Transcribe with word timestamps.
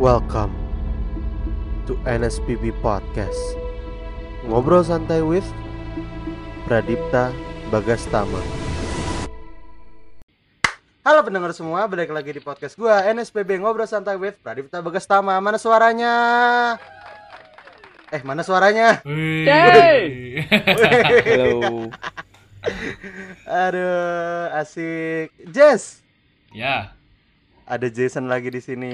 Welcome 0.00 0.56
to 1.84 1.92
NSPB 2.08 2.72
Podcast. 2.80 3.36
Ngobrol 4.48 4.80
santai 4.80 5.20
with 5.20 5.44
Pradipta 6.64 7.36
Bagastama. 7.68 8.40
Halo 11.04 11.20
pendengar 11.20 11.52
semua, 11.52 11.84
balik 11.84 12.16
lagi 12.16 12.32
di 12.32 12.40
podcast 12.40 12.80
gua 12.80 13.04
NSPB 13.12 13.60
Ngobrol 13.60 13.84
Santai 13.84 14.16
with 14.16 14.40
Pradipta 14.40 14.80
Bagastama. 14.80 15.36
Mana 15.36 15.60
suaranya? 15.60 16.12
Eh, 18.08 18.24
mana 18.24 18.40
suaranya? 18.40 19.04
Hey! 19.04 20.48
Halo. 21.28 21.92
Aduh, 23.44 24.48
asik. 24.56 25.28
Jess, 25.44 26.00
ya, 26.56 26.96
ada 27.70 27.86
Jason 27.88 28.26
lagi 28.26 28.50
di 28.50 28.58
sini. 28.58 28.92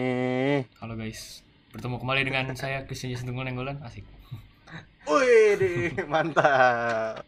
halo 0.76 0.94
guys. 0.94 1.40
Bertemu 1.72 1.96
kembali 1.96 2.20
dengan 2.22 2.52
saya 2.52 2.84
Christian 2.84 3.08
Jason 3.10 3.26
Tunggul 3.26 3.44
Nenggolan. 3.44 3.80
Asik. 3.80 4.04
Wih, 5.06 5.50
di- 5.56 5.96
mantap. 6.04 7.24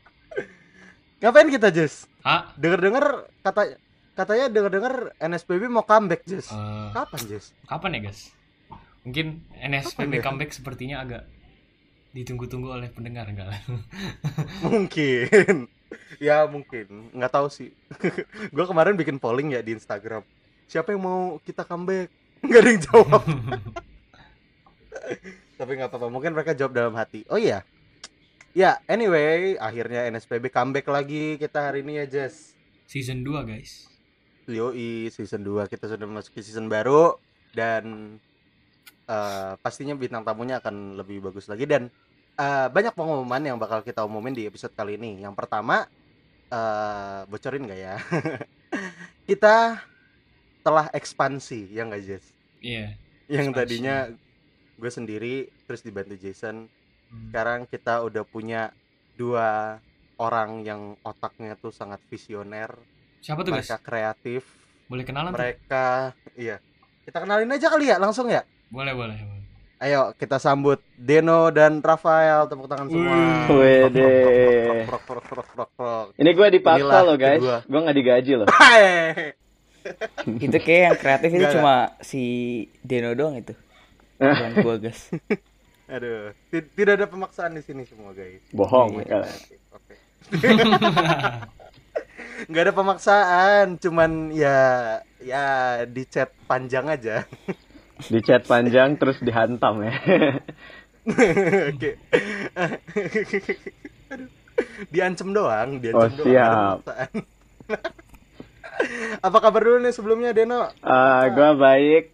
Ngapain 1.18 1.48
kita, 1.48 1.68
Jess? 1.68 2.06
Ah, 2.20 2.52
Dengar-dengar 2.54 3.26
kata 3.40 3.74
katanya 4.14 4.46
dengar-dengar 4.48 4.94
NSPB 5.18 5.66
mau 5.66 5.82
comeback, 5.82 6.22
Jess. 6.24 6.48
eh, 6.48 6.90
Kapan, 6.92 7.20
Jess? 7.24 7.54
kapan 7.64 7.96
ya 7.96 8.00
guys? 8.04 8.20
Mungkin 9.02 9.26
Kapan 9.48 9.68
NSPB 9.72 10.12
ya? 10.12 10.22
comeback 10.22 10.50
sepertinya 10.52 10.96
agak 11.00 11.22
ditunggu-tunggu 12.10 12.68
oleh 12.70 12.88
pendengar 12.88 13.24
enggak 13.26 13.48
lah. 13.48 13.60
Mungkin. 14.64 15.66
ya, 16.18 16.44
mungkin. 16.44 17.12
Nggak 17.12 17.32
tahu 17.32 17.48
sih. 17.48 17.70
Gua 18.54 18.64
kemarin 18.64 18.94
bikin 18.94 19.16
polling 19.16 19.54
ya 19.54 19.60
di 19.60 19.72
Instagram. 19.72 20.22
Siapa 20.68 20.92
yang 20.92 21.00
mau 21.00 21.20
kita 21.40 21.64
comeback? 21.64 22.12
Nggak 22.44 22.60
ada 22.60 22.68
yang 22.70 22.82
jawab. 22.84 23.22
Tapi 25.58 25.72
nggak 25.74 25.90
apa-apa. 25.90 26.06
Mungkin 26.06 26.36
mereka 26.36 26.54
jawab 26.54 26.70
dalam 26.76 26.94
hati. 26.94 27.26
Oh 27.26 27.40
iya. 27.40 27.66
Ya, 28.54 28.78
anyway, 28.86 29.58
akhirnya 29.58 30.06
NSPB 30.06 30.54
comeback 30.54 30.86
lagi 30.86 31.34
kita 31.34 31.72
hari 31.72 31.82
ini 31.82 31.98
ya, 31.98 32.06
Jess. 32.06 32.54
Season 32.86 33.26
2 33.26 33.42
guys. 33.42 33.90
Yoi, 34.48 35.10
season 35.10 35.44
2 35.44 35.68
kita 35.68 35.90
sudah 35.90 36.06
memasuki 36.08 36.40
season 36.40 36.72
baru 36.72 37.20
dan 37.52 38.16
eh, 39.04 39.52
pastinya 39.60 39.92
bintang 39.92 40.24
tamunya 40.24 40.62
akan 40.62 40.96
lebih 40.96 41.20
bagus 41.20 41.50
lagi 41.50 41.68
dan 41.68 41.92
eh, 42.38 42.68
banyak 42.70 42.96
pengumuman 42.96 43.42
yang 43.44 43.58
bakal 43.60 43.84
kita 43.84 44.06
umumin 44.06 44.32
di 44.32 44.48
episode 44.48 44.72
kali 44.72 44.96
ini. 44.96 45.20
Yang 45.20 45.34
pertama, 45.36 45.84
eh, 46.48 47.20
bocorin 47.28 47.66
nggak 47.66 47.80
ya? 47.82 47.96
kita 49.28 49.84
telah 50.68 50.86
ekspansi, 50.90 51.72
ya 51.72 51.82
nggak 51.82 52.02
Jess? 52.02 52.26
Iya. 52.60 52.92
Yang 53.26 53.46
Ekspansi. 53.46 53.58
tadinya 53.58 53.96
gue 54.74 54.90
sendiri 54.90 55.34
terus 55.64 55.80
dibantu 55.80 56.14
Jason. 56.14 56.68
Hmm. 57.08 57.26
Sekarang 57.26 57.64
kita 57.64 58.00
udah 58.00 58.20
punya 58.22 58.68
dua 59.14 59.80
orang 60.16 60.60
yang 60.60 60.80
otaknya 61.00 61.54
tuh 61.54 61.70
sangat 61.70 62.04
visioner, 62.04 62.68
Siapa 63.18 63.40
tuh 63.40 63.50
guys? 63.50 63.64
mereka 63.64 63.76
kreatif, 63.80 64.42
Boleh 64.84 65.02
kenalan 65.02 65.30
tuh? 65.30 65.36
mereka 65.36 66.12
iya 66.34 66.58
kita 67.02 67.18
kenalin 67.18 67.48
aja 67.48 67.66
kali 67.66 67.86
ya 67.86 67.96
langsung 67.96 68.26
ya 68.26 68.44
Boleh, 68.68 68.92
boleh, 68.92 69.16
boleh. 69.16 69.44
ayo 69.78 70.12
kita 70.14 70.36
sambut 70.36 70.76
Deno 70.92 71.48
dan 71.48 71.78
Rafael 71.78 72.44
tepuk 72.44 72.66
tangan 72.66 72.86
semua 72.86 73.08
Wih. 73.08 73.56
Wede. 73.56 74.12
Ini 76.14 76.30
gue 76.30 76.48
dipaksa 76.50 76.78
Inilah 76.78 77.02
loh 77.02 77.16
guys. 77.16 77.40
Gue 77.62 77.78
nggak 77.78 77.96
digaji 77.96 78.32
loh. 78.36 78.48
Itu 80.44 80.58
kayak 80.58 80.82
yang 80.84 80.98
kreatif 80.98 81.30
itu 81.32 81.46
cuma 81.56 81.74
si 82.00 82.22
Deno 82.82 83.14
doang 83.14 83.38
itu 83.38 83.54
bukan 84.20 84.52
gua 84.60 84.76
guys 84.78 85.08
aduh 85.94 86.36
ti- 86.52 86.68
tidak 86.76 87.00
ada 87.00 87.06
pemaksaan 87.08 87.56
di 87.56 87.62
sini 87.64 87.88
semua 87.88 88.12
guys 88.12 88.44
Bohong. 88.52 89.00
Iya, 89.00 89.24
oke 89.72 89.94
nggak 92.48 92.62
ada 92.62 92.74
pemaksaan 92.74 93.66
cuman 93.80 94.30
ya 94.30 94.56
ya 95.18 95.44
di 95.88 96.04
chat 96.06 96.30
panjang 96.46 96.86
aja 96.86 97.24
Di 97.98 98.22
chat 98.22 98.46
panjang 98.46 98.94
terus 98.94 99.18
dihantam 99.18 99.82
ya. 99.82 99.90
Oke. 101.66 101.98
Aduh. 104.06 104.30
Diancem 104.86 105.34
doang, 105.34 105.82
diancem 105.82 106.06
Oh, 106.06 106.06
doang. 106.14 106.78
siap. 106.78 106.78
Apa 109.18 109.38
kabar 109.40 109.60
dulu 109.60 109.78
nih 109.80 109.90
sebelumnya 109.90 110.30
Deno? 110.30 110.68
Ah, 110.80 111.26
gue 111.26 111.50
baik. 111.54 112.04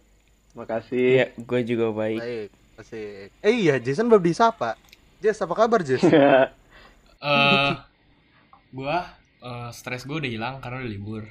Makasih. 0.53 1.03
iya 1.19 1.25
gua 1.37 1.59
juga 1.59 1.91
baik 1.91 2.15
Baik, 2.17 2.49
asik. 2.77 3.27
Eh 3.39 3.53
iya, 3.59 3.75
Jason 3.75 4.07
belum 4.07 4.23
disapa. 4.23 4.79
Jess, 5.17 5.39
apa 5.39 5.51
kabar 5.53 5.81
Jess? 5.81 5.99
Eh, 7.17 7.71
gua 8.69 9.03
eh, 9.39 9.69
stres 9.71 10.03
gua 10.03 10.19
udah 10.19 10.29
hilang 10.29 10.55
karena 10.59 10.79
udah 10.79 10.91
libur. 10.91 11.23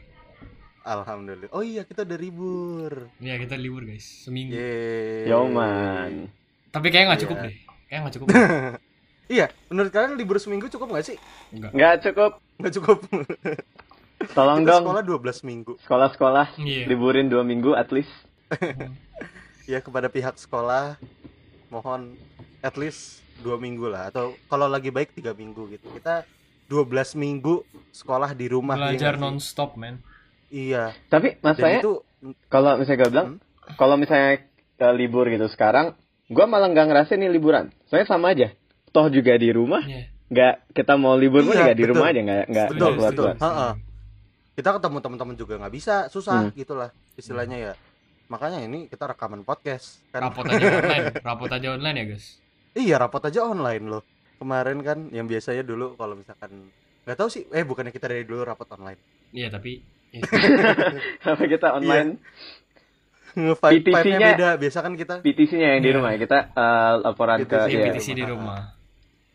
Alhamdulillah. 0.83 1.49
Oh 1.51 1.63
iya, 1.63 1.83
kita 1.83 2.03
udah 2.03 2.19
libur. 2.19 3.09
Iya, 3.17 3.39
kita 3.39 3.55
libur 3.55 3.83
guys. 3.83 4.05
Seminggu. 4.27 4.53
Yeay. 4.53 5.25
Yo 5.25 5.47
man. 5.47 6.29
Tapi 6.69 6.91
kayaknya 6.91 7.09
nggak 7.11 7.23
cukup 7.23 7.37
Iya. 7.37 7.45
deh. 7.47 7.57
Kayaknya 7.87 8.01
nggak 8.01 8.15
cukup. 8.15 8.27
Iya, 9.25 9.49
menurut 9.73 9.89
kalian 9.89 10.21
libur 10.21 10.37
seminggu 10.37 10.69
cukup 10.69 10.93
nggak 10.93 11.07
sih? 11.07 11.17
Enggak. 11.49 11.73
Nggak 11.73 11.95
cukup. 12.05 12.33
Nggak 12.61 12.73
cukup. 12.77 12.99
Tolong 14.27 14.59
kita 14.59 14.71
dong. 14.71 14.83
sekolah 14.87 15.03
12 15.03 15.43
minggu. 15.43 15.73
Sekolah-sekolah 15.81 16.47
Iya. 16.57 16.85
liburin 16.87 17.27
dua 17.27 17.43
minggu 17.43 17.73
at 17.73 17.91
least. 17.91 18.13
Ya 19.65 19.81
kepada 19.81 20.07
pihak 20.07 20.37
sekolah 20.37 21.01
mohon 21.69 22.21
at 22.61 22.77
least 22.77 23.19
dua 23.41 23.57
minggu 23.57 23.89
lah 23.89 24.07
atau 24.07 24.37
kalau 24.47 24.65
lagi 24.67 24.89
baik 24.89 25.11
tiga 25.11 25.33
minggu 25.33 25.67
gitu 25.71 25.89
kita 25.91 26.29
12 26.67 26.85
minggu 27.15 27.65
sekolah 27.91 28.33
di 28.33 28.47
rumah 28.47 28.77
ya 28.79 28.93
Belajar 28.93 29.15
sih? 29.15 29.21
non-stop, 29.21 29.75
men. 29.75 30.05
iya 30.47 30.93
Tapi 31.07 31.41
masalahnya 31.41 31.81
itu 31.81 32.05
kalau 32.47 32.77
misalnya 32.77 32.99
gue 32.99 33.11
bilang, 33.11 33.29
kalau 33.75 33.97
misalnya 33.97 34.45
eh, 34.75 34.95
libur 34.95 35.27
gitu 35.27 35.45
sekarang, 35.47 35.97
gue 36.27 36.45
malah 36.45 36.69
nggak 36.69 36.87
ngerasain 36.87 37.17
nih 37.17 37.31
liburan. 37.31 37.69
Soalnya 37.85 38.07
sama 38.07 38.31
aja. 38.31 38.53
Toh 38.91 39.09
juga 39.09 39.33
di 39.35 39.49
rumah, 39.49 39.81
Iya. 39.83 40.13
nggak 40.27 40.55
kita 40.73 40.95
mau 40.95 41.17
libur 41.17 41.41
pun 41.43 41.53
Iya, 41.53 41.61
juga 41.63 41.73
di 41.73 41.81
betul. 41.81 41.91
rumah 41.91 42.07
aja 42.07 42.21
nggak 42.23 42.45
nggak 42.47 42.69
Betul, 42.69 42.77
nggak 42.77 42.93
betul. 42.93 42.97
keluar-keluar. 43.01 43.37
Ha-ha. 43.41 43.69
Kita 44.55 44.71
ketemu 44.73 44.99
teman-teman 44.99 45.35
juga 45.35 45.55
nggak 45.57 45.73
bisa 45.73 46.07
susah 46.09 46.47
Hmm. 46.47 46.55
gitulah 46.55 46.89
istilahnya 47.15 47.57
ya 47.61 47.73
makanya 48.27 48.63
ini 48.63 48.87
kita 48.87 49.05
rekaman 49.07 49.43
podcast 49.43 50.01
kan 50.09 50.25
Rapot 50.25 50.47
aja 50.47 50.65
online. 50.65 51.05
Rapot 51.21 51.51
aja 51.51 51.69
online 51.71 51.97
ya, 51.97 52.05
guys. 52.07 52.27
iya 52.73 52.97
rapot 52.97 53.21
aja 53.21 53.41
online 53.43 53.85
loh 53.85 54.03
kemarin 54.35 54.79
kan 54.81 54.99
yang 55.09 55.25
biasanya 55.25 55.61
dulu 55.61 55.95
kalau 55.95 56.15
misalkan 56.15 56.71
nggak 57.03 57.15
tahu 57.15 57.29
sih 57.29 57.45
eh 57.49 57.63
bukannya 57.63 57.91
kita 57.91 58.07
dari 58.07 58.23
dulu 58.23 58.43
rapot 58.43 58.67
online 58.71 58.99
Iya, 59.31 59.51
tapi 59.51 59.83
ya, 60.09 60.23
Sama 61.25 61.45
kita 61.45 61.75
online. 61.75 62.23
Vibe- 63.35 63.59
PTC-nya 63.83 64.29
beda 64.31 64.49
biasa 64.55 64.79
kan 64.79 64.95
kita 64.95 65.15
PTC-nya 65.21 65.69
yang 65.75 65.83
di 65.83 65.91
Iya. 65.91 65.97
rumah 65.99 66.11
ya. 66.11 66.19
Kita 66.21 66.39
eh, 66.49 66.93
laporan 67.03 67.39
ke 67.41 67.51
PTC, 67.51 67.67
iya, 67.67 67.75
iya. 67.75 67.87
PTC 67.91 68.07
di 68.13 68.25
rumah. 68.25 68.59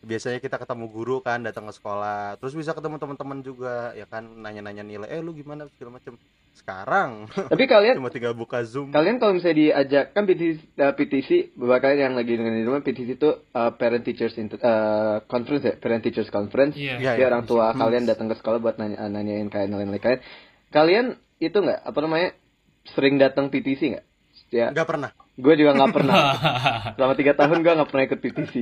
Biasanya 0.00 0.40
kita 0.40 0.56
ketemu 0.56 0.88
guru 0.88 1.20
kan 1.20 1.44
datang 1.44 1.68
ke 1.68 1.76
sekolah 1.76 2.40
terus 2.40 2.56
bisa 2.56 2.72
ketemu 2.72 2.96
teman-teman 2.96 3.44
juga 3.44 3.92
ya 3.92 4.08
kan 4.08 4.24
nanya-nanya 4.24 4.80
nilai 4.80 5.08
eh 5.08 5.20
lu 5.20 5.30
gimana 5.30 5.68
segala 5.76 6.00
macem 6.00 6.16
sekarang 6.50 7.28
Tapi 7.30 7.64
kalian 7.64 8.00
cuma 8.00 8.08
tinggal 8.08 8.32
buka 8.32 8.64
zoom 8.64 8.90
kalian 8.90 9.20
kalau 9.20 9.36
misalnya 9.36 9.56
diajak 9.60 10.12
kan 10.12 10.24
PTC, 10.24 10.58
eh, 10.74 10.92
PTC 10.92 11.28
beberapa 11.54 11.84
kalian 11.84 12.00
yang 12.10 12.14
lagi 12.16 12.32
dengan 12.32 12.56
di 12.56 12.64
rumah 12.64 12.80
PTC 12.80 13.08
itu 13.14 13.30
eh, 13.38 13.70
parent 13.76 14.02
teachers 14.02 14.34
Inter- 14.36 14.58
eh, 14.58 15.16
conference 15.28 15.64
ya 15.64 15.74
parent 15.76 16.02
teachers 16.02 16.28
conference. 16.28 16.74
Iya. 16.74 16.98
Iya, 16.98 17.10
Jadi 17.14 17.22
iya. 17.22 17.28
orang 17.28 17.44
tua 17.44 17.70
Hmm. 17.70 17.78
kalian 17.78 18.04
datang 18.04 18.26
ke 18.26 18.36
sekolah 18.36 18.58
buat 18.58 18.76
nanya 18.76 19.04
nanyain 19.06 19.46
kalian 19.46 19.70
nilai 19.78 20.00
kalian. 20.00 20.20
Kalian 20.70 21.06
itu 21.38 21.56
nggak 21.56 21.80
apa 21.86 21.98
namanya 22.00 22.28
sering 22.90 23.16
datang 23.16 23.48
PTC 23.48 23.80
nggak? 23.94 24.04
Ya, 24.50 24.68
nggak 24.68 24.84
pernah 24.84 25.10
gue 25.36 25.54
juga 25.56 25.72
nggak 25.72 25.94
pernah. 25.94 26.20
Selama 26.94 27.14
tiga 27.14 27.32
tahun 27.32 27.58
gue 27.60 27.72
nggak 27.72 27.88
pernah 27.88 28.04
ikut 28.04 28.18
PTC. 28.18 28.54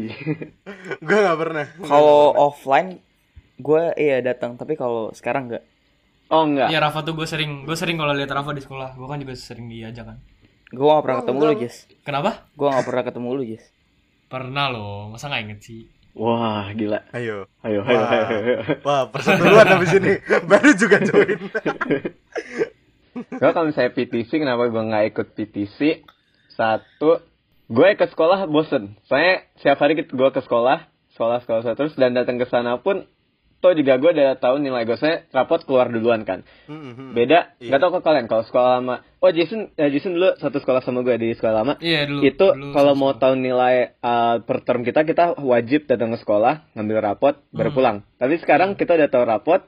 gue 1.06 1.19
nggak 1.19 1.38
pernah 1.38 1.64
kalau 1.81 2.31
offline 2.38 3.00
gua 3.56 3.90
iya 3.93 4.20
datang 4.20 4.55
tapi 4.55 4.75
kalau 4.75 5.11
sekarang 5.11 5.49
enggak 5.49 5.64
oh 6.29 6.44
enggak. 6.44 6.69
Iya, 6.69 6.79
Rafa 6.79 7.02
tuh 7.02 7.12
gue 7.12 7.25
sering 7.25 7.64
gue 7.64 7.75
sering 7.75 7.96
kalau 7.96 8.12
lihat 8.12 8.29
Rafa 8.29 8.52
di 8.52 8.61
sekolah, 8.61 8.94
gue 8.94 9.05
kan 9.05 9.19
juga 9.19 9.35
sering 9.35 9.67
diajak 9.67 10.06
kan. 10.06 10.19
gua 10.69 10.88
gak 10.94 11.02
pernah 11.02 11.17
Oh, 11.17 11.23
ketemu 11.23 11.38
enggak. 11.40 11.50
lu 11.50 11.62
Jess 11.64 11.76
Kenapa? 12.02 12.31
gua 12.52 12.69
gak 12.70 12.85
pernah 12.85 13.02
ketemu 13.02 13.29
lu 13.32 13.43
Jess 13.44 13.64
Pernah 14.29 14.67
loh, 14.69 15.08
masa 15.08 15.26
nggak 15.26 15.43
inget 15.43 15.61
sih? 15.64 15.82
Wah 16.12 16.69
gila. 16.70 17.00
ayo 17.11 17.49
Ayo 17.61 17.81
ayo 17.81 17.96
Wah. 17.96 18.11
ayo. 18.12 18.26
ayo. 18.29 18.56
wah 18.82 19.02
perseteruan 19.08 19.67
habis 19.67 19.93
ini 19.94 20.14
baru 20.50 20.70
juga 20.75 20.99
join 21.00 21.40
Gue 23.20 23.50
kalau 23.50 23.67
misalnya 23.67 23.91
PTC 23.91 24.31
kenapa 24.37 24.65
gue 24.65 24.82
nggak 24.85 25.05
ikut 25.09 25.26
PTC? 25.32 25.79
Satu, 26.50 27.23
gue 27.67 27.88
ke 27.93 28.06
sekolah 28.06 28.44
bosen. 28.44 28.99
Soalnya 29.05 29.47
setiap 29.56 29.79
hari 29.79 29.94
gue 29.97 30.06
ke 30.29 30.41
sekolah, 30.41 30.79
sekolah 31.11 31.38
sekolah 31.41 31.61
sekolah 31.62 31.76
terus 31.76 31.94
dan 31.94 32.12
datang 32.12 32.35
ke 32.35 32.47
sana 32.47 32.76
pun 32.76 33.06
toh 33.59 33.75
juga 33.75 33.94
gue 33.97 34.06
udah 34.09 34.38
tahu 34.38 34.56
nilai 34.56 34.82
gue 34.85 34.94
saya 34.94 35.26
rapot 35.29 35.59
keluar 35.61 35.87
duluan 35.87 36.23
kan 36.23 36.47
Hmm, 36.65 36.94
hmm. 36.94 37.11
beda 37.11 37.59
Iya. 37.59 37.69
nggak 37.69 37.81
tahu 37.81 37.91
ke 37.93 38.00
kalian 38.00 38.26
kalau 38.26 38.47
sekolah 38.47 38.70
lama 38.73 39.03
oh 39.19 39.31
Jason 39.31 39.75
eh, 39.75 39.91
Jason 39.91 40.14
dulu 40.14 40.31
satu 40.38 40.62
sekolah 40.62 40.79
sama 40.79 41.03
gue 41.03 41.19
di 41.19 41.35
sekolah 41.35 41.55
lama 41.56 41.75
Iya 41.76 42.06
dulu. 42.06 42.23
itu 42.23 42.47
dulu 42.47 42.71
kalau 42.71 42.94
mau 42.94 43.11
tahu 43.12 43.35
nilai 43.35 43.99
uh, 43.99 44.38
per 44.41 44.62
term 44.62 44.87
kita 44.87 45.03
kita 45.03 45.35
wajib 45.37 45.91
datang 45.91 46.14
ke 46.14 46.23
sekolah 46.23 46.71
ngambil 46.73 46.97
rapot 47.03 47.35
baru 47.50 47.67
Hmm. 47.67 47.75
pulang 47.75 47.97
tapi 48.14 48.38
sekarang 48.38 48.71
kita 48.73 48.94
udah 48.94 49.09
tahu 49.09 49.25
rapot 49.26 49.61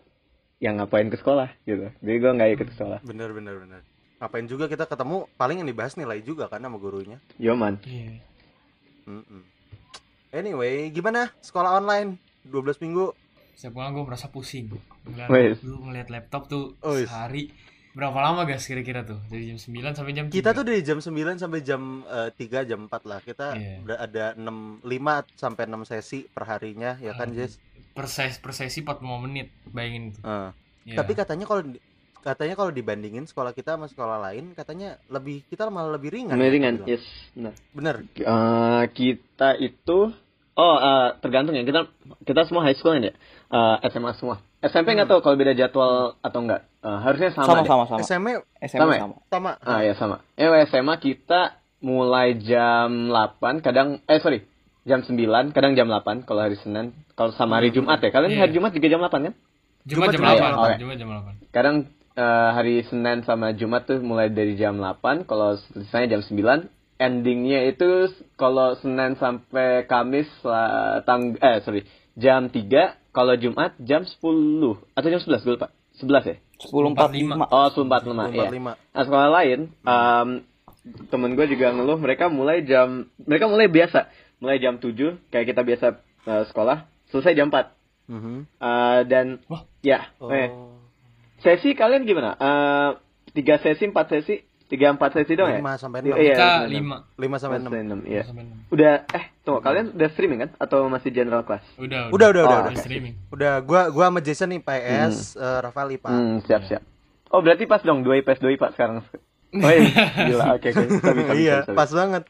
yang 0.61 0.77
ngapain 0.77 1.09
ke 1.09 1.17
sekolah 1.17 1.49
gitu 1.65 1.89
jadi 1.99 2.17
gue 2.17 2.31
nggak 2.33 2.51
ikut 2.55 2.67
ke 2.69 2.75
sekolah 2.75 3.01
bener 3.03 3.33
bener 3.33 3.57
bener 3.59 3.81
ngapain 4.17 4.45
juga 4.45 4.65
kita 4.67 4.85
ketemu 4.85 5.25
paling 5.35 5.59
yang 5.59 5.67
dibahas 5.67 5.97
nilai 5.97 6.21
juga 6.21 6.47
kan 6.47 6.61
sama 6.61 6.77
gurunya 6.77 7.17
yo 7.37 7.53
man 7.55 7.81
Iya. 7.83 8.21
Mm-mm. 9.03 9.43
anyway 10.31 10.89
gimana 10.89 11.33
sekolah 11.41 11.77
online 11.77 12.21
12 12.45 12.81
minggu 12.81 13.13
Setiap 13.53 13.77
pulang 13.77 13.93
gue 13.93 14.01
merasa 14.03 14.25
pusing. 14.27 14.73
Lu 15.61 15.77
ngeliat 15.83 16.09
laptop 16.09 16.49
tuh 16.49 16.81
Wes. 16.81 17.05
sehari 17.05 17.53
berapa 17.91 18.17
lama 18.17 18.49
guys 18.49 18.65
kira-kira 18.65 19.05
tuh 19.05 19.21
dari 19.27 19.53
jam 19.53 19.61
9 19.61 19.93
sampai 19.93 20.13
jam 20.15 20.25
3. 20.25 20.33
kita 20.33 20.51
tuh 20.51 20.65
dari 20.65 20.81
jam 20.81 20.97
9 20.97 21.13
sampai 21.37 21.61
jam 21.61 22.01
eh, 22.01 22.31
3 22.33 22.65
jam 22.65 22.81
4 22.87 22.89
lah 23.05 23.21
kita 23.21 23.49
Iya. 23.53 23.77
udah 23.83 23.97
ada 23.99 24.25
6 24.33 24.81
5 24.81 24.89
sampai 25.35 25.63
6 25.67 25.77
sesi 25.85 26.25
per 26.25 26.45
harinya 26.47 26.97
ya 26.99 27.13
kan 27.13 27.29
Hmm. 27.29 27.37
Jess 27.37 27.61
per 27.91 28.07
sesi, 28.07 28.39
per 28.39 28.53
sesi 28.53 28.81
45 28.81 29.01
menit. 29.21 29.49
Bayangin 29.67 30.05
tuh. 30.13 30.23
Eh, 30.23 30.51
Iya. 30.87 30.97
tapi 30.97 31.13
katanya 31.13 31.45
kalau 31.45 31.63
di- 31.63 31.83
katanya 32.19 32.55
kalau 32.55 32.69
dibandingin 32.71 33.25
sekolah 33.25 33.51
kita 33.51 33.75
sama 33.75 33.87
sekolah 33.87 34.21
lain 34.23 34.53
katanya 34.53 35.01
lebih 35.07 35.41
kita 35.47 35.69
malah 35.69 35.89
lebih 35.91 36.09
ringan 36.11 36.33
ya, 36.33 36.41
Mendingan, 36.43 36.75
bilang. 36.79 36.89
yes 36.91 37.05
benar 37.31 37.53
bener 37.71 37.95
Eh, 38.15 38.85
kita 38.91 39.57
itu 39.57 39.99
oh 40.55 40.77
eh, 40.79 41.09
tergantung 41.19 41.53
ya 41.53 41.63
kita 41.63 41.89
kita 42.23 42.45
semua 42.45 42.61
high 42.63 42.75
school 42.75 42.93
ya 42.95 43.13
Eh, 43.47 43.77
SMA 43.87 44.13
semua 44.15 44.37
SMP 44.59 44.93
nggak 44.93 45.05
Hmm. 45.05 45.15
tahu 45.17 45.21
kalau 45.23 45.37
beda 45.37 45.53
jadwal 45.55 45.93
atau 46.19 46.41
enggak 46.41 46.65
Eh, 46.79 46.99
harusnya 46.99 47.31
sama, 47.31 47.45
Sama 47.47 47.57
deh. 47.59 47.69
sama 47.69 47.85
sama. 47.87 48.01
SMA 48.03 48.33
SMA 48.63 48.79
Sama 48.79 48.93
ya? 48.93 49.01
sama. 49.01 49.17
sama 49.27 49.51
ah 49.63 49.81
ya 49.81 49.93
sama 49.95 50.17
eh 50.35 50.49
SMA 50.67 50.95
kita 50.97 51.41
mulai 51.81 52.37
jam 52.37 53.09
8 53.09 53.61
kadang 53.61 54.01
eh 54.03 54.17
sorry 54.19 54.45
jam 54.83 55.01
9 55.01 55.53
kadang 55.53 55.73
jam 55.75 55.87
8 55.87 56.25
kalau 56.25 56.41
hari 56.41 56.57
Senin. 56.57 56.93
Kalau 57.13 57.31
sama 57.33 57.59
hari 57.59 57.69
Hmm. 57.71 57.85
Jumat 57.85 57.99
ya. 58.01 58.11
Kalian 58.11 58.31
Iya. 58.33 58.41
hari 58.43 58.53
Jumat 58.53 58.73
juga 58.73 58.87
jam 58.89 59.01
8 59.01 59.21
kan? 59.29 59.35
Jumat 59.83 60.09
jam 60.09 60.21
Jumat 60.21 60.33
8. 60.33 60.41
jam 60.41 60.53
8. 60.53 60.79
Jumat 60.79 60.97
jam 60.97 61.09
8. 61.09 61.35
kadang 61.51 61.77
eh, 62.11 62.51
hari 62.53 62.75
Senin 62.85 63.23
sama 63.23 63.53
Jumat 63.53 63.87
tuh 63.87 63.97
mulai 64.01 64.29
dari 64.29 64.53
jam 64.55 64.77
8 64.77 65.25
kalau 65.25 65.57
selesai 65.57 66.05
jam 66.07 66.21
9 66.21 66.69
endingnya 66.99 67.65
itu 67.65 68.13
kalau 68.35 68.77
Senin 68.77 69.17
sampai 69.17 69.89
Kamis 69.89 70.29
lah, 70.43 71.01
tang 71.03 71.33
eh 71.35 71.65
sorry 71.65 71.87
jam 72.13 72.47
3 72.47 72.99
kalau 73.11 73.35
Jumat 73.35 73.73
jam 73.81 74.05
10 74.05 74.21
atau 74.93 75.09
jam 75.09 75.21
11 75.23 75.43
gue 75.43 75.55
lupa. 75.57 75.69
11 75.97 76.25
ya? 76.27 76.37
10.45. 76.61 77.41
oh 77.41 77.69
10.45 77.73 78.37
ya 78.37 78.49
45 78.53 78.77
Nah 78.93 79.03
sekolah 79.03 79.29
lain, 79.33 79.59
um, 79.83 80.29
temen 81.09 81.31
gue 81.33 81.47
juga 81.49 81.73
ngeluh. 81.73 81.97
Mereka 81.97 82.29
mulai 82.29 82.65
jam, 82.65 83.09
mereka 83.19 83.49
mulai 83.49 83.67
biasa, 83.67 84.09
mulai 84.41 84.57
jam 84.57 84.77
7 84.77 84.91
kayak 85.29 85.47
kita 85.47 85.63
biasa 85.63 85.87
uh, 86.25 86.45
sekolah, 86.45 86.85
selesai 87.09 87.33
jam 87.35 87.49
4 87.49 87.77
Mhm. 88.11 88.43
Uh, 88.59 89.01
dan 89.07 89.39
Wah. 89.47 89.63
ya, 89.81 90.11
oh 90.19 90.29
eh, 90.29 90.51
sesi 91.39 91.73
kalian 91.73 92.03
gimana? 92.03 92.35
Uh, 92.35 92.99
tiga 93.31 93.55
sesi, 93.57 93.87
empat 93.87 94.11
sesi, 94.11 94.43
tiga 94.67 94.91
empat 94.91 95.15
sesi 95.15 95.33
dong 95.33 95.47
ya? 95.47 95.63
5 95.63 95.79
sampai 95.79 96.03
Iya, 96.03 96.11
6 96.11 96.19
iya. 96.19 96.35
Enam. 96.67 97.07
5. 97.15 97.23
5 97.23 97.39
sampai 97.39 97.57
6 97.57 97.63
Sampai 97.63 97.81
enam, 97.81 98.01
iya. 98.03 98.23
Sampai 98.27 98.43
enam. 98.45 98.59
Udah, 98.67 98.93
eh, 99.07 99.25
tunggu 99.41 99.63
kalian 99.63 99.95
udah 99.95 100.09
streaming 100.11 100.41
kan? 100.43 100.51
Atau 100.59 100.83
masih 100.87 101.11
general 101.11 101.47
class? 101.47 101.63
Udah, 101.79 102.11
Udah, 102.11 102.29
udah, 102.35 102.43
udah, 102.43 102.59
Oh, 102.59 102.63
udah. 102.67 102.75
oke. 102.75 102.83
streaming. 102.83 103.15
Udah, 103.31 103.55
gua 103.63 103.87
gua 103.89 104.11
sama 104.11 104.21
Jason 104.21 104.51
nih 104.51 104.61
PS, 104.61 105.39
eh, 105.39 105.59
Rafael 105.61 105.95
IPA. 105.95 106.09
Hmm, 106.11 106.37
siap 106.43 106.63
siap. 106.67 106.83
Oh 107.31 107.39
berarti 107.39 107.63
pas 107.65 107.79
dong 107.81 108.03
dua 108.03 108.19
IPS 108.19 108.43
dua 108.43 108.51
IPA 108.51 108.69
sekarang. 108.75 108.97
Oh 109.51 109.67
iya, 109.67 109.91
gila, 110.31 110.55
oke 110.55 110.71
oke. 110.71 110.79
Bisa, 110.79 111.11
bisa, 111.11 111.33
iya, 111.35 111.57
bisa, 111.59 111.75
bisa. 111.75 111.75
pas 111.75 111.91
banget. 111.91 112.23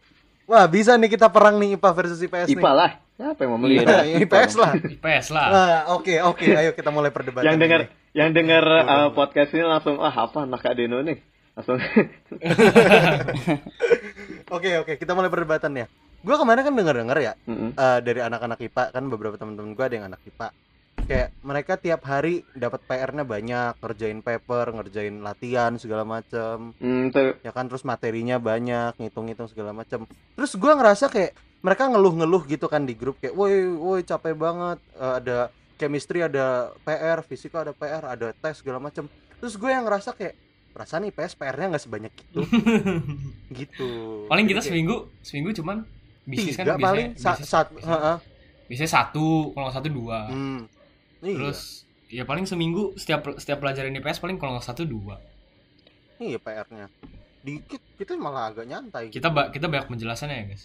Wah, 0.51 0.67
bisa 0.67 0.99
nih 0.99 1.07
kita 1.07 1.31
perang 1.31 1.63
nih 1.63 1.79
IPA 1.79 1.91
versus 1.95 2.19
IPS 2.19 2.51
nih. 2.51 2.59
IPA 2.59 2.73
lah. 2.75 2.91
Siapa 3.15 3.39
yang 3.47 3.51
mau 3.55 3.63
beli? 3.63 3.87
Iya, 3.87 4.19
IPS 4.27 4.59
lah. 4.59 4.75
IPS 4.75 5.27
lah. 5.31 5.47
Ah, 5.47 5.81
oke, 5.95 6.11
oke, 6.27 6.43
ayo 6.43 6.75
kita 6.75 6.91
mulai 6.91 7.15
perdebatan. 7.15 7.47
yang 7.47 7.55
denger 7.55 7.87
ini. 7.87 7.95
yang 8.11 8.35
denger 8.35 8.65
uh, 8.83 9.09
podcast 9.15 9.55
ini 9.55 9.63
langsung 9.63 10.03
ah 10.03 10.11
apa 10.11 10.43
anak 10.43 10.67
Adeno 10.67 10.99
nih 11.07 11.23
langsung 11.55 11.79
Oke, 14.51 14.71
oke, 14.83 14.93
kita 14.99 15.15
mulai 15.15 15.31
perdebatan 15.31 15.71
ya. 15.79 15.87
Gua 16.21 16.35
kemarin 16.35 16.67
kan 16.67 16.75
denger-denger 16.75 17.19
ya 17.23 17.33
Mm-mm. 17.47 17.71
eh, 17.79 17.99
dari 18.03 18.21
anak-anak 18.21 18.59
IPA 18.61 18.85
kan 18.91 19.05
beberapa 19.07 19.39
teman-teman 19.39 19.73
gua 19.73 19.87
ada 19.87 19.95
yang 19.95 20.07
anak 20.11 20.21
IPA. 20.27 20.51
Kayak 21.11 21.29
mereka 21.43 21.75
tiap 21.75 22.07
hari 22.07 22.47
dapat 22.55 22.87
PR-nya 22.87 23.27
banyak, 23.27 23.83
ngerjain 23.83 24.23
paper, 24.23 24.79
ngerjain 24.79 25.19
latihan 25.19 25.75
segala 25.75 26.07
macam. 26.07 26.71
Tuh. 27.11 27.35
ya 27.43 27.51
kan 27.51 27.67
terus 27.67 27.83
materinya 27.83 28.39
banyak 28.39 28.95
ngitung-ngitung 28.95 29.51
segala 29.51 29.75
macam 29.75 30.07
terus 30.39 30.55
gua 30.55 30.79
ngerasa 30.79 31.11
kayak 31.11 31.35
mereka 31.61 31.91
ngeluh-ngeluh 31.91 32.47
gitu 32.47 32.71
kan 32.71 32.87
di 32.87 32.95
grup 32.95 33.19
kayak 33.19 33.35
woi 33.35 33.67
woi 33.67 34.01
capek 34.01 34.39
banget. 34.39 34.79
Eh, 34.95 35.15
ada 35.19 35.39
chemistry 35.75 36.23
ada 36.23 36.71
PR 36.87 37.27
fisika 37.27 37.67
ada 37.67 37.75
PR 37.75 38.07
ada 38.07 38.31
tes 38.31 38.63
segala 38.63 38.79
macam 38.79 39.11
terus 39.41 39.57
gue 39.57 39.67
yang 39.67 39.83
ngerasa 39.83 40.13
kayak 40.13 40.37
perasaan 40.71 41.09
IPS 41.09 41.35
PR-nya 41.35 41.75
nggak 41.75 41.83
sebanyak 41.83 42.13
itu. 42.15 42.41
Gitu. 43.59 43.91
Paling 44.31 44.47
kita 44.47 44.61
Jadi 44.61 44.63
kayak 44.63 44.71
seminggu 44.71 44.97
seminggu 45.25 45.51
cuman 45.59 45.77
bisnis 46.23 46.55
kan 46.55 46.65
tiga 46.69 46.77
biasanya, 46.77 46.87
paling 46.87 47.09
sa- 47.19 48.21
biasanya 48.69 48.91
satu 48.93 49.51
kalau 49.51 49.65
nggak 49.67 49.77
satu 49.81 49.89
dua. 49.91 50.19
Hmm. 50.31 50.61
Iya. 51.21 51.37
terus 51.37 51.61
ya 52.07 52.25
paling 52.25 52.45
seminggu 52.45 52.93
setiap 52.95 53.23
setiap 53.37 53.59
pelajaran 53.59 53.93
IPS 53.93 54.19
paling 54.19 54.37
kalau 54.37 54.55
nggak 54.55 54.67
satu 54.67 54.83
dua. 54.83 55.21
Iya 56.17 56.37
PR-nya 56.37 56.89
dikit 57.41 57.81
kita 57.97 58.13
malah 58.15 58.51
agak 58.51 58.65
nyantai 58.65 59.09
kita 59.09 59.29
ba- 59.29 59.49
kita 59.49 59.65
banyak 59.65 59.89
penjelasannya 59.89 60.37
ya 60.37 60.45
guys. 60.47 60.65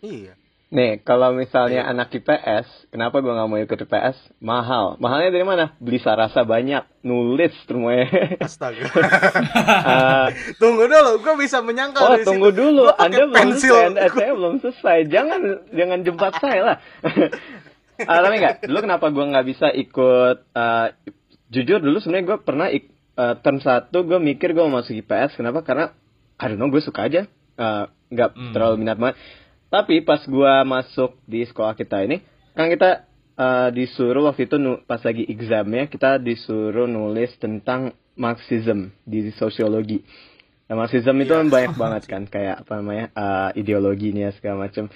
Iya. 0.00 0.32
Nih 0.70 1.02
kalau 1.02 1.34
misalnya 1.34 1.82
Ayo. 1.82 1.90
anak 1.90 2.08
IPS 2.10 2.64
kenapa 2.88 3.18
gua 3.18 3.34
nggak 3.34 3.48
mau 3.48 3.58
ikut 3.58 3.78
IPS 3.80 4.16
mahal. 4.38 4.94
Mahalnya 4.96 5.28
dari 5.28 5.42
mana? 5.42 5.74
Beli 5.76 5.98
sarasa 5.98 6.40
banyak 6.40 6.86
nulis 7.02 7.50
semuanya. 7.66 8.06
Astaga. 8.46 8.80
Eh, 8.80 10.26
tunggu 10.56 10.86
dulu 10.86 11.20
gue 11.20 11.34
bisa 11.36 11.58
menyangkal 11.58 12.00
oh 12.00 12.10
dari 12.14 12.22
tunggu 12.22 12.48
situ. 12.48 12.60
dulu. 12.62 12.86
Anda 12.94 13.18
belum 13.20 13.34
pensil. 13.34 13.74
selesai 13.74 13.86
Anda- 13.90 14.08
saya 14.08 14.32
belum 14.32 14.54
selesai. 14.56 14.98
Jangan 15.10 15.40
jangan 15.70 15.98
jempat 16.00 16.32
saya 16.38 16.60
lah 16.62 16.76
Ah, 18.02 18.20
tapi 18.20 18.36
enggak 18.36 18.64
dulu 18.64 18.78
kenapa 18.80 19.06
gua 19.08 19.24
nggak 19.28 19.46
bisa 19.46 19.66
ikut 19.68 20.36
eh, 20.50 20.88
jujur 21.48 21.78
dulu 21.78 21.98
sebenarnya 21.98 22.26
gue 22.26 22.38
pernah 22.40 22.68
ik, 22.68 22.88
eh, 23.14 23.34
term 23.40 23.58
satu 23.58 24.02
gue 24.02 24.16
mikir 24.16 24.52
gue 24.52 24.62
mau 24.62 24.78
masuk 24.78 24.94
IPS 24.96 25.34
kenapa? 25.34 25.60
Karena 25.60 25.90
I 26.36 26.44
don't 26.46 26.56
know 26.56 26.68
gue 26.68 26.78
suka 26.78 27.04
aja 27.04 27.26
nggak 28.08 28.30
Hmm. 28.32 28.52
terlalu 28.52 28.80
minat 28.80 28.96
banget. 28.96 29.18
Tapi 29.68 30.00
pas 30.00 30.18
gua 30.24 30.62
masuk 30.62 31.20
di 31.24 31.44
sekolah 31.44 31.74
kita 31.74 32.02
ini 32.02 32.22
kan 32.52 32.66
kita 32.66 33.06
eh, 33.36 33.68
disuruh 33.70 34.26
waktu 34.26 34.44
itu 34.44 34.56
nu- 34.56 34.80
pas 34.80 35.00
lagi 35.00 35.24
examnya 35.24 35.86
kita 35.86 36.16
disuruh 36.16 36.84
nulis 36.84 37.32
tentang 37.36 37.90
Marxism 38.14 38.92
di 39.02 39.32
sosiologi. 39.32 40.04
Nah, 40.66 40.76
Marxism 40.76 41.16
itu 41.16 41.32
kan 41.32 41.48
banyak 41.48 41.72
banget 41.74 42.02
kan 42.04 42.22
kayak 42.24 42.62
apa 42.62 42.72
namanya 42.76 43.06
eh, 43.10 43.50
ideologinya 43.56 44.28
segala 44.32 44.66
macam 44.66 44.92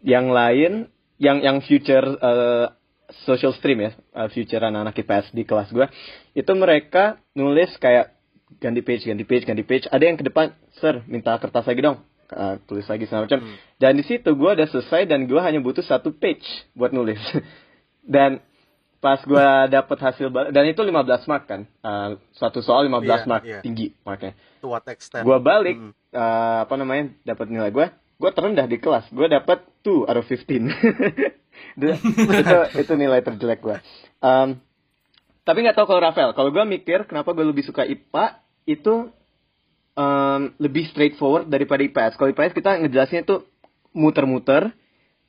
yang 0.00 0.28
lain 0.28 0.88
yang 1.20 1.44
yang 1.44 1.60
future 1.60 2.16
eh, 2.16 2.66
social 3.28 3.52
stream 3.54 3.84
ya 3.84 3.92
eh, 3.92 4.28
future 4.32 4.64
anak-anak 4.64 4.96
IPS 4.96 5.26
di 5.36 5.44
kelas 5.44 5.68
gua 5.70 5.86
itu 6.32 6.52
mereka 6.56 7.20
nulis 7.36 7.68
kayak 7.76 8.16
ganti 8.58 8.80
page 8.82 9.06
ganti 9.06 9.22
page 9.22 9.44
ganti 9.46 9.62
page. 9.62 9.86
Ada 9.86 10.04
yang 10.10 10.16
ke 10.18 10.24
depan 10.26 10.50
sir 10.80 11.04
minta 11.06 11.36
kertas 11.38 11.68
lagi 11.68 11.84
dong. 11.84 12.02
Eh, 12.30 12.54
tulis 12.66 12.86
lagi 12.86 13.04
segala 13.10 13.26
macam. 13.26 13.42
Hmm. 13.42 13.56
dan 13.78 13.92
di 13.98 14.04
situ 14.06 14.30
gua 14.38 14.54
udah 14.54 14.66
selesai 14.70 15.06
dan 15.06 15.26
gua 15.26 15.42
hanya 15.46 15.58
butuh 15.58 15.82
satu 15.82 16.10
page 16.14 16.46
buat 16.74 16.90
nulis. 16.90 17.18
Dan 18.00 18.40
pas 18.98 19.20
gua 19.28 19.68
dapet 19.68 19.96
hasil 20.00 20.32
dan 20.32 20.64
itu 20.66 20.80
15 20.80 21.28
mark 21.28 21.44
kan. 21.46 21.68
Eh, 21.68 22.08
suatu 22.32 22.64
soal 22.64 22.88
15 22.88 23.06
Iya, 23.06 23.28
mark 23.28 23.42
iya. 23.44 23.60
tinggi 23.60 23.92
marknya. 24.02 24.32
Extent? 24.88 25.22
Gua 25.22 25.36
balik 25.38 25.76
Mm. 25.76 25.92
eh, 26.10 26.58
apa 26.64 26.74
namanya 26.80 27.12
dapat 27.28 27.46
nilai 27.52 27.70
gua 27.70 27.92
gua 28.20 28.30
terendah 28.36 28.68
di 28.68 28.76
kelas. 28.76 29.08
Gua 29.10 29.32
dapat 29.32 29.64
2 29.80 30.04
out 30.04 30.20
of 30.20 30.28
15 30.28 30.44
itu, 31.80 31.88
itu 32.76 32.92
nilai 32.94 33.24
terjelek 33.24 33.64
gua. 33.64 33.80
Em, 34.20 34.60
tapi 35.48 35.64
nggak 35.64 35.80
tahu 35.80 35.88
kalau 35.88 36.04
Rafael. 36.04 36.36
Kalau 36.36 36.52
gua 36.52 36.68
mikir 36.68 37.08
kenapa 37.08 37.32
gua 37.32 37.48
lebih 37.48 37.64
suka 37.64 37.88
IPA 37.88 38.44
itu 38.68 39.08
em, 39.96 40.52
lebih 40.60 40.92
straightforward 40.92 41.48
daripada 41.48 41.80
IPS 41.80 42.20
kalau 42.20 42.28
IPS 42.36 42.52
kita 42.52 42.84
ngejelasinnya 42.84 43.24
tuh 43.24 43.48
muter-muter 43.96 44.70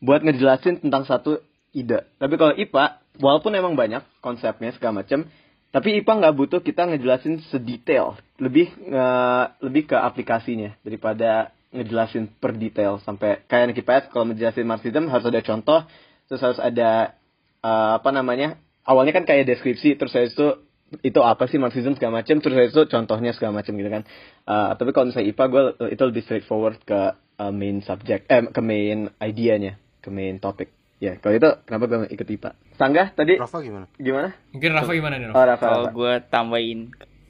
buat 0.04 0.20
ngejelasin 0.20 0.84
tentang 0.84 1.08
satu 1.08 1.40
ide. 1.72 2.04
Tapi 2.20 2.36
kalau 2.36 2.52
IPA 2.60 3.00
walaupun 3.24 3.56
emang 3.56 3.80
banyak 3.80 4.04
konsepnya 4.20 4.76
segala 4.76 5.02
macam 5.02 5.32
tapi 5.72 6.04
IPA 6.04 6.14
nggak 6.20 6.36
butuh 6.36 6.60
kita 6.60 6.84
ngejelasin 6.84 7.40
sedetail, 7.48 8.20
lebih 8.44 8.68
eh, 8.76 9.46
lebih 9.64 9.88
ke 9.88 9.96
aplikasinya 9.96 10.76
daripada 10.84 11.56
ngejelasin 11.72 12.28
per 12.38 12.54
detail. 12.54 13.00
Sampai 13.02 13.44
kayak 13.48 13.72
anak 13.72 13.80
IPS 13.80 14.04
kalau 14.12 14.28
ngejelasin 14.28 14.68
Marxism 14.68 15.08
harus 15.08 15.26
ada 15.26 15.42
contoh, 15.42 15.80
terus 16.28 16.42
harus 16.42 16.60
ada 16.60 17.16
eh, 17.60 17.92
apa 17.96 18.10
namanya 18.12 18.56
awalnya 18.84 19.12
kan 19.12 19.24
kayak 19.24 19.48
deskripsi 19.48 19.96
terus 19.96 20.12
saya 20.12 20.28
itu 20.28 20.68
itu 21.00 21.24
apa 21.24 21.48
sih 21.48 21.56
Marxism 21.56 21.96
segala 21.96 22.20
macam 22.20 22.44
terus 22.44 22.52
saya 22.52 22.68
itu 22.68 22.82
contohnya 22.86 23.32
segala 23.32 23.64
macam 23.64 23.80
gitu 23.80 23.88
kan. 23.88 24.04
Uh, 24.44 24.76
tapi 24.76 24.92
kalau 24.92 25.08
misalnya 25.08 25.32
IPA 25.32 25.46
gue 25.48 25.64
itu 25.88 26.04
lebih 26.04 26.22
straightforward 26.28 26.84
ke 26.84 27.00
uh, 27.16 27.48
main 27.48 27.80
subject 27.80 28.28
eh 28.28 28.44
ke 28.52 28.60
main 28.60 29.08
idenya 29.24 29.80
ke 30.04 30.12
main 30.12 30.36
topic. 30.36 30.68
Ya 31.00 31.16
kalau 31.16 31.40
itu 31.40 31.48
kenapa 31.64 31.88
gue 31.88 32.12
ikut 32.12 32.28
IPA 32.28 32.52
Sanggah 32.76 33.08
tadi? 33.16 33.40
Rafa 33.40 33.64
gimana? 33.64 33.88
Gimana? 33.96 34.36
Mungkin 34.52 34.70
Rafa 34.76 34.92
gimana 34.92 35.16
nih, 35.16 35.28
Rafa? 35.32 35.40
oh 35.40 35.46
Rafa, 35.48 35.64
Kalau 35.64 35.80
Rafa. 35.88 35.96
gue 35.96 36.14
tambahin 36.28 36.80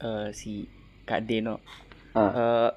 eh, 0.01 0.27
si 0.33 0.65
Kak 1.05 1.21
Deno, 1.21 1.61
Ah. 2.11 2.31
eh, 2.33 2.69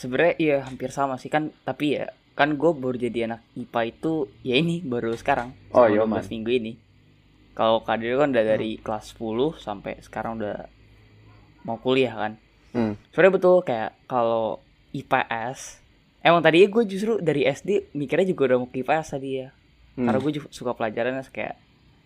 sebenarnya 0.00 0.34
iya 0.40 0.56
hampir 0.64 0.88
sama 0.88 1.20
sih 1.20 1.28
kan. 1.28 1.52
Tapi 1.62 2.00
ya 2.00 2.08
kan 2.32 2.56
gue 2.56 2.70
baru 2.72 2.96
jadi 2.96 3.28
anak 3.28 3.44
IPA 3.54 3.80
itu 3.86 4.12
ya 4.40 4.56
ini 4.56 4.80
baru 4.80 5.12
sekarang. 5.12 5.52
Oh, 5.70 5.84
iya, 5.84 6.00
12 6.02 6.08
man. 6.08 6.24
minggu 6.26 6.50
ini. 6.50 6.72
Kalau 7.52 7.84
Deno 7.84 8.16
kan 8.16 8.32
udah 8.32 8.44
dari 8.46 8.80
kelas 8.80 9.12
10 9.12 9.60
sampai 9.60 10.00
sekarang 10.00 10.40
udah 10.40 10.64
mau 11.62 11.76
kuliah 11.76 12.16
kan. 12.16 12.32
Hmm. 12.72 12.94
Sebenarnya 13.12 13.34
betul 13.36 13.56
kayak 13.60 13.90
kalau 14.06 14.62
IPS 14.94 15.82
Emang 16.20 16.44
tadi 16.44 16.68
gue 16.68 16.84
justru 16.84 17.16
dari 17.16 17.42
SD 17.42 17.96
mikirnya 17.96 18.28
juga 18.28 18.52
udah 18.52 18.58
mau 18.60 18.68
ke 18.68 18.80
IPS 18.80 19.16
tadi 19.16 19.30
ya 19.36 19.50
Hmm. 19.90 20.06
Karena 20.06 20.22
gue 20.22 20.32
juga 20.32 20.46
suka 20.54 20.70
pelajarannya 20.70 21.26
kayak 21.26 21.58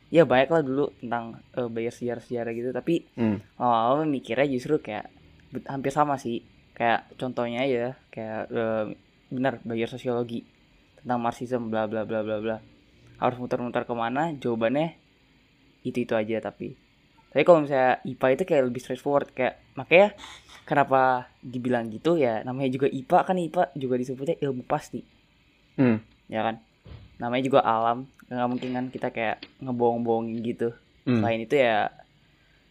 Ya 0.08 0.24
banyak 0.24 0.48
lah 0.48 0.62
dulu 0.64 0.88
tentang 0.96 1.44
eh, 1.52 1.68
bayar 1.68 1.92
sejarah-sejarah 1.92 2.52
gitu 2.56 2.70
Tapi 2.72 3.04
Hmm. 3.12 3.44
awal 3.60 4.08
mikirnya 4.08 4.48
justru 4.48 4.80
kayak 4.80 5.12
hampir 5.68 5.92
sama 5.92 6.16
sih 6.16 6.40
Kayak 6.74 7.06
contohnya 7.16 7.62
ya 7.64 7.94
Kayak 8.10 8.50
eh, 8.50 8.84
benar 9.30 9.62
bayar 9.62 9.88
sosiologi 9.88 10.44
Tentang 11.00 11.22
Marxism 11.22 11.70
bla 11.70 11.86
bla 11.86 12.02
bla 12.02 12.20
bla 12.26 12.38
bla. 12.42 12.56
Harus 13.22 13.38
muter-muter 13.38 13.86
ke 13.86 13.94
mana 13.94 14.34
jawabannya 14.34 14.98
Itu-itu 15.86 16.12
aja 16.18 16.42
tapi. 16.42 16.74
Tapi 17.34 17.42
kalau 17.42 17.66
misalnya 17.66 17.98
IPA 18.06 18.26
itu 18.34 18.42
kayak 18.46 18.62
lebih 18.70 18.80
straightforward 18.82 19.30
Kayak 19.34 19.58
makanya 19.74 20.14
kenapa 20.64 21.28
dibilang 21.44 21.92
gitu 21.92 22.16
ya 22.16 22.40
namanya 22.42 22.72
juga 22.72 22.88
IPA 22.88 23.18
kan 23.22 23.36
IPA 23.36 23.62
juga 23.76 23.94
disebutnya 24.00 24.36
ilmu 24.40 24.64
pasti. 24.64 25.04
Hmm. 25.74 25.98
ya 26.30 26.40
kan? 26.40 26.62
Namanya 27.20 27.42
juga 27.44 27.60
alam 27.62 28.08
nggak 28.24 28.48
mungkin 28.48 28.70
kan 28.72 28.86
kita 28.88 29.08
kayak 29.12 29.36
ngebohong-bohongin 29.60 30.40
gitu. 30.40 30.72
Hmm. 31.04 31.20
selain 31.20 31.44
itu 31.44 31.60
ya 31.60 31.92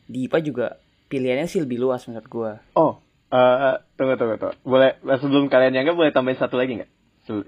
di 0.10 0.26
IPA 0.26 0.38
juga 0.42 0.66
pilihannya 1.08 1.46
sih 1.46 1.62
lebih 1.62 1.78
luas 1.78 2.02
menurut 2.10 2.28
gua. 2.28 2.52
Oh, 2.74 2.98
eh 3.34 3.76
tunggu 3.98 4.14
tunggu 4.16 4.36
tunggu. 4.38 4.56
Boleh 4.62 5.02
sebelum 5.18 5.50
kalian 5.50 5.74
yang 5.74 5.98
boleh 5.98 6.14
tambahin 6.14 6.38
satu 6.38 6.62
lagi 6.62 6.78
nggak? 6.78 6.92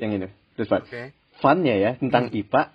Yang 0.01 0.12
ini, 0.18 0.27
part. 0.65 0.88
oke 0.88 1.13
Funnya 1.44 1.75
ya 1.75 1.92
tentang 2.00 2.32
IPA. 2.32 2.72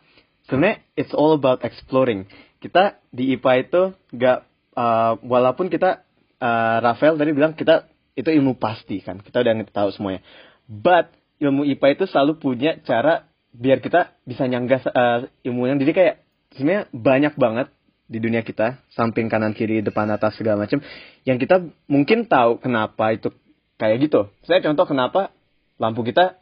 Sebenarnya 0.47 0.85
it's 0.95 1.17
all 1.17 1.35
about 1.35 1.64
exploring. 1.67 2.29
Kita 2.61 3.00
di 3.09 3.33
IPA 3.35 3.52
itu 3.67 3.83
nggak, 4.14 4.38
eh, 4.76 5.12
walaupun 5.25 5.73
kita 5.73 6.05
eh, 6.38 6.76
Rafael 6.85 7.17
tadi 7.17 7.33
bilang 7.33 7.57
kita 7.57 7.88
itu 8.14 8.29
ilmu 8.29 8.61
pasti 8.61 9.00
kan, 9.00 9.25
kita 9.25 9.40
udah 9.40 9.64
tahu 9.73 9.90
semuanya. 9.97 10.21
But 10.69 11.11
ilmu 11.40 11.64
IPA 11.67 11.87
itu 11.99 12.05
selalu 12.07 12.37
punya 12.37 12.79
cara 12.85 13.26
biar 13.50 13.83
kita 13.83 14.14
bisa 14.29 14.45
nyangga 14.47 14.87
eh, 14.87 15.19
ilmu 15.49 15.67
yang 15.67 15.81
jadi 15.81 15.93
kayak 15.97 16.14
sebenarnya 16.55 16.85
banyak 16.93 17.35
banget 17.40 17.67
di 18.11 18.19
dunia 18.19 18.43
kita 18.43 18.83
samping 18.90 19.31
kanan 19.31 19.55
kiri 19.55 19.87
depan 19.87 20.11
atas 20.11 20.35
segala 20.35 20.67
macam 20.67 20.83
yang 21.23 21.38
kita 21.38 21.62
mungkin 21.87 22.26
tahu 22.26 22.59
kenapa 22.59 23.14
itu 23.14 23.31
kayak 23.79 23.97
gitu. 24.02 24.26
Saya 24.43 24.59
contoh 24.61 24.85
kenapa 24.85 25.31
lampu 25.79 26.02
kita 26.02 26.37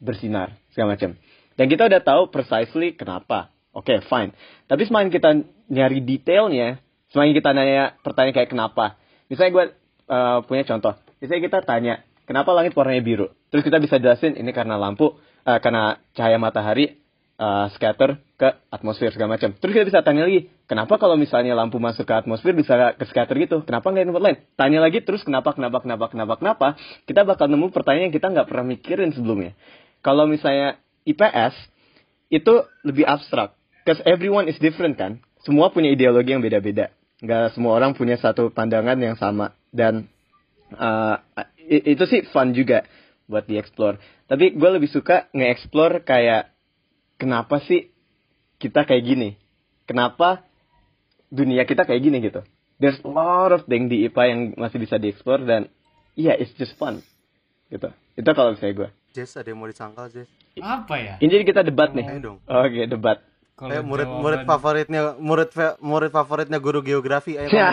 bersinar 0.00 0.56
segala 0.72 0.96
macam. 0.98 1.14
Dan 1.54 1.68
kita 1.68 1.86
udah 1.86 2.00
tahu 2.00 2.22
precisely 2.32 2.96
kenapa. 2.96 3.52
Oke, 3.76 4.00
fine. 4.08 4.32
Tapi 4.66 4.82
semakin 4.88 5.08
kita 5.12 5.30
nyari 5.68 6.00
detailnya, 6.00 6.80
semakin 7.12 7.32
kita 7.36 7.50
nanya 7.52 7.84
pertanyaan 8.00 8.34
kayak 8.34 8.50
kenapa. 8.50 8.96
Misalnya 9.28 9.52
gue 9.52 9.64
eh, 10.10 10.38
punya 10.48 10.64
contoh. 10.64 10.96
Misalnya 11.22 11.42
kita 11.44 11.58
tanya, 11.62 11.94
kenapa 12.26 12.50
langit 12.56 12.74
warnanya 12.74 13.04
biru? 13.04 13.26
Terus 13.52 13.62
kita 13.62 13.78
bisa 13.78 14.00
jelasin 14.00 14.34
ini 14.34 14.50
karena 14.50 14.80
lampu, 14.80 15.14
eh, 15.44 15.58
karena 15.62 16.00
cahaya 16.16 16.40
matahari 16.40 17.01
eh, 17.42 17.66
scatter 17.74 18.22
ke 18.38 18.48
atmosfer 18.70 19.10
segala 19.10 19.34
macam. 19.34 19.50
Terus 19.58 19.72
kita 19.74 19.86
bisa 19.86 20.00
tanya 20.06 20.26
lagi, 20.26 20.50
kenapa 20.70 20.94
kalau 20.98 21.18
misalnya 21.18 21.58
lampu 21.58 21.82
masuk 21.82 22.06
ke 22.06 22.14
atmosfer 22.14 22.54
bisa 22.54 22.94
ke 22.94 23.04
scatter 23.10 23.34
gitu? 23.42 23.66
Kenapa 23.66 23.90
nggak 23.90 24.14
lain? 24.14 24.38
Tanya 24.54 24.78
lagi 24.78 25.02
terus 25.02 25.26
kenapa, 25.26 25.54
kenapa, 25.54 25.82
kenapa, 25.82 26.06
kenapa, 26.10 26.34
kenapa? 26.38 26.66
Kita 27.06 27.26
bakal 27.26 27.50
nemu 27.50 27.74
pertanyaan 27.74 28.10
yang 28.10 28.14
kita 28.14 28.30
nggak 28.30 28.46
pernah 28.46 28.66
mikirin 28.66 29.10
sebelumnya. 29.10 29.58
Kalau 30.02 30.26
misalnya 30.26 30.78
IPS 31.06 31.54
itu 32.30 32.66
lebih 32.86 33.06
abstrak, 33.06 33.54
because 33.82 34.02
everyone 34.06 34.46
is 34.46 34.58
different 34.62 34.94
kan. 34.98 35.22
Semua 35.42 35.74
punya 35.74 35.90
ideologi 35.90 36.34
yang 36.34 36.42
beda-beda. 36.42 36.94
Nggak 37.22 37.54
semua 37.54 37.78
orang 37.78 37.94
punya 37.94 38.18
satu 38.18 38.50
pandangan 38.50 38.98
yang 38.98 39.14
sama 39.18 39.54
dan 39.70 40.10
uh, 40.74 41.18
itu 41.66 42.02
sih 42.10 42.26
fun 42.30 42.54
juga 42.54 42.82
buat 43.30 43.46
dieksplor. 43.46 43.98
Tapi 44.26 44.56
gue 44.56 44.70
lebih 44.72 44.90
suka 44.90 45.28
nge-explore 45.32 46.04
kayak 46.04 46.51
kenapa 47.16 47.60
sih 47.60 47.90
kita 48.56 48.82
kayak 48.82 49.04
gini? 49.04 49.30
Kenapa 49.84 50.44
dunia 51.28 51.64
kita 51.64 51.82
kayak 51.82 52.00
gini 52.00 52.18
gitu? 52.20 52.40
There's 52.76 52.98
a 52.98 53.08
lot 53.08 53.50
of 53.50 53.64
things 53.64 53.86
di 53.86 54.04
IPA 54.04 54.22
yang 54.26 54.40
masih 54.56 54.78
bisa 54.78 54.96
dieksplor 54.96 55.42
dan 55.42 55.70
iya 56.14 56.34
it's 56.34 56.52
just 56.54 56.74
fun 56.74 57.02
gitu. 57.68 57.88
Itu 58.12 58.30
kalau 58.30 58.52
misalnya 58.52 58.74
gue. 58.76 58.88
Jess 59.12 59.36
ada 59.36 59.46
yang 59.46 59.56
mau 59.56 59.68
disangkal 59.68 60.08
Jess 60.08 60.28
Apa 60.56 60.96
ya? 60.96 61.14
Ini 61.16 61.28
jadi 61.30 61.44
kita 61.46 61.62
debat 61.62 61.92
nih. 61.92 62.04
Oke 62.42 62.84
debat. 62.86 63.20
Kalau 63.52 63.70
Eh, 63.70 63.80
murid 63.80 64.04
jawaban- 64.04 64.20
murid 64.20 64.40
favoritnya 64.42 65.00
murid 65.16 65.50
murid 65.78 66.10
favoritnya 66.10 66.58
guru 66.58 66.80
geografi 66.80 67.36
ayo 67.36 67.48
Ya. 67.48 67.70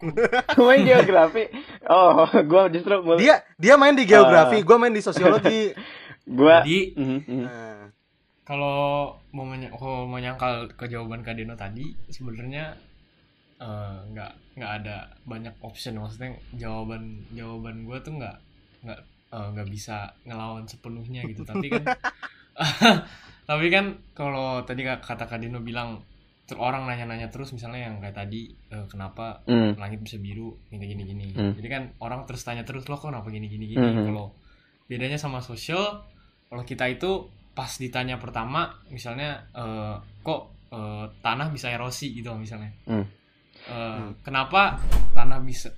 main 0.56 0.80
geografi. 0.80 1.52
Oh, 1.84 2.24
gua 2.42 2.66
justru 2.68 2.94
mulai. 3.00 3.20
dia 3.20 3.34
dia 3.54 3.74
main 3.76 3.92
di 3.92 4.04
geografi 4.04 4.56
Ah. 4.56 4.64
gua 4.64 4.76
main 4.78 4.90
di 4.90 5.02
sosiologi 5.02 5.74
Gua. 6.30 6.62
Mhm, 6.62 7.18
mhm. 7.20 7.42
Nah, 7.42 7.90
kalau 8.42 8.78
mau 9.30 9.44
meny- 9.44 9.70
kalau 9.70 10.04
mau 10.04 10.18
nyangkal 10.18 10.66
ke 10.70 10.86
jawaban 10.86 11.20
Kak 11.20 11.34
Deno 11.34 11.54
tadi 11.54 11.82
sebenarnya 12.06 12.74
eh, 13.56 13.96
nggak 14.08 14.32
nggak 14.56 14.72
ada 14.74 14.96
banyak 15.22 15.54
option 15.60 15.96
maksudnya 15.96 16.32
jawaban 16.52 17.02
jawaban 17.30 17.84
gue 17.84 17.98
tuh 18.00 18.12
nggak 18.12 18.36
nggak 18.82 19.00
eh, 19.30 19.46
nggak 19.52 19.68
bisa 19.68 19.96
ngelawan 20.24 20.64
sepenuhnya 20.64 21.22
gitu 21.24 21.44
tapi 21.44 21.68
kan 21.68 21.84
tapi 23.46 23.66
kan 23.68 23.84
kalau 24.12 24.62
tadi 24.62 24.82
kata 24.82 25.24
Kak 25.24 25.38
Deno 25.38 25.60
bilang 25.60 26.02
ter- 26.44 26.58
orang 26.58 26.82
nanya-nanya 26.84 27.30
terus 27.30 27.50
misalnya 27.50 27.86
yang 27.86 27.98
kayak 27.98 28.16
tadi 28.16 28.50
eh, 28.68 28.86
kenapa 28.86 29.42
Hmm. 29.44 29.76
langit 29.76 30.00
bisa 30.00 30.16
biru 30.16 30.58
gini 30.66 30.84
gini 30.86 31.02
gini 31.04 31.26
Hmm. 31.30 31.52
jadi 31.54 31.68
kan 31.68 31.82
orang 31.98 32.24
terus 32.24 32.42
tanya 32.42 32.62
terus 32.62 32.86
lo 32.86 32.96
kok 32.96 33.08
kenapa 33.08 33.28
gini 33.28 33.46
gini 33.46 33.68
gini 33.68 33.78
Mhm. 33.78 34.06
kalau 34.06 34.34
bedanya 34.86 35.14
sama 35.16 35.38
sosial 35.40 36.02
kalau 36.46 36.62
kita 36.64 36.88
itu 36.88 37.30
pas 37.60 37.68
ditanya 37.76 38.16
pertama 38.16 38.72
misalnya 38.88 39.44
eh, 39.52 39.94
kok 40.22 40.40
eh, 40.70 41.04
tanah 41.20 41.52
bisa 41.52 41.68
erosi 41.68 42.16
gitu 42.16 42.32
misalnya 42.34 42.72
Hmm. 42.88 43.04
Eh, 43.04 43.04
Hmm. 43.68 44.16
kenapa 44.22 44.80
tanah 45.12 45.44
bisa 45.44 45.68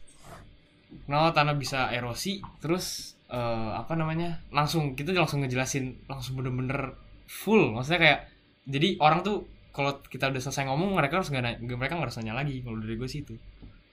kenapa 1.03 1.35
tanah 1.35 1.55
bisa 1.57 1.91
erosi 1.91 2.39
terus 2.59 3.17
eh, 3.27 3.71
apa 3.73 3.97
namanya 3.97 4.39
langsung 4.51 4.95
kita 4.95 5.11
langsung 5.13 5.43
ngejelasin 5.43 6.07
langsung 6.07 6.39
bener-bener 6.39 6.95
full 7.27 7.73
maksudnya 7.73 7.99
kayak 7.99 8.21
jadi 8.65 8.95
orang 9.01 9.27
tuh 9.27 9.43
kalau 9.73 9.99
kita 10.05 10.29
udah 10.29 10.39
selesai 10.39 10.69
ngomong 10.69 10.93
mereka 10.93 11.19
harus 11.19 11.33
nggak 11.33 11.59
mereka 11.65 11.97
nggak 11.97 12.07
harus 12.07 12.19
nanya 12.21 12.37
lagi 12.37 12.61
kalau 12.61 12.79
dari 12.79 12.95
gue 12.95 13.09
sih 13.09 13.25
itu 13.25 13.35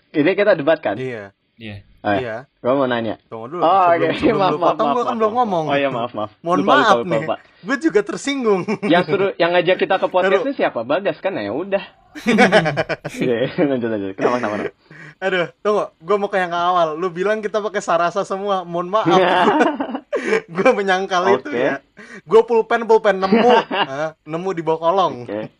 Ini 0.09 0.31
kita 0.33 0.53
debat 0.53 0.77
kan? 0.77 0.97
iya 0.99 1.31
Iya. 1.59 1.75
Oh, 1.99 2.07
ya. 2.09 2.17
iya 2.17 2.35
Gua 2.57 2.71
mau 2.73 2.87
nanya. 2.87 3.19
tunggu 3.27 3.51
dulu 3.51 3.59
Oh, 3.59 3.67
sebelum, 3.91 4.07
oke. 4.07 4.15
sebelum 4.15 4.39
maaf, 4.39 4.49
lu 4.49 4.57
maaf, 4.57 4.67
potong 4.71 4.87
maaf, 4.87 4.95
gua 4.95 5.03
kan 5.03 5.05
maaf, 5.05 5.19
belum 5.19 5.27
maaf. 5.27 5.37
ngomong 5.37 5.65
Oh 5.65 5.75
iya, 5.75 5.89
maaf, 5.91 6.11
maaf. 6.13 6.31
mohon 6.39 6.57
Lupa, 6.57 6.71
maaf 6.73 6.95
lupa, 6.95 7.03
nih 7.05 7.19
lupa. 7.21 7.35
gue 7.59 7.75
juga 7.81 7.99
tersinggung 8.01 8.61
Yang 8.85 9.03
suruh 9.05 9.31
yang 9.35 9.51
ngajak 9.51 9.77
kita 9.77 9.95
ke 9.95 10.07
podcastnya 10.07 10.53
siapa? 10.55 10.79
Bagas 10.81 11.19
kan? 11.19 11.35
Ya 11.35 11.51
udah. 11.51 11.83
Iya, 13.19 13.35
lanjut 13.59 13.85
lanjut. 13.87 14.11
Kenapa 14.15 14.35
kenapa? 14.39 14.55
kenapa? 14.57 14.73
aduh 15.19 15.51
tunggu 15.59 15.83
gue 15.99 16.15
mau 16.15 16.25
ke 16.25 16.37
yang 16.37 16.53
awal 16.53 16.95
lu 16.95 17.11
bilang 17.11 17.43
kita 17.43 17.59
pakai 17.59 17.83
sarasa 17.83 18.23
semua 18.23 18.63
mohon 18.63 18.87
maaf 18.87 19.03
gue 20.55 20.69
menyangkal 20.71 21.35
itu 21.35 21.43
Oke. 21.45 21.59
ya 21.59 21.83
gue 22.23 22.41
pulpen 22.41 22.87
pulpen 22.87 23.19
nemu 23.19 23.51
ah, 23.91 24.15
nemu 24.23 24.49
di 24.49 24.63
bawah 24.63 24.79
kolong 24.81 25.27
Oke. 25.27 25.51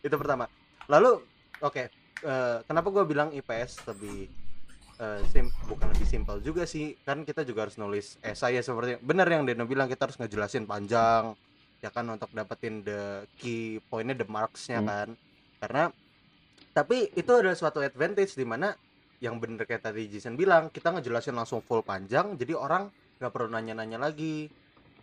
itu 0.00 0.10
pertama 0.12 0.50
lalu 0.86 1.22
oke 1.60 1.86
eh, 2.22 2.58
kenapa 2.64 2.88
gue 2.90 3.04
bilang 3.04 3.28
IPS 3.30 3.86
lebih 3.88 4.26
eh, 4.98 5.20
sim 5.30 5.46
bukan 5.66 5.90
lebih 5.94 6.06
simpel 6.06 6.42
juga 6.42 6.66
sih? 6.66 6.98
Kan 7.02 7.22
kita 7.22 7.42
juga 7.42 7.66
harus 7.66 7.78
nulis 7.78 8.18
esai 8.20 8.58
ya 8.58 8.62
seperti 8.62 8.98
benar 9.02 9.26
yang 9.30 9.46
Deno 9.46 9.64
bilang 9.64 9.86
kita 9.86 10.10
harus 10.10 10.18
ngejelasin 10.18 10.66
panjang 10.66 11.34
ya 11.78 11.94
kan 11.94 12.02
untuk 12.10 12.34
dapetin 12.34 12.82
the 12.82 13.22
key 13.38 13.78
pointnya 13.86 14.18
the 14.18 14.26
marksnya 14.26 14.82
Hmm. 14.82 14.88
kan. 14.90 15.08
Karena 15.62 15.84
tapi 16.74 17.10
itu 17.14 17.30
adalah 17.34 17.58
suatu 17.58 17.82
advantage 17.82 18.34
di 18.34 18.46
mana 18.46 18.74
yang 19.18 19.42
bener 19.42 19.66
kayak 19.66 19.82
tadi 19.82 20.06
Jason 20.06 20.38
bilang 20.38 20.70
kita 20.70 20.94
ngejelasin 20.94 21.34
langsung 21.34 21.58
full 21.58 21.82
panjang 21.82 22.38
jadi 22.38 22.54
orang 22.54 22.86
nggak 23.18 23.32
perlu 23.34 23.50
nanya-nanya 23.50 23.98
lagi. 23.98 24.50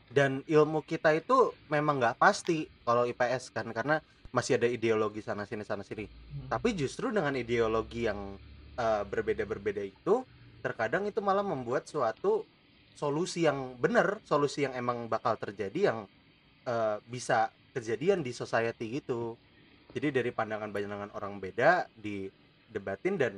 Dan 0.06 0.46
ilmu 0.46 0.86
kita 0.86 1.18
itu 1.18 1.50
memang 1.68 1.98
nggak 1.98 2.22
pasti 2.22 2.70
kalau 2.86 3.10
IPS 3.10 3.50
kan 3.52 3.66
karena 3.74 3.98
masih 4.36 4.60
ada 4.60 4.68
ideologi 4.68 5.24
sana 5.24 5.48
sini 5.48 5.64
sana 5.64 5.88
sini. 5.88 6.04
Hmm. 6.04 6.52
tapi 6.52 6.76
justru 6.76 7.08
dengan 7.08 7.32
ideologi 7.40 8.04
yang 8.04 8.36
eh, 8.76 9.04
berbeda-berbeda 9.08 9.80
itu 9.80 10.28
terkadang 10.60 11.08
itu 11.08 11.24
malah 11.24 11.46
membuat 11.46 11.88
suatu 11.88 12.44
solusi 13.00 13.48
yang 13.48 13.80
benar 13.80 14.20
solusi 14.28 14.68
yang 14.68 14.76
emang 14.76 15.08
bakal 15.08 15.40
terjadi 15.40 15.96
yang 15.96 16.00
eh, 16.68 16.98
bisa 17.08 17.48
kejadian 17.72 18.24
di 18.24 18.32
society 18.32 19.00
gitu. 19.00 19.36
Jadi 19.92 20.12
dari 20.12 20.32
pandangan-pandangan 20.32 21.12
orang 21.16 21.40
beda 21.40 21.88
didebatin 21.96 23.16
dan 23.16 23.34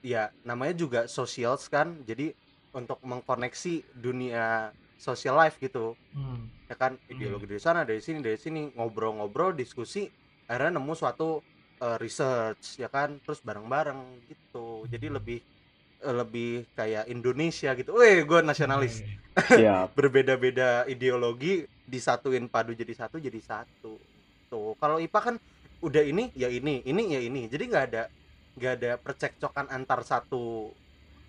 ya 0.00 0.32
namanya 0.44 0.76
juga 0.76 1.00
socials 1.08 1.68
kan. 1.68 2.00
Jadi 2.04 2.32
untuk 2.76 3.00
mengkoneksi 3.04 3.84
dunia 3.96 4.72
social 5.00 5.36
life 5.40 5.56
gitu. 5.60 5.96
Hmm. 6.12 6.52
ya 6.70 6.78
kan 6.78 6.94
ideologi 7.10 7.50
dari 7.50 7.58
sana 7.58 7.82
dari 7.82 7.98
sini 7.98 8.22
dari 8.22 8.38
sini 8.38 8.70
ngobrol-ngobrol 8.78 9.58
diskusi 9.58 10.06
akhirnya 10.50 10.82
nemu 10.82 10.92
suatu 10.98 11.38
eh, 11.78 11.96
research 12.02 12.82
ya 12.82 12.90
kan? 12.90 13.22
Terus 13.22 13.38
bareng-bareng 13.46 14.26
gitu. 14.26 14.82
Jadi 14.90 15.06
lebih 15.06 15.38
eh, 16.02 16.14
lebih 16.14 16.66
kayak 16.74 17.06
Indonesia 17.06 17.70
gitu, 17.78 17.94
weh 17.94 18.26
gue 18.26 18.40
nasionalis. 18.42 19.06
Oke. 19.06 19.18
Siap. 19.62 19.94
berbeda-beda 19.94 20.82
ideologi 20.90 21.62
disatuin 21.86 22.50
padu 22.50 22.74
jadi 22.74 22.90
satu 22.98 23.22
jadi 23.22 23.38
satu. 23.38 23.94
Tuh 24.50 24.74
kalau 24.82 24.98
IPA 24.98 25.20
kan 25.22 25.36
udah 25.80 26.02
ini 26.02 26.34
ya 26.34 26.50
ini 26.50 26.82
ini 26.82 27.02
ya 27.14 27.20
ini. 27.22 27.46
Jadi 27.46 27.64
nggak 27.70 27.84
ada 27.94 28.02
nggak 28.58 28.72
ada 28.82 28.90
percekcokan 28.98 29.70
antar 29.70 30.02
satu 30.02 30.74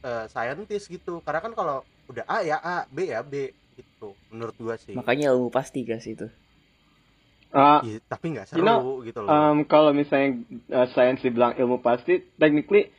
eh, 0.01 0.25
scientist 0.25 0.89
gitu. 0.89 1.21
Karena 1.21 1.45
kan 1.45 1.53
kalau 1.53 1.85
udah 2.09 2.25
A 2.25 2.41
ya 2.41 2.57
A 2.57 2.89
B 2.89 3.13
ya 3.13 3.21
B 3.21 3.53
gitu. 3.77 4.17
Menurut 4.33 4.57
gua 4.57 4.75
sih. 4.81 4.97
Makanya 4.97 5.29
ilmu 5.29 5.53
pasti 5.53 5.85
guys 5.85 6.09
itu. 6.09 6.25
Ah, 7.51 7.83
Iya, 7.83 7.99
tapi 8.07 8.31
nggak 8.31 8.55
You 8.55 8.63
seru 8.63 8.67
know, 8.67 9.03
gitu 9.03 9.19
loh 9.23 9.29
Um, 9.29 9.67
kalau 9.67 9.91
misalnya 9.91 10.39
uh, 10.71 10.87
sains 10.95 11.19
dibilang 11.19 11.59
ilmu 11.59 11.83
pasti, 11.83 12.23
technically 12.39 12.91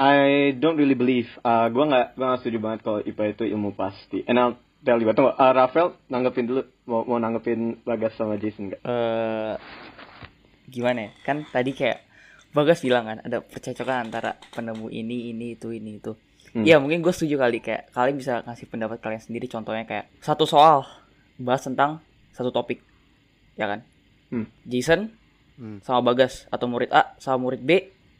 I 0.00 0.50
don't 0.56 0.80
really 0.80 0.96
believe. 0.96 1.28
Uh, 1.42 1.68
gua 1.68 1.84
nggak 1.90 2.06
gua 2.16 2.26
nggak 2.32 2.40
setuju 2.40 2.58
banget 2.62 2.80
kalau 2.86 3.00
IPA 3.04 3.24
itu 3.36 3.44
ilmu 3.52 3.76
pasti. 3.76 4.24
And 4.24 4.38
I'll 4.40 4.56
tell 4.80 4.96
you. 4.96 5.10
Tunggu, 5.12 5.34
uh, 5.36 5.52
Rafael 5.52 5.98
nanggepin 6.08 6.46
dulu. 6.48 6.62
Mau 6.88 7.04
mau 7.04 7.18
nanggepin 7.20 7.84
Bagas 7.84 8.16
sama 8.16 8.40
Jason 8.40 8.72
nggak? 8.72 8.80
eh 8.80 9.54
gimana 10.70 11.10
ya? 11.10 11.12
Kan 11.26 11.44
tadi 11.50 11.74
kayak 11.74 12.06
Bagas 12.50 12.82
bilang 12.82 13.06
kan 13.06 13.18
ada 13.22 13.42
percecokan 13.46 14.10
antara 14.10 14.34
penemu 14.50 14.90
ini, 14.90 15.30
ini, 15.30 15.54
itu, 15.54 15.70
ini, 15.70 16.02
itu. 16.02 16.18
Hmm. 16.50 16.66
Iya 16.66 16.82
mungkin 16.82 16.98
gue 16.98 17.14
setuju 17.14 17.38
kali 17.38 17.62
kayak 17.62 17.94
kalian 17.94 18.16
bisa 18.18 18.42
ngasih 18.42 18.66
pendapat 18.66 18.98
kalian 18.98 19.22
sendiri 19.22 19.46
contohnya 19.46 19.86
kayak 19.86 20.10
satu 20.18 20.50
soal 20.50 20.82
bahas 21.38 21.62
tentang 21.62 22.02
satu 22.34 22.50
topik 22.50 22.82
ya 23.60 23.66
kan? 23.68 23.80
Hmm. 24.32 24.48
Jason 24.64 25.20
Hmm. 25.60 25.76
sama 25.84 26.00
Bagas 26.00 26.48
atau 26.48 26.64
murid 26.72 26.88
A 26.88 27.12
sama 27.20 27.36
murid 27.44 27.60
B 27.60 27.70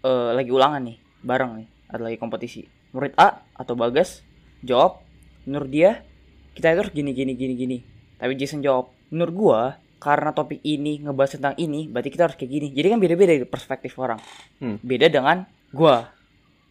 eh, 0.04 0.30
lagi 0.36 0.52
ulangan 0.52 0.84
nih 0.84 1.00
bareng 1.24 1.64
nih 1.64 1.68
ada 1.88 2.02
lagi 2.04 2.20
kompetisi. 2.20 2.68
Murid 2.92 3.16
A 3.16 3.40
atau 3.56 3.72
Bagas 3.72 4.20
jawab 4.60 5.00
menurut 5.48 5.72
dia 5.72 6.04
kita 6.52 6.76
harus 6.76 6.92
gini 6.92 7.16
gini 7.16 7.32
gini 7.32 7.54
gini. 7.56 7.78
Tapi 8.20 8.36
Jason 8.36 8.60
jawab 8.60 8.92
menurut 9.08 9.34
gua 9.34 9.60
karena 9.96 10.36
topik 10.36 10.60
ini 10.64 11.00
ngebahas 11.00 11.40
tentang 11.40 11.56
ini 11.56 11.88
berarti 11.88 12.12
kita 12.12 12.28
harus 12.28 12.36
kayak 12.36 12.52
gini. 12.52 12.68
Jadi 12.76 12.86
kan 12.92 12.98
beda-beda 13.00 13.32
perspektif 13.48 13.96
orang. 13.96 14.20
Hmm. 14.60 14.76
beda 14.84 15.08
dengan 15.08 15.48
gua. 15.72 16.12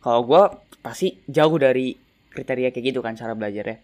Kalau 0.05 0.21
gua 0.21 0.53
pasti 0.85 1.17
jauh 1.25 1.57
dari 1.57 1.97
kriteria 2.29 2.69
kayak 2.69 2.85
gitu 2.93 3.01
kan 3.01 3.17
cara 3.17 3.33
belajarnya. 3.33 3.81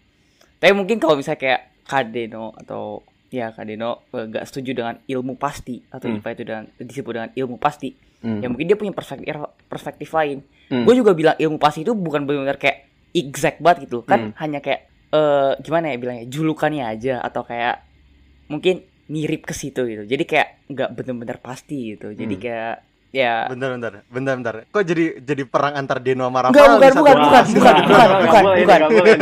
Tapi 0.62 0.72
mungkin 0.72 1.02
kalau 1.02 1.18
misalnya 1.18 1.42
kayak 1.42 1.60
Kadeno 1.82 2.54
atau 2.54 3.02
ya 3.36 3.52
Kadeno 3.52 4.08
eh, 4.10 4.24
nggak 4.24 4.44
setuju 4.44 4.70
dengan 4.72 4.96
ilmu 5.02 5.36
pasti 5.36 5.84
atau 5.86 6.06
Hmm. 6.06 6.18
IPA 6.18 6.30
itu 6.32 6.42
dengan 6.42 6.64
disebut 6.74 7.12
dengan 7.12 7.30
ilmu 7.32 7.56
pasti 7.56 7.90
Hmm. 8.16 8.40
ya 8.40 8.48
mungkin 8.48 8.64
dia 8.64 8.74
punya 8.74 8.90
perspektif 8.90 9.28
perspektif 9.66 10.08
lain 10.10 10.40
Hmm. 10.66 10.82
gue 10.82 10.94
juga 10.96 11.12
bilang 11.12 11.36
ilmu 11.36 11.56
pasti 11.56 11.80
itu 11.80 11.92
bukan 11.92 12.24
benar-benar 12.24 12.56
kayak 12.56 12.88
exact 13.12 13.60
banget 13.60 13.86
gitu 13.86 14.02
kan 14.02 14.32
Hmm. 14.32 14.32
hanya 14.36 14.58
kayak 14.58 14.88
eh 15.08 15.52
gimana 15.60 15.92
ya 15.92 15.96
bilangnya 15.96 16.26
julukannya 16.26 16.84
aja 16.84 17.20
atau 17.20 17.40
kayak 17.40 17.86
mungkin 18.46 18.82
mirip 19.06 19.44
ke 19.44 19.54
situ 19.54 19.86
gitu 19.86 20.02
jadi 20.02 20.24
kayak 20.24 20.48
nggak 20.66 20.90
benar-benar 20.92 21.38
pasti 21.38 21.94
gitu 21.94 22.10
jadi 22.10 22.34
Hmm. 22.34 22.42
kayak 22.42 22.76
ya. 23.16 23.48
Bentar 23.48 23.68
bentar. 23.72 23.92
Bentar 24.12 24.32
bentar. 24.36 24.54
Kok 24.68 24.82
jadi 24.84 25.04
jadi 25.24 25.42
perang 25.48 25.74
antar 25.80 25.98
Deno 26.04 26.28
sama 26.28 26.52
Enggak, 26.52 26.76
Rafael 26.76 26.92
bukan, 26.92 26.92
bukan, 27.00 27.16
bukan, 27.16 27.44
bukan, 27.56 27.74
bukan, 27.80 28.08
bukan, 28.20 28.80
bukan. 28.92 29.18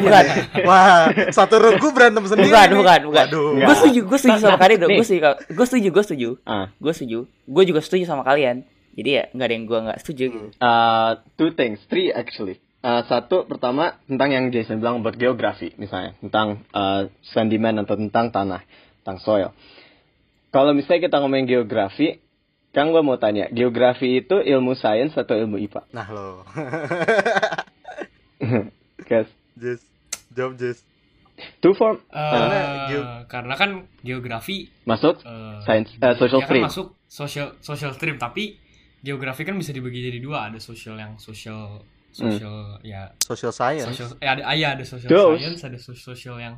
bukan. 0.00 0.24
ya. 0.24 0.44
wah 0.64 1.12
satu 1.28 1.54
regu 1.60 1.88
berantem 1.92 2.24
sendiri. 2.24 2.48
Bukan 2.48 2.68
bukan 2.80 3.00
bukan. 3.12 3.26
Gue 3.68 3.74
setuju 3.76 4.00
gue 4.08 4.18
setuju 4.18 4.38
sama 4.40 4.56
kalian 4.56 4.78
Nih. 4.80 4.96
gue 4.96 5.04
setuju 5.04 5.20
gue 5.52 5.66
setuju 5.68 5.88
gue 5.92 6.04
setuju. 6.08 6.28
Ah. 6.48 6.66
gue 6.80 6.92
setuju. 6.96 7.18
Gue 7.44 7.64
juga 7.68 7.80
setuju 7.84 8.04
sama 8.08 8.24
kalian. 8.24 8.64
Jadi 8.92 9.10
ya 9.12 9.24
nggak 9.32 9.46
ada 9.46 9.54
yang 9.54 9.64
gue 9.68 9.78
nggak 9.88 9.98
setuju. 10.00 10.24
Gitu 10.32 10.48
Uh, 10.62 11.20
two 11.36 11.52
things, 11.52 11.80
three 11.88 12.08
actually. 12.12 12.56
Uh, 12.82 13.06
satu 13.06 13.46
pertama 13.46 13.94
tentang 14.10 14.34
yang 14.34 14.44
Jason 14.50 14.82
bilang 14.82 15.06
buat 15.06 15.14
geografi 15.14 15.70
misalnya. 15.78 16.16
Tentang 16.18 16.66
uh, 16.74 17.06
sedimen 17.22 17.78
atau 17.82 17.94
tentang 17.94 18.34
tanah, 18.34 18.62
tentang 19.02 19.18
soil. 19.22 19.50
Kalau 20.52 20.76
misalnya 20.76 21.08
kita 21.08 21.16
ngomongin 21.24 21.48
geografi, 21.48 22.20
kan 22.72 22.88
gue 22.88 23.00
mau 23.00 23.16
tanya, 23.16 23.46
geografi 23.48 24.18
itu 24.18 24.34
ilmu 24.34 24.72
sains 24.72 25.12
atau 25.12 25.36
ilmu 25.36 25.60
IPA? 25.60 25.80
nah 25.90 26.08
lo. 26.08 26.40
Guys, 29.02 29.28
Jess 29.54 29.80
jawab 30.30 30.56
Jess 30.56 30.82
two 31.58 31.74
form. 31.74 31.98
Eh, 32.08 32.16
Karena 32.16 32.58
geo- 32.86 33.08
karena 33.26 33.54
kan 33.54 33.70
geografi 34.00 34.70
masuk 34.82 35.20
eh, 35.20 35.58
sains, 35.62 35.88
uh, 35.94 36.14
social 36.14 36.38
dia 36.38 36.44
kan 36.44 36.48
stream. 36.48 36.64
masuk 36.64 36.86
social 37.04 37.48
social 37.60 37.92
stream. 37.92 38.16
Tapi 38.16 38.56
geografi 39.00 39.42
kan 39.42 39.54
bisa 39.54 39.70
dibagi 39.70 40.02
jadi 40.02 40.18
dua. 40.18 40.48
Ada 40.48 40.58
social 40.58 40.96
yang 40.96 41.18
social 41.18 41.82
social 42.10 42.78
ya. 42.80 43.10
Social 43.18 43.50
science. 43.50 43.88
Social 43.90 44.16
eh, 44.16 44.28
ada 44.28 44.42
ah, 44.44 44.54
iya, 44.54 44.74
ada 44.74 44.84
social 44.84 45.08
Those. 45.08 45.38
science 45.38 45.60
ada 45.62 45.78
so- 45.78 45.98
social 45.98 46.36
yang 46.38 46.56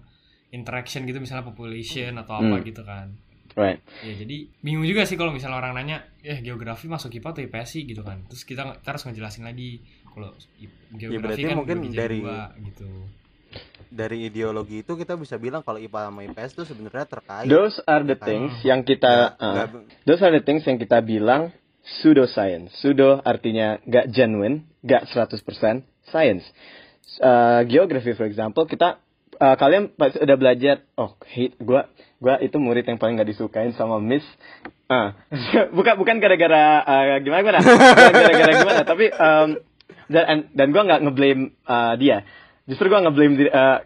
interaction 0.50 1.02
gitu 1.02 1.18
misalnya 1.18 1.42
population 1.44 2.14
atau 2.14 2.38
apa 2.38 2.56
Hmm. 2.56 2.62
gitu 2.62 2.82
kan 2.82 3.10
Right. 3.54 3.78
ya 4.00 4.14
jadi 4.18 4.36
bingung 4.60 4.82
juga 4.82 5.02
sih 5.04 5.14
kalau 5.14 5.30
misalnya 5.30 5.56
orang 5.56 5.74
nanya 5.74 6.02
eh 6.20 6.38
geografi 6.38 6.86
masuk 6.86 7.10
IPA 7.12 7.28
atau 7.30 7.42
IPS 7.44 7.68
sih 7.70 7.82
gitu 7.84 8.02
kan 8.02 8.26
terus 8.26 8.42
kita, 8.42 8.74
kita 8.74 8.88
harus 8.88 9.04
ngejelasin 9.04 9.44
lagi 9.44 9.78
kalau 10.04 10.34
i- 10.58 10.70
geografi 10.92 11.22
berarti 11.22 11.42
kan 11.44 11.56
mungkin 11.56 11.76
dari- 11.88 12.18
dua 12.18 12.40
gitu 12.58 12.90
dari 13.88 14.26
ideologi 14.26 14.82
itu 14.82 14.92
kita 14.92 15.14
bisa 15.14 15.38
bilang 15.38 15.62
kalau 15.62 15.78
IPA 15.78 16.00
sama 16.04 16.20
IPS 16.24 16.50
itu 16.52 16.62
sebenarnya 16.66 17.06
terkait 17.06 17.46
Those 17.46 17.78
are 17.84 18.02
the 18.02 18.18
things 18.18 18.50
yang 18.62 18.82
kita, 18.82 19.38
Nggak- 19.38 19.78
uh, 19.78 20.02
those 20.02 20.18
are 20.18 20.34
the 20.34 20.42
things 20.42 20.66
yang 20.66 20.74
kita 20.74 20.98
bilang 20.98 21.54
pseudoscience. 21.84 22.74
Pseudo 22.74 23.22
artinya 23.22 23.78
gak 23.84 24.10
genuine, 24.10 24.66
gak 24.80 25.06
100% 25.06 25.38
science. 26.04 26.42
Uh, 27.20 27.62
geography 27.64 28.10
for 28.12 28.24
example, 28.24 28.64
kita 28.64 28.98
uh, 29.38 29.56
kalian 29.58 29.92
pas 29.94 30.14
udah 30.14 30.36
belajar, 30.38 30.84
oh 30.98 31.14
hate 31.26 31.54
gua 31.62 31.90
gua 32.18 32.40
itu 32.40 32.56
murid 32.56 32.86
yang 32.88 32.96
paling 32.96 33.20
gak 33.20 33.28
disukain 33.28 33.74
sama 33.74 34.00
Miss. 34.00 34.24
Ah, 34.90 35.16
bukan 35.76 35.94
bukan 35.96 36.20
gara-gara 36.20 36.82
uh, 36.84 37.18
gimana 37.20 37.40
gimana, 37.42 37.60
gara-gara 38.14 38.52
gimana, 38.58 38.82
tapi 38.86 39.06
um, 39.12 39.48
dan 40.08 40.50
dan 40.52 40.66
gua 40.70 40.82
nggak 40.86 41.02
ngeblame 41.08 41.42
uh, 41.66 41.94
dia. 41.98 42.22
Justru 42.64 42.88
gua 42.88 43.04
ngeblame 43.04 43.34
di- 43.36 43.52
uh, 43.52 43.84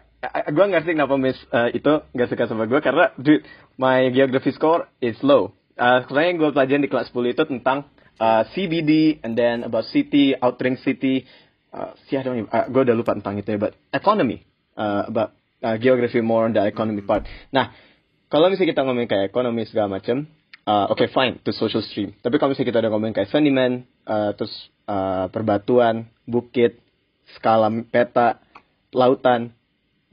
gue 0.51 0.65
ngerti 0.67 0.99
kenapa 0.99 1.15
Miss 1.15 1.39
uh, 1.55 1.71
itu 1.71 2.03
gak 2.11 2.27
suka 2.27 2.51
sama 2.51 2.67
gue 2.67 2.79
karena 2.83 3.15
dude 3.15 3.47
my 3.79 4.11
geography 4.11 4.51
score 4.51 4.91
is 4.99 5.15
low. 5.23 5.55
Uh, 5.79 6.03
sebenarnya 6.03 6.29
yang 6.35 6.39
gue 6.43 6.49
pelajarin 6.51 6.83
di 6.83 6.91
kelas 6.91 7.07
10 7.15 7.35
itu 7.39 7.43
tentang 7.47 7.87
uh, 8.19 8.43
CBD 8.51 9.23
and 9.23 9.39
then 9.39 9.63
about 9.63 9.87
city, 9.87 10.35
outring 10.35 10.75
city. 10.83 11.23
Uh, 11.71 11.95
even, 12.11 12.51
uh, 12.51 12.67
gue 12.67 12.81
udah 12.83 12.95
lupa 12.97 13.15
tentang 13.15 13.39
itu 13.39 13.55
ya, 13.55 13.59
but 13.61 13.79
economy. 13.95 14.43
Uh, 14.75 15.07
about 15.07 15.38
uh, 15.63 15.75
geography 15.77 16.21
more 16.21 16.45
on 16.45 16.53
the 16.53 16.63
economy 16.65 17.01
part. 17.01 17.27
Nah, 17.51 17.71
kalau 18.29 18.51
misalnya 18.51 18.77
kita 18.77 18.83
ngomongin 18.85 19.09
kayak 19.09 19.25
ekonomi 19.33 19.65
segala 19.65 19.99
macam, 19.99 20.29
uh, 20.67 20.85
oke 20.93 21.05
fine, 21.09 21.41
itu 21.41 21.51
social 21.55 21.81
stream. 21.81 22.13
Tapi 22.21 22.37
kalau 22.37 22.53
misalnya 22.53 22.69
kita 22.69 22.79
udah 22.85 22.91
ngomongin 22.93 23.15
kayak 23.15 23.29
sedimen, 23.31 23.89
uh, 24.05 24.31
terus 24.37 24.53
uh, 24.85 25.27
perbatuan, 25.33 26.09
bukit, 26.29 26.77
skala 27.37 27.69
peta, 27.89 28.41
lautan, 28.93 29.53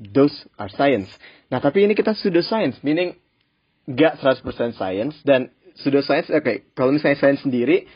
those 0.01 0.35
are 0.61 0.73
science. 0.73 1.09
Nah, 1.53 1.63
tapi 1.63 1.87
ini 1.87 1.95
kita 1.95 2.17
pseudoscience, 2.17 2.81
meaning 2.83 3.17
gak 3.87 4.19
100% 4.19 4.43
science 4.75 5.15
dan 5.23 5.55
pseudoscience 5.79 6.33
oke, 6.33 6.75
kalau 6.75 6.91
misalnya 6.91 7.21
science 7.21 7.45
sendiri 7.47 7.87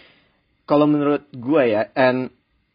kalau 0.70 0.86
menurut 0.86 1.26
gua 1.34 1.66
ya 1.66 1.82
and 1.98 2.30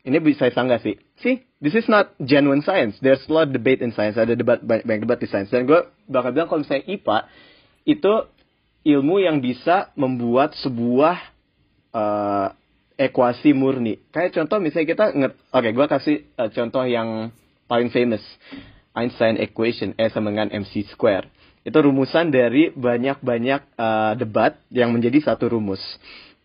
ini 0.06 0.22
bisa 0.22 0.46
saya 0.46 0.54
sanggah 0.54 0.80
sih. 0.86 1.02
See, 1.20 1.42
this 1.58 1.74
is 1.74 1.90
not 1.90 2.14
genuine 2.22 2.62
science. 2.62 3.02
There's 3.02 3.26
a 3.26 3.32
lot 3.34 3.50
of 3.50 3.58
debate 3.58 3.82
in 3.82 3.92
science. 3.92 4.16
Ada 4.16 4.38
debat 4.38 4.62
banyak, 4.62 4.86
banyak 4.86 5.02
debat 5.10 5.18
di 5.18 5.26
science. 5.26 5.50
Dan 5.50 5.66
gue 5.66 5.82
bakal 6.06 6.30
bilang 6.32 6.48
kalau 6.48 6.62
misalnya 6.62 6.86
IPA 6.86 7.18
itu 7.90 8.14
ilmu 8.86 9.18
yang 9.18 9.42
bisa 9.42 9.90
membuat 9.98 10.54
sebuah 10.62 11.18
eh, 11.90 12.48
ekuasi 13.10 13.52
murni. 13.52 14.00
Kayak 14.14 14.38
contoh 14.38 14.62
misalnya 14.62 14.88
kita 14.88 15.06
nge- 15.12 15.38
oke, 15.52 15.70
gua 15.74 15.88
kasih 15.90 16.24
eh, 16.24 16.50
contoh 16.54 16.86
yang 16.86 17.34
paling 17.66 17.90
famous. 17.90 18.22
Einstein 18.96 19.36
equation 19.42 19.92
E 20.00 20.08
sama 20.08 20.32
dengan 20.32 20.48
mc 20.54 20.72
square. 20.94 21.28
Itu 21.66 21.82
rumusan 21.82 22.30
dari 22.30 22.72
banyak-banyak 22.72 23.62
eh, 23.76 24.14
debat 24.22 24.62
yang 24.70 24.94
menjadi 24.94 25.34
satu 25.34 25.50
rumus. 25.52 25.82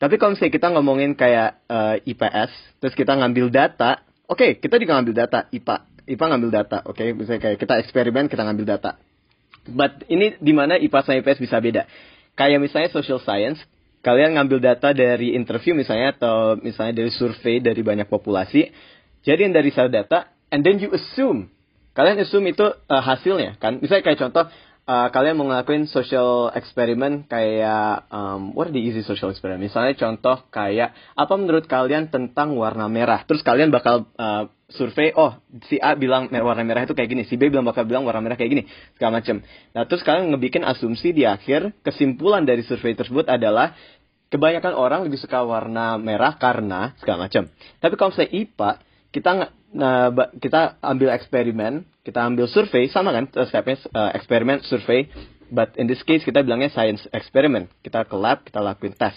Tapi 0.01 0.17
kalau 0.17 0.33
misalnya 0.33 0.57
kita 0.57 0.69
ngomongin 0.73 1.13
kayak 1.13 1.61
eh, 1.69 1.97
IPS, 2.09 2.81
terus 2.81 2.97
kita 2.97 3.21
ngambil 3.21 3.53
data, 3.53 4.01
oke, 4.25 4.57
kita 4.57 4.81
juga 4.81 4.97
ngambil 4.97 5.15
data, 5.29 5.45
IPA. 5.53 5.77
IPA 6.09 6.25
ngambil 6.33 6.51
data, 6.51 6.79
oke, 6.89 7.05
misalnya 7.13 7.41
kayak 7.45 7.59
kita 7.61 7.75
eksperimen, 7.85 8.33
kita 8.33 8.43
ngambil 8.49 8.65
data. 8.65 8.97
But 9.69 10.09
ini 10.09 10.41
di 10.41 10.57
mana 10.57 10.81
IPA 10.81 11.05
sama 11.05 11.21
IPS 11.21 11.45
bisa 11.45 11.61
beda. 11.61 11.85
Kayak 12.33 12.65
misalnya 12.65 12.89
social 12.89 13.21
science, 13.21 13.61
kalian 14.01 14.41
ngambil 14.41 14.65
data 14.65 14.97
dari 14.97 15.37
interview 15.37 15.77
misalnya 15.77 16.17
atau 16.17 16.57
misalnya 16.57 17.05
dari 17.05 17.13
survei 17.13 17.61
dari 17.61 17.85
banyak 17.85 18.09
populasi, 18.09 18.73
jadiin 19.29 19.53
dari 19.53 19.69
satu 19.69 19.93
data, 19.93 20.33
and 20.49 20.65
then 20.65 20.81
you 20.81 20.89
assume, 20.97 21.53
kalian 21.93 22.17
assume 22.25 22.49
itu 22.49 22.65
uh, 22.65 23.03
hasilnya 23.05 23.61
kan. 23.61 23.77
Misalnya 23.85 24.09
kayak 24.09 24.19
contoh, 24.25 24.49
uh, 24.91 25.09
kalian 25.15 25.39
mau 25.39 25.47
ngelakuin 25.47 25.87
social 25.87 26.51
experiment 26.59 27.31
kayak, 27.31 28.11
um, 28.11 28.51
what 28.59 28.67
are 28.67 28.75
the 28.75 28.83
easy 28.83 29.07
social 29.07 29.31
experiment? 29.31 29.63
Misalnya 29.63 29.95
contoh 29.95 30.51
kayak, 30.51 30.91
apa 31.15 31.35
menurut 31.39 31.71
kalian 31.71 32.11
tentang 32.11 32.59
warna 32.59 32.91
merah? 32.91 33.23
Terus 33.23 33.47
kalian 33.47 33.71
bakal 33.71 34.11
uh, 34.19 34.51
survei, 34.75 35.15
oh 35.15 35.39
si 35.71 35.79
A 35.79 35.95
bilang 35.95 36.27
warna 36.31 36.67
merah 36.67 36.83
itu 36.83 36.95
kayak 36.99 37.07
gini, 37.07 37.23
si 37.31 37.39
B 37.39 37.47
bilang 37.47 37.67
bakal 37.67 37.87
bilang 37.87 38.03
warna 38.03 38.19
merah 38.19 38.35
kayak 38.35 38.51
gini, 38.51 38.63
segala 38.99 39.23
macam. 39.23 39.47
Nah 39.71 39.83
terus 39.87 40.03
kalian 40.03 40.35
ngebikin 40.35 40.67
asumsi 40.67 41.15
di 41.15 41.23
akhir, 41.23 41.71
kesimpulan 41.87 42.43
dari 42.43 42.67
survei 42.67 42.99
tersebut 42.99 43.31
adalah 43.31 43.79
kebanyakan 44.31 44.75
orang 44.75 45.01
lebih 45.07 45.19
suka 45.19 45.43
warna 45.43 45.99
merah 45.99 46.39
karena 46.39 46.95
segala 46.99 47.31
macam. 47.31 47.51
Tapi 47.79 47.95
kalau 47.95 48.13
saya 48.15 48.31
IPA, 48.31 48.90
kita 49.11 49.51
nah, 49.75 50.11
kita 50.39 50.79
ambil 50.83 51.11
eksperimen, 51.15 51.87
kita 52.07 52.23
ambil 52.23 52.47
survei 52.47 52.87
sama 52.91 53.11
kan 53.11 53.27
stepnya 53.47 53.77
uh, 53.91 54.11
eksperimen 54.15 54.63
survei, 54.67 55.11
but 55.51 55.75
in 55.79 55.91
this 55.91 56.03
case 56.07 56.23
kita 56.23 56.47
bilangnya 56.47 56.71
science 56.71 57.07
experiment. 57.11 57.71
Kita 57.83 58.07
ke 58.07 58.15
lab, 58.15 58.47
kita 58.47 58.63
lakuin 58.63 58.95
tes 58.95 59.15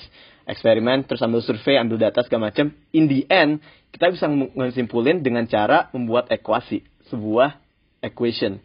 eksperimen, 0.49 1.07
terus 1.07 1.23
ambil 1.23 1.41
survei, 1.45 1.79
ambil 1.79 2.01
data 2.01 2.25
segala 2.25 2.51
macam. 2.51 2.73
In 2.91 3.05
the 3.07 3.23
end, 3.29 3.63
kita 3.95 4.11
bisa 4.11 4.25
menyimpulin 4.27 5.21
dengan 5.21 5.45
cara 5.47 5.87
membuat 5.95 6.27
ekuasi, 6.33 6.83
sebuah 7.07 7.61
equation. 8.03 8.59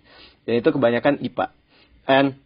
Dan 0.49 0.65
itu 0.65 0.69
kebanyakan 0.73 1.21
IPA. 1.23 1.47
And 2.09 2.41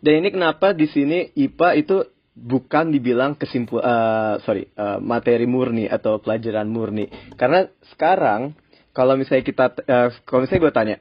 dan 0.00 0.12
ini 0.24 0.28
kenapa 0.32 0.72
di 0.72 0.88
sini 0.88 1.32
IPA 1.36 1.68
itu 1.80 1.96
bukan 2.32 2.90
dibilang 2.90 3.34
kesimpul 3.34 3.82
eh, 3.82 4.34
sorry 4.42 4.70
eh, 4.70 4.98
materi 4.98 5.44
murni 5.44 5.86
atau 5.86 6.18
pelajaran 6.18 6.66
murni. 6.66 7.10
Karena 7.34 7.66
sekarang 7.90 8.54
kalau 8.90 9.14
misalnya 9.14 9.44
kita 9.44 9.64
eh, 9.82 10.08
kalau 10.24 10.44
misalnya 10.44 10.62
gue 10.62 10.74
tanya 10.74 10.96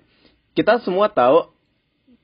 kita 0.53 0.81
semua 0.81 1.07
tahu 1.07 1.49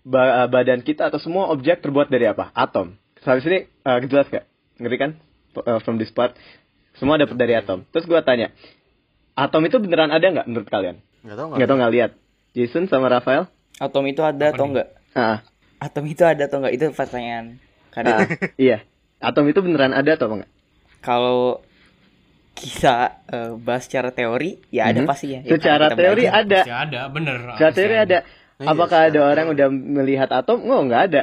ba- 0.03 0.45
badan 0.45 0.81
kita 0.81 1.07
atau 1.07 1.17
semua 1.17 1.49
objek 1.49 1.81
terbuat 1.81 2.09
dari 2.09 2.25
apa? 2.25 2.49
Atom. 2.51 2.97
Sampai 3.21 3.41
sini 3.41 3.57
eh, 3.65 3.97
jelas 4.05 4.27
gak 4.27 4.45
ngerti 4.77 4.97
kan? 4.97 5.11
Eh, 5.55 5.79
from 5.81 5.95
this 5.95 6.11
part. 6.11 6.35
Semua 6.95 7.19
dapat 7.19 7.35
dari 7.35 7.51
atom. 7.53 7.83
Terus 7.91 8.07
gue 8.07 8.19
tanya 8.23 8.51
atom 9.35 9.61
itu 9.63 9.77
beneran 9.77 10.09
ada 10.09 10.23
nggak 10.23 10.47
menurut 10.47 10.67
kalian? 10.67 11.03
Nggak 11.21 11.37
tahu 11.37 11.47
nggak 11.51 11.67
tahu 11.67 11.77
nggak 11.77 11.93
lihat. 11.93 12.11
Jason 12.55 12.87
sama 12.87 13.11
Rafael? 13.11 13.51
Atom 13.75 14.07
itu 14.07 14.23
ada 14.23 14.39
Apa 14.39 14.55
atau 14.55 14.63
nih? 14.63 14.71
enggak? 14.71 14.87
ah. 15.11 15.37
Atom 15.75 16.07
itu 16.07 16.23
ada 16.23 16.47
atau 16.47 16.63
enggak? 16.63 16.73
Itu 16.79 16.85
pertanyaan. 16.95 17.59
Kadang 17.91 18.15
ah, 18.15 18.27
iya 18.55 18.83
atom 19.25 19.45
itu 19.45 19.59
beneran 19.59 19.91
ada 19.91 20.11
atau 20.13 20.29
enggak 20.31 20.51
kalau 21.01 21.59
kita 22.55 23.19
eh, 23.27 23.51
bahas 23.59 23.83
secara 23.83 24.09
teori, 24.09 24.55
ya 24.71 24.87
ada 24.87 25.03
Mhm. 25.03 25.09
pasti 25.11 25.27
ya. 25.27 25.43
Ya, 25.43 25.51
secara 25.51 25.91
teori 25.91 26.23
belajar. 26.23 26.39
ada 26.39 26.59
Pasti 26.63 26.71
ada, 26.71 27.01
bener. 27.11 27.37
Secara 27.51 27.59
pasti 27.67 27.77
teori 27.77 27.95
ada. 27.99 28.17
Iya, 28.55 28.67
Apakah 28.71 28.99
ada 29.05 29.19
orang 29.21 29.47
udah 29.51 29.67
melihat 29.67 30.29
atom? 30.31 30.63
Oh, 30.63 30.81
nggak 30.81 31.03
ada. 31.11 31.21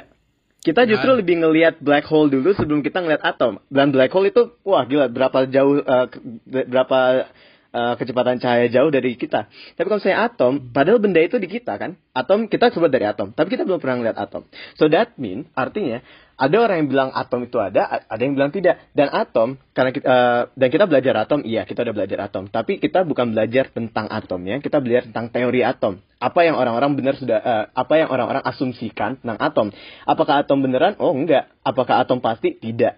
Kita 0.60 0.84
justru 0.84 1.08
ada. 1.08 1.18
lebih 1.18 1.40
ngelihat 1.40 1.80
black 1.80 2.04
hole 2.04 2.28
dulu 2.28 2.52
sebelum 2.52 2.84
kita 2.84 3.00
ngelihat 3.00 3.24
atom. 3.24 3.58
Dan 3.66 3.88
black 3.88 4.12
hole 4.12 4.28
itu, 4.28 4.52
wah 4.62 4.84
gila, 4.84 5.08
berapa 5.08 5.48
jauh, 5.48 5.80
eh, 5.80 6.06
ke- 6.06 6.20
berapa 6.68 7.26
eh, 7.72 7.94
kecepatan 7.96 8.38
cahaya 8.38 8.68
jauh 8.68 8.92
dari 8.92 9.16
kita. 9.16 9.48
Tapi 9.48 9.86
kalau 9.88 9.98
misalnya 9.98 10.20
atom, 10.28 10.52
padahal 10.70 11.00
benda 11.00 11.20
itu 11.24 11.40
di 11.40 11.48
kita 11.48 11.80
kan. 11.80 11.96
Atom 12.12 12.46
kita 12.46 12.68
sebut 12.70 12.92
dari 12.92 13.08
atom, 13.08 13.32
tapi 13.32 13.56
kita 13.56 13.64
belum 13.64 13.80
pernah 13.80 13.98
ngeliat 14.04 14.18
atom. 14.20 14.44
So 14.76 14.92
that 14.92 15.16
mean, 15.16 15.48
artinya 15.56 16.04
ada 16.42 16.56
orang 16.58 16.76
yang 16.84 16.88
bilang 16.90 17.10
atom 17.14 17.46
itu 17.46 17.54
ada, 17.62 17.86
ada 17.86 18.18
yang 18.18 18.34
bilang 18.34 18.50
tidak. 18.50 18.82
Dan 18.96 19.14
atom, 19.14 19.62
karena 19.76 19.90
kita, 19.94 20.06
eh, 20.08 20.42
dan 20.58 20.68
kita 20.74 20.84
belajar 20.90 21.14
atom, 21.22 21.40
iya 21.46 21.62
kita 21.62 21.86
udah 21.86 21.94
belajar 21.94 22.18
atom. 22.26 22.50
Tapi 22.50 22.82
kita 22.82 23.06
bukan 23.06 23.30
belajar 23.30 23.70
tentang 23.70 24.10
atomnya, 24.10 24.58
kita 24.58 24.82
belajar 24.82 25.06
tentang 25.06 25.30
teori 25.30 25.62
atom. 25.62 26.02
Apa 26.18 26.42
yang 26.42 26.58
orang-orang 26.58 26.98
benar 26.98 27.14
sudah, 27.14 27.38
eh, 27.38 27.64
apa 27.70 27.94
yang 27.94 28.08
orang-orang 28.10 28.42
asumsikan 28.42 29.22
tentang 29.22 29.38
atom. 29.38 29.66
Apakah 30.02 30.42
atom 30.42 30.64
beneran? 30.64 30.98
Oh 30.98 31.14
enggak. 31.14 31.46
Apakah 31.62 32.02
atom 32.02 32.18
pasti? 32.18 32.58
Tidak. 32.58 32.94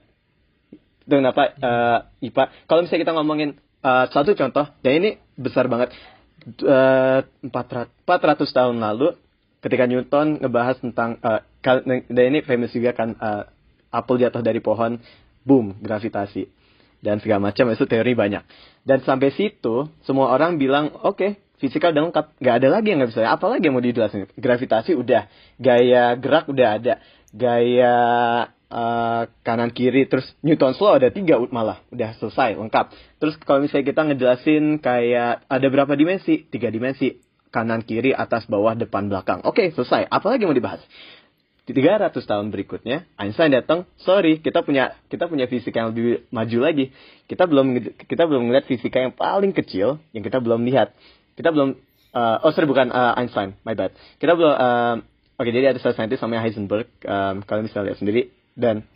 Itu 1.05 1.15
kenapa 1.21 1.53
eh, 1.53 1.99
IPA. 2.31 2.45
Kalau 2.65 2.81
misalnya 2.87 3.03
kita 3.05 3.13
ngomongin 3.13 3.51
eh, 3.85 4.05
satu 4.09 4.33
contoh, 4.33 4.65
dan 4.81 4.93
ini 5.05 5.11
besar 5.37 5.69
banget. 5.69 5.93
Eh, 6.45 7.21
400, 7.45 7.93
400 8.05 8.49
tahun 8.49 8.77
lalu, 8.81 9.13
ketika 9.61 9.85
Newton 9.85 10.41
ngebahas 10.41 10.77
tentang, 10.81 11.17
kal- 11.65 11.85
dan 11.85 12.25
ini 12.29 12.41
famous 12.45 12.73
juga 12.73 12.97
kan, 12.97 13.17
eh, 13.17 13.45
apel 13.93 14.19
jatuh 14.25 14.43
dari 14.43 14.59
pohon, 14.65 14.99
boom, 15.45 15.77
gravitasi. 15.79 16.49
Dan 17.05 17.21
segala 17.21 17.53
macam, 17.53 17.69
itu 17.69 17.85
teori 17.85 18.17
banyak. 18.17 18.43
Dan 18.81 19.05
sampai 19.05 19.29
situ, 19.37 19.89
semua 20.09 20.33
orang 20.33 20.57
bilang, 20.57 20.89
oke, 21.05 21.37
fisika 21.61 21.93
udah 21.93 22.03
lengkap. 22.11 22.27
Nggak 22.41 22.57
ada 22.61 22.69
lagi 22.69 22.87
yang 22.93 22.99
nggak 23.05 23.13
bisa. 23.13 23.29
Apalagi 23.29 23.65
yang 23.69 23.77
mau 23.77 23.85
dijelasin? 23.85 24.29
Gravitasi 24.37 24.93
udah. 24.97 25.29
Gaya 25.61 26.17
gerak 26.17 26.49
udah 26.49 26.69
ada. 26.81 26.95
Gaya 27.33 27.95
eh, 28.71 29.23
kanan 29.45 29.71
kiri 29.73 30.09
terus 30.09 30.25
Newton's 30.41 30.81
law 30.81 30.97
ada 30.97 31.09
tiga 31.13 31.41
malah 31.51 31.81
udah 31.93 32.17
selesai 32.19 32.57
lengkap. 32.57 32.95
Terus 33.21 33.35
kalau 33.43 33.65
misalnya 33.65 33.87
kita 33.89 34.01
ngejelasin 34.05 34.65
kayak 34.81 35.45
ada 35.49 35.67
berapa 35.69 35.93
dimensi? 35.95 36.45
Tiga 36.49 36.73
dimensi. 36.73 37.21
Kanan 37.55 37.87
kiri 37.87 38.11
atas 38.11 38.51
bawah 38.51 38.75
depan 38.75 39.07
belakang. 39.07 39.47
Oke 39.47 39.71
selesai. 39.71 40.11
Apalagi 40.11 40.43
mau 40.43 40.57
dibahas? 40.57 40.83
Di 41.65 41.73
300 41.73 42.13
tahun 42.13 42.53
berikutnya 42.53 43.09
Einstein 43.17 43.49
datang 43.49 43.89
sorry 43.97 44.37
kita 44.37 44.61
punya 44.61 45.01
kita 45.09 45.33
punya 45.33 45.49
fisika 45.49 45.81
yang 45.81 45.97
lebih 45.97 46.29
maju 46.29 46.59
lagi. 46.61 46.93
Kita 47.25 47.49
belum 47.49 47.81
kita 48.05 48.29
belum 48.29 48.53
ngeliat 48.53 48.69
fisika 48.69 49.01
yang 49.01 49.17
paling 49.17 49.57
kecil 49.57 49.97
yang 50.13 50.21
kita 50.21 50.45
belum 50.45 50.61
lihat. 50.69 50.93
Kita 51.41 51.49
belum 51.57 51.81
eh, 52.13 52.37
oh 52.45 52.53
sorry 52.53 52.69
bukan 52.69 52.93
eh, 52.93 53.13
Einstein 53.17 53.57
my 53.65 53.73
bad. 53.73 53.97
Kita 54.21 54.37
belum 54.37 54.53
eh, 54.53 54.95
oke 55.41 55.49
jadi 55.49 55.73
ada 55.73 55.81
salah 55.81 55.97
saintis 55.97 56.21
namanya 56.21 56.45
Heisenberg. 56.45 56.85
Em, 57.01 57.41
kalian 57.49 57.65
bisa 57.65 57.81
lihat 57.81 57.97
sendiri 57.97 58.29
dan 58.55 58.87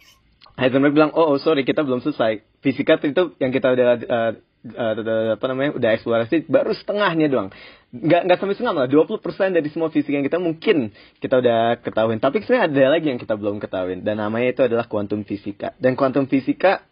Heisenberg 0.59 0.91
bilang 0.91 1.15
oh, 1.15 1.35
oh 1.35 1.39
sorry 1.39 1.63
kita 1.63 1.87
belum 1.87 2.03
selesai. 2.03 2.43
Fisika 2.59 2.99
itu 2.99 3.39
yang 3.39 3.55
kita 3.55 3.71
udah 3.79 3.87
eh, 4.03 4.33
eh, 4.75 5.31
apa 5.39 5.45
namanya 5.47 5.79
udah 5.79 5.91
eksplorasi 5.95 6.51
baru 6.51 6.75
setengahnya 6.75 7.31
doang. 7.31 7.55
Nggak 7.95 8.21
nggak 8.27 8.39
sampai 8.43 8.55
setengah 8.59 8.75
malah 8.75 8.91
20% 8.91 9.23
dari 9.55 9.69
semua 9.71 9.89
fisika 9.95 10.19
yang 10.19 10.27
kita 10.27 10.43
mungkin 10.43 10.91
kita 11.23 11.39
udah 11.39 11.79
ketahuin. 11.79 12.19
Tapi 12.19 12.43
sebenarnya 12.43 12.67
ada 12.75 12.85
lagi 12.99 13.07
yang 13.07 13.21
kita 13.23 13.39
belum 13.39 13.63
ketahuin 13.63 14.03
dan 14.03 14.19
namanya 14.19 14.51
itu 14.51 14.63
adalah 14.67 14.91
kuantum 14.91 15.23
fisika. 15.23 15.79
Dan 15.79 15.95
kuantum 15.95 16.27
fisika 16.27 16.83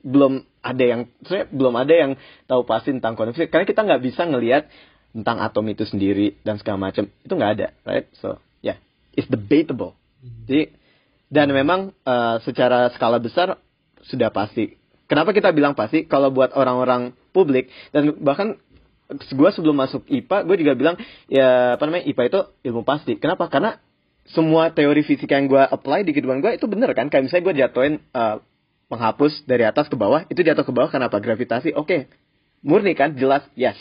belum 0.00 0.48
ada 0.64 0.84
yang 0.84 1.00
sebenarnya 1.28 1.48
belum 1.52 1.74
ada 1.76 1.94
yang 1.94 2.12
tahu 2.48 2.64
pasti 2.64 2.96
tentang 2.96 3.20
kuantum 3.20 3.36
fisika 3.36 3.52
karena 3.52 3.68
kita 3.68 3.80
nggak 3.84 4.00
bisa 4.00 4.22
ngelihat 4.24 4.64
tentang 5.12 5.44
atom 5.44 5.64
itu 5.68 5.84
sendiri 5.84 6.40
dan 6.40 6.56
segala 6.56 6.88
macam. 6.88 7.12
Itu 7.20 7.36
nggak 7.36 7.52
ada 7.52 7.76
right? 7.84 8.08
So 8.16 8.40
yeah 8.64 8.80
it's 9.12 9.28
debatable. 9.28 9.92
Jadi 10.48 10.77
dan 11.28 11.52
memang 11.52 11.92
eh, 12.04 12.36
secara 12.44 12.88
skala 12.96 13.20
besar 13.20 13.60
sudah 14.04 14.32
pasti. 14.32 14.76
Kenapa 15.08 15.32
kita 15.32 15.52
bilang 15.56 15.72
pasti? 15.72 16.04
Kalau 16.04 16.28
buat 16.28 16.52
orang-orang 16.52 17.16
publik 17.32 17.72
dan 17.96 18.12
bahkan 18.20 18.60
gue 19.08 19.50
sebelum 19.56 19.72
masuk 19.72 20.04
IPA 20.04 20.44
gue 20.44 20.56
juga 20.60 20.72
bilang 20.76 20.96
ya 21.32 21.80
apa 21.80 21.82
namanya 21.88 22.04
IPA 22.04 22.22
itu 22.28 22.40
ilmu 22.68 22.84
pasti. 22.84 23.16
Kenapa? 23.16 23.48
Karena 23.48 23.80
semua 24.28 24.68
teori 24.68 25.00
fisika 25.00 25.40
yang 25.40 25.48
gue 25.48 25.64
apply 25.64 26.04
di 26.04 26.12
kehidupan 26.12 26.44
gue 26.44 26.60
itu 26.60 26.68
bener 26.68 26.92
kan? 26.92 27.08
Kayak 27.08 27.28
misalnya 27.28 27.44
gue 27.48 27.54
jatuhin 27.64 27.94
eh, 28.04 28.36
menghapus 28.92 29.44
dari 29.48 29.64
atas 29.64 29.88
ke 29.88 29.96
bawah 29.96 30.28
itu 30.28 30.40
jatuh 30.44 30.64
ke 30.64 30.72
bawah 30.72 30.92
kenapa? 30.92 31.16
Gravitasi 31.20 31.72
oke. 31.72 32.08
Murni 32.60 32.92
kan? 32.92 33.16
Jelas 33.16 33.48
yes. 33.56 33.80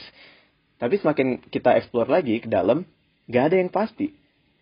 Tapi 0.79 0.95
semakin 1.01 1.43
kita 1.51 1.75
explore 1.75 2.07
lagi 2.07 2.39
ke 2.39 2.47
dalam 2.47 2.87
nggak 3.27 3.43
ada 3.51 3.55
yang 3.59 3.67
pasti. 3.67 4.15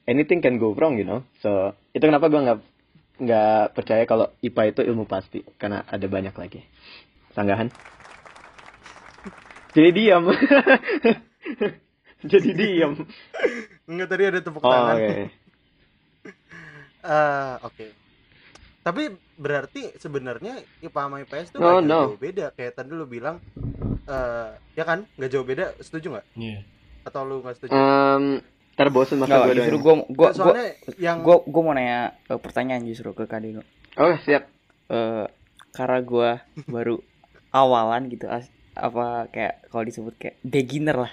Anything 0.10 0.41
can 0.41 0.58
go 0.58 0.74
wrong 0.74 0.98
you 0.98 1.06
know? 1.06 1.21
So 1.45 1.78
itu 1.93 2.02
kenapa 2.02 2.26
gue 2.26 2.41
nggak 2.41 2.60
nggak 3.15 3.71
percaya 3.71 4.04
kalau 4.04 4.28
IPA 4.39 4.63
itu 4.71 4.82
ilmu 4.84 5.08
pasti 5.08 5.39
karena 5.56 5.88
ada 5.88 6.04
banyak 6.06 6.36
lagi 6.36 6.62
sanggahan 7.32 7.71
jadi 9.71 9.89
diam 9.91 10.23
jadi 12.32 12.49
diam 12.51 12.93
Enggak 13.86 14.08
tadi 14.10 14.23
ada 14.25 14.39
tepuk 14.41 14.60
oh 14.60 14.71
tangan. 14.71 14.95
oke 14.97 15.15
Eh, 17.06 17.56
oke. 17.69 17.86
Tapi 18.82 19.04
berarti 19.38 19.93
sebenarnya 19.97 20.58
IPA 20.82 21.01
sama 21.06 21.21
IPS 21.21 21.47
tuh 21.54 21.60
No, 21.62 21.78
nggak 21.78 21.86
no. 21.86 21.99
jauh 22.10 22.17
beda. 22.17 22.45
Kayak 22.58 22.73
tadi 22.82 22.89
lu 22.97 23.06
bilang 23.06 23.38
eh 24.10 24.49
ya 24.73 24.84
kan, 24.86 25.06
nggak 25.13 25.30
jauh 25.30 25.45
beda. 25.45 25.78
Setuju 25.82 26.17
nggak? 26.17 26.25
Iya. 26.34 26.60
Atau 27.06 27.21
lu 27.30 27.45
nggak 27.45 27.62
setuju? 27.62 27.73
Em, 27.78 28.41
Ntar 28.76 28.92
bosen 28.92 29.18
masa 29.18 29.32
Nggak, 29.32 29.44
gue 29.46 29.56
justru 29.56 29.78
gue 29.80 29.94
gue 30.12 30.30
gue 30.36 30.54
yang 31.00 31.24
gue 31.24 31.36
gue 31.48 31.62
mau 31.64 31.72
nanya 31.72 32.20
eh, 32.28 32.36
pertanyaan 32.36 32.84
justru 32.84 33.16
ke 33.16 33.24
Kadino. 33.24 33.64
Oke, 33.96 34.20
siap. 34.24 34.52
Eh 34.92 35.26
karena 35.72 36.00
gue 36.00 36.30
baru 36.68 36.96
awalan 37.56 38.12
gitu 38.12 38.28
as- 38.28 38.52
apa 38.76 39.32
kayak 39.32 39.72
kalau 39.72 39.84
disebut 39.84 40.14
kayak 40.20 40.36
beginner 40.44 41.08
lah. 41.08 41.12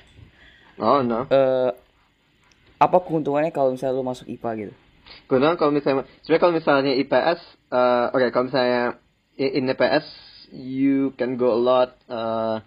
Oh, 0.77 1.07
no. 1.07 1.31
Eh 1.31 1.71
apa 2.77 2.99
keuntungannya 2.99 3.55
kalau 3.55 3.71
misalnya 3.71 3.95
lu 3.95 4.03
masuk 4.03 4.27
IPA 4.27 4.51
gitu? 4.59 4.75
Kebetulan 5.31 5.55
kalau 5.55 5.71
misalnya, 5.71 6.03
sebenarnya 6.23 6.43
kalau 6.43 6.55
misalnya 6.55 6.93
IPS, 6.99 7.41
eh, 7.71 8.07
oke 8.11 8.27
kalau 8.35 8.45
misalnya 8.51 8.83
in 9.39 9.71
IPS 9.71 10.07
you 10.51 11.15
can 11.15 11.39
go 11.39 11.55
a 11.55 11.61
lot. 11.61 11.95
eh, 12.05 12.59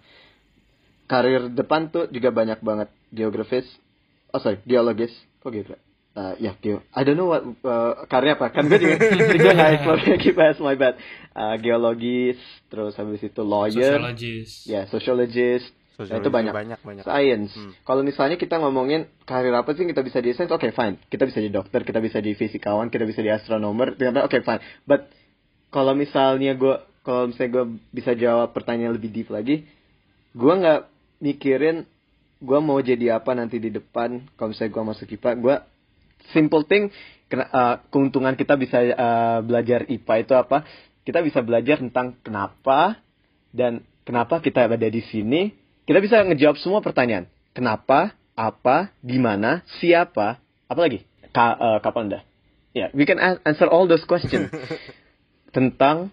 karir 1.06 1.52
depan 1.52 1.86
tuh 1.86 2.08
juga 2.08 2.32
banyak 2.32 2.58
banget 2.60 2.88
geografis. 3.12 3.68
Oh 4.36 4.40
sorry, 4.44 4.60
geologis. 4.68 5.16
Kok 5.40 5.48
geografis? 5.48 5.86
Uh, 6.16 6.32
ya, 6.40 6.52
geo. 6.60 6.80
I 6.96 7.04
don't 7.04 7.16
know 7.16 7.28
what 7.28 7.44
uh, 7.44 8.04
karir 8.08 8.36
apa. 8.36 8.52
Kan 8.52 8.68
gue 8.68 8.80
juga, 8.80 8.96
juga 9.36 9.52
nggak 9.52 9.70
explore 9.76 10.00
kayak 10.00 10.20
IPS, 10.24 10.56
my 10.64 10.76
bad. 10.76 10.96
Uh, 11.32 11.56
geologis, 11.60 12.40
terus 12.72 12.96
habis 12.96 13.20
itu 13.20 13.40
lawyer, 13.44 14.00
Sociologist. 14.00 14.54
ya 14.64 14.88
sociologist, 14.88 15.68
sosiologi 15.96 16.24
itu 16.24 16.30
banyak. 16.32 16.52
banyak 16.56 16.80
banyak 16.80 17.04
Science. 17.04 17.52
Hmm. 17.52 17.72
Kalau 17.84 18.00
misalnya 18.00 18.36
kita 18.40 18.56
ngomongin 18.60 19.08
karir 19.28 19.52
apa 19.56 19.72
sih 19.76 19.84
yang 19.84 19.92
kita 19.92 20.04
bisa 20.04 20.24
di 20.24 20.32
science, 20.32 20.52
oke 20.52 20.68
fine. 20.72 20.96
Kita 21.08 21.28
bisa 21.28 21.40
di 21.40 21.52
dokter, 21.52 21.84
kita 21.84 22.00
bisa 22.00 22.20
di 22.24 22.32
fisikawan, 22.32 22.88
kita 22.88 23.04
bisa 23.04 23.20
di 23.20 23.28
astronomer, 23.28 23.92
ternyata 23.96 24.24
oke 24.24 24.40
fine. 24.40 24.64
But 24.88 25.12
kalau 25.68 25.92
misalnya 25.92 26.56
gue, 26.56 26.80
kalau 27.04 27.28
misalnya 27.28 27.60
gue 27.60 27.64
bisa 27.92 28.16
jawab 28.16 28.56
pertanyaan 28.56 28.96
lebih 28.96 29.12
deep 29.12 29.28
lagi, 29.28 29.68
gue 30.32 30.52
nggak 30.64 30.80
mikirin 31.20 31.84
gue 32.40 32.58
mau 32.60 32.78
jadi 32.80 33.16
apa 33.16 33.32
nanti 33.32 33.56
di 33.56 33.72
depan. 33.72 34.28
Kalau 34.36 34.52
misalnya 34.52 34.72
gue 34.72 34.82
masuk 34.84 35.06
IPA, 35.16 35.30
gue 35.40 35.56
simple 36.32 36.64
thing 36.68 36.92
kena- 37.32 37.50
uh, 37.50 37.76
keuntungan 37.88 38.34
kita 38.36 38.54
bisa 38.58 38.82
uh, 38.82 39.38
belajar 39.42 39.88
IPA 39.88 40.14
itu 40.22 40.32
apa? 40.36 40.66
Kita 41.06 41.22
bisa 41.22 41.40
belajar 41.40 41.78
tentang 41.78 42.18
kenapa 42.20 42.98
dan 43.54 43.86
kenapa 44.02 44.42
kita 44.42 44.66
ada 44.66 44.88
di 44.88 45.02
sini. 45.06 45.54
Kita 45.86 46.02
bisa 46.02 46.18
ngejawab 46.26 46.58
semua 46.58 46.82
pertanyaan. 46.82 47.30
Kenapa, 47.54 48.18
apa, 48.34 48.90
di 48.98 49.22
mana, 49.22 49.62
siapa, 49.78 50.42
apa 50.66 50.80
lagi? 50.82 51.06
Ka, 51.30 51.54
uh, 51.54 51.78
kapan 51.78 52.10
dah? 52.10 52.22
Ya, 52.74 52.86
yeah, 52.86 52.88
we 52.92 53.06
can 53.08 53.16
answer 53.22 53.70
all 53.70 53.86
those 53.86 54.04
questions 54.04 54.50
tentang 55.56 56.10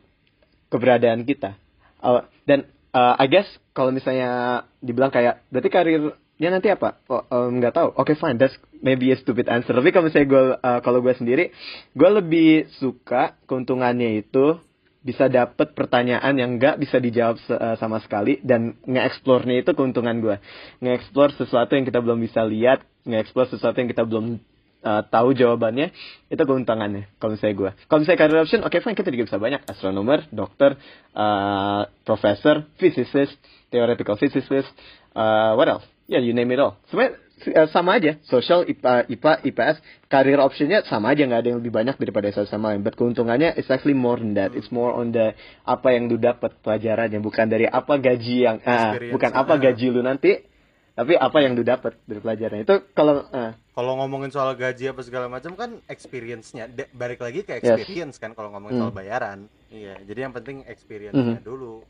keberadaan 0.69 1.25
kita. 1.25 1.57
Uh, 1.99 2.23
dan 2.45 2.69
uh, 2.93 3.13
I 3.19 3.25
guess 3.27 3.49
kalau 3.73 3.89
misalnya 3.89 4.63
dibilang 4.79 5.09
kayak 5.09 5.43
berarti 5.49 5.69
karirnya 5.73 6.49
nanti 6.53 6.69
apa? 6.69 7.01
Oh, 7.09 7.25
um, 7.27 7.59
nggak 7.59 7.73
tahu. 7.75 7.89
Oke 7.97 8.13
fine, 8.15 8.37
that's 8.37 8.55
maybe 8.79 9.09
a 9.11 9.17
stupid 9.19 9.49
answer. 9.49 9.73
Tapi 9.73 9.89
kalau 9.89 10.07
misalnya 10.07 10.27
gue 10.29 10.43
uh, 10.61 10.79
kalau 10.85 11.01
gue 11.01 11.13
sendiri, 11.17 11.51
gue 11.97 12.09
lebih 12.09 12.69
suka 12.77 13.35
keuntungannya 13.49 14.23
itu 14.23 14.61
bisa 15.03 15.27
dapet 15.27 15.75
pertanyaan 15.75 16.31
yang 16.39 16.55
nggak 16.55 16.79
bisa 16.79 16.95
dijawab 16.95 17.35
uh, 17.51 17.75
sama 17.75 17.99
sekali 17.99 18.39
dan 18.39 18.79
nge-explore-nya 18.87 19.59
itu 19.59 19.75
keuntungan 19.75 20.15
gue. 20.23 20.39
Nge-explore 20.79 21.35
sesuatu 21.35 21.75
yang 21.75 21.83
kita 21.83 21.99
belum 21.99 22.23
bisa 22.23 22.47
lihat, 22.47 22.87
nge-explore 23.03 23.51
sesuatu 23.51 23.83
yang 23.83 23.91
kita 23.91 24.07
belum 24.07 24.39
uh, 24.83 25.01
tahu 25.07 25.33
jawabannya, 25.33 25.89
itu 26.29 26.43
keuntungannya 26.43 27.09
kalau 27.17 27.33
misalnya 27.33 27.55
gue. 27.55 27.71
Kalau 27.87 27.99
misalnya 28.03 28.19
career 28.19 28.39
option, 28.43 28.61
oke 28.61 28.77
fine 28.83 28.97
kita 28.99 29.09
juga 29.09 29.25
bisa 29.31 29.39
banyak. 29.39 29.61
Astronomer, 29.65 30.27
dokter, 30.29 30.77
uh, 31.15 31.87
professor, 32.03 32.67
physicist, 32.77 33.33
theoretical 33.71 34.19
physicist, 34.19 34.69
uh, 35.15 35.55
what 35.55 35.71
else? 35.71 35.87
Ya, 36.05 36.19
yeah, 36.19 36.21
you 36.21 36.35
name 36.35 36.51
it 36.51 36.59
all. 36.59 36.75
Sebenarnya 36.91 37.23
uh, 37.51 37.67
sama 37.71 37.99
aja. 37.99 38.19
Social, 38.27 38.63
IPA, 38.67 39.07
IPA, 39.11 39.33
IPS, 39.47 39.75
career 40.07 40.39
optionnya 40.39 40.83
sama 40.87 41.11
aja. 41.15 41.25
nggak 41.25 41.41
ada 41.43 41.49
yang 41.55 41.59
lebih 41.59 41.73
banyak 41.73 41.95
daripada 41.99 42.27
satu 42.31 42.47
sama 42.47 42.75
lain. 42.75 42.83
But 42.85 42.95
keuntungannya 42.95 43.55
it's 43.55 43.71
actually 43.71 43.97
more 43.97 44.19
than 44.19 44.35
that. 44.35 44.55
It's 44.55 44.69
more 44.69 44.93
on 44.93 45.11
the 45.11 45.35
apa 45.63 45.95
yang 45.95 46.07
lu 46.11 46.19
dapat 46.19 46.59
pelajarannya. 46.63 47.19
Bukan 47.23 47.47
dari 47.47 47.65
apa 47.67 47.99
gaji 47.99 48.35
yang, 48.45 48.57
Experience. 48.61 49.13
bukan 49.15 49.31
apa 49.35 49.53
gaji 49.59 49.85
lu 49.91 50.03
nanti. 50.03 50.52
Tapi 50.93 51.17
apa 51.17 51.37
yang 51.41 51.57
lu 51.57 51.65
dapat 51.65 51.97
dari 52.05 52.21
pelajarannya. 52.21 52.63
Itu 52.63 52.85
kalau, 52.93 53.25
ah, 53.33 53.57
kalau 53.73 53.97
ngomongin 53.97 54.29
soal 54.29 54.53
gaji 54.53 54.93
apa 54.93 55.01
segala 55.01 55.25
macam 55.25 55.57
kan 55.57 55.81
experience-nya 55.89 56.69
balik 56.93 57.17
lagi 57.17 57.41
ke 57.41 57.57
Yes. 57.57 57.65
experience 57.65 58.21
kan 58.21 58.37
kalau 58.37 58.53
ngomongin 58.53 58.77
soal 58.77 58.93
Hmm. 58.93 59.01
bayaran 59.01 59.39
iya 59.73 59.97
jadi 60.05 60.29
yang 60.29 60.33
penting 60.37 60.61
experience-nya 60.69 61.41
Mhm. 61.41 61.43
dulu 61.43 61.81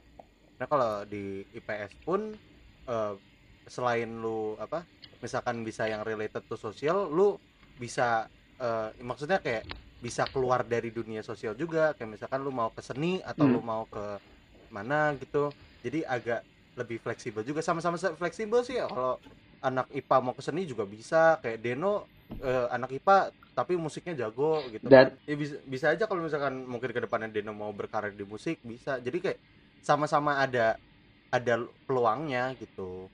nah 0.55 0.65
kalau 0.65 1.03
di 1.03 1.43
IPS 1.51 1.91
pun 1.99 2.31
eh, 2.83 3.13
selain 3.65 4.07
lu 4.19 4.55
apa 4.55 4.87
misalkan 5.19 5.63
bisa 5.63 5.83
yang 5.83 6.03
related 6.03 6.43
to 6.47 6.55
sosial 6.55 7.07
lu 7.07 7.35
bisa 7.75 8.27
eh, 8.55 8.89
maksudnya 8.99 9.43
kayak 9.43 9.67
bisa 9.99 10.23
keluar 10.27 10.63
dari 10.63 10.87
dunia 10.87 11.19
sosial 11.19 11.51
juga 11.53 11.91
kayak 11.91 12.15
misalkan 12.15 12.39
lu 12.39 12.51
mau 12.51 12.71
ke 12.71 12.79
seni 12.79 13.19
atau 13.19 13.43
Hmm. 13.43 13.55
lu 13.55 13.59
mau 13.59 13.83
ke 13.83 14.03
mana 14.69 15.11
gitu 15.15 15.51
jadi 15.79 16.07
agak 16.07 16.47
lebih 16.73 16.97
fleksibel 16.99 17.41
juga. 17.41 17.61
Sama-sama 17.61 17.97
fleksibel 17.97 18.61
sih 18.61 18.77
ya 18.77 18.89
kalau 18.89 19.17
anak 19.63 19.87
IPA 19.91 20.17
mau 20.19 20.33
ke 20.33 20.41
seni 20.41 20.65
juga 20.65 20.83
bisa. 20.83 21.37
Kayak 21.39 21.61
Deno 21.61 22.05
eh, 22.39 22.67
anak 22.69 22.93
IPA 22.93 23.17
tapi 23.53 23.77
musiknya 23.77 24.25
jago 24.25 24.65
gitu 24.73 24.89
Dan- 24.89 25.13
kan. 25.13 25.29
Ya, 25.29 25.35
bisa, 25.37 25.55
bisa 25.63 25.85
aja 25.93 26.09
kalau 26.09 26.25
misalkan 26.25 26.65
mungkin 26.65 26.89
ke 26.89 27.01
depannya 27.01 27.29
Deno 27.29 27.53
mau 27.53 27.69
berkarir 27.71 28.13
di 28.13 28.25
musik 28.25 28.59
bisa. 28.61 28.97
Jadi 28.97 29.17
kayak 29.21 29.39
sama-sama 29.81 30.41
ada 30.41 30.77
ada 31.29 31.53
peluangnya 31.85 32.53
gitu. 32.57 33.09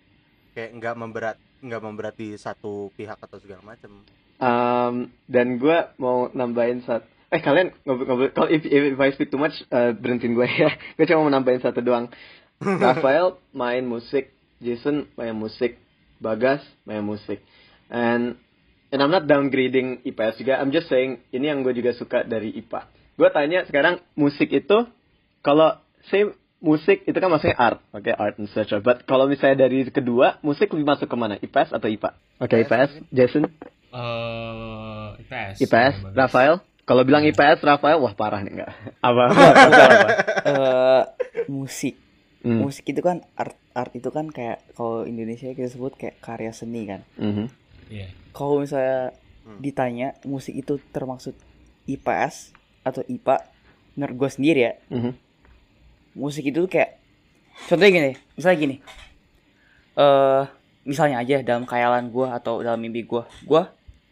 Kayak 0.55 0.69
nggak 0.79 0.95
memberat 0.95 1.37
nggak 1.59 1.81
memberat 1.83 2.15
di 2.15 2.39
satu 2.39 2.87
pihak 2.95 3.19
atau 3.19 3.37
segala 3.39 3.63
macam 3.63 4.03
Um, 4.39 5.11
dan 5.27 5.59
gue 5.59 5.75
mau 5.99 6.31
nambahin 6.31 6.79
satu 6.87 7.03
eh 7.27 7.43
kalian 7.43 7.75
ngobrol-ngobrol 7.83 8.31
kalau 8.31 8.47
if, 8.47 8.63
if, 8.63 8.95
if 8.95 8.97
I 8.97 9.11
speak 9.11 9.27
too 9.27 9.37
much 9.37 9.51
uh, 9.67 9.91
berhentiin 9.91 10.31
gue 10.31 10.47
ya. 10.63 10.71
Gue 10.95 11.03
cuma 11.03 11.27
mau 11.27 11.33
nambahin 11.35 11.59
satu 11.59 11.83
doang 11.83 12.07
Rafael 12.85 13.39
main 13.55 13.83
musik 13.87 14.31
Jason 14.59 15.07
main 15.15 15.35
musik 15.35 15.79
Bagas 16.19 16.59
main 16.83 17.03
musik 17.03 17.39
and 17.87 18.35
and 18.91 18.99
I'm 18.99 19.11
not 19.13 19.25
downgrading 19.25 20.03
IPS 20.03 20.43
juga 20.43 20.59
I'm 20.59 20.75
just 20.75 20.91
saying 20.91 21.23
ini 21.31 21.47
yang 21.47 21.63
gue 21.63 21.71
juga 21.71 21.95
suka 21.95 22.27
dari 22.27 22.51
IPA 22.59 22.87
gue 23.15 23.29
tanya 23.31 23.59
sekarang 23.67 24.03
musik 24.19 24.51
itu 24.51 24.87
kalau 25.39 25.79
say 26.11 26.27
musik 26.59 27.07
itu 27.07 27.15
kan 27.15 27.31
maksudnya 27.31 27.55
art 27.55 27.79
oke 27.95 28.11
art 28.11 28.35
and 28.35 28.51
such 28.51 28.75
but 28.83 29.07
kalau 29.07 29.31
misalnya 29.31 29.67
dari 29.67 29.87
kedua 29.87 30.43
musik 30.43 30.67
lebih 30.75 30.87
masuk 30.87 31.07
ke 31.07 31.15
mana 31.15 31.39
IPS 31.39 31.71
atau 31.71 31.87
IPA 31.87 32.11
oke 32.43 32.55
IPS, 32.55 32.67
IPS 32.67 32.91
Jason 33.15 33.43
Eh, 33.89 35.07
IPS. 35.25 35.55
IPS, 35.65 35.93
Bagus. 36.05 36.17
Rafael. 36.17 36.53
Kalau 36.85 37.01
bilang 37.05 37.21
IPS, 37.25 37.61
Rafael, 37.61 38.01
wah 38.01 38.13
parah 38.17 38.41
nih 38.41 38.61
enggak? 38.61 38.71
Apa? 39.01 39.23
apa, 39.29 39.45
apa, 39.49 39.83
apa? 39.85 40.09
Eh 40.49 41.03
musik. 41.49 41.97
Hmm, 42.39 42.63
Musik 42.63 42.87
itu 42.87 43.03
kan 43.03 43.19
art 43.35 43.55
art 43.73 43.91
itu 43.91 44.07
kan 44.09 44.31
kayak 44.31 44.63
kalau 44.71 45.03
Indonesia 45.03 45.51
kita 45.51 45.67
sebut 45.67 45.91
kayak 45.93 46.19
karya 46.19 46.51
seni 46.51 46.87
kan. 46.87 47.03
mhm. 47.15 47.51
Iya. 47.89 48.07
Kalau 48.31 48.61
misalnya 48.61 49.11
Hmm. 49.41 49.59
ditanya 49.59 50.13
musik 50.23 50.53
itu 50.53 50.77
termaksud 50.89 51.33
IPS 51.83 52.53
atau 52.81 53.01
IPA, 53.03 53.43
menurut 53.93 54.15
gue 54.15 54.29
sendiri 54.29 54.59
ya, 54.61 54.73
Mhm. 54.87 55.11
musik 56.13 56.45
itu 56.45 56.61
tuh 56.61 56.69
kayak 56.69 57.01
contohnya 57.65 57.91
gini, 57.91 58.11
misalnya 58.35 58.57
gini. 58.57 58.75
Eh 59.95 60.43
misalnya 60.85 61.19
aja 61.19 61.41
dalam 61.41 61.65
khayalan 61.65 62.07
gue 62.07 62.27
atau 62.29 62.61
dalam 62.61 62.79
mimpi 62.79 63.03
gue, 63.03 63.19
gue 63.43 63.63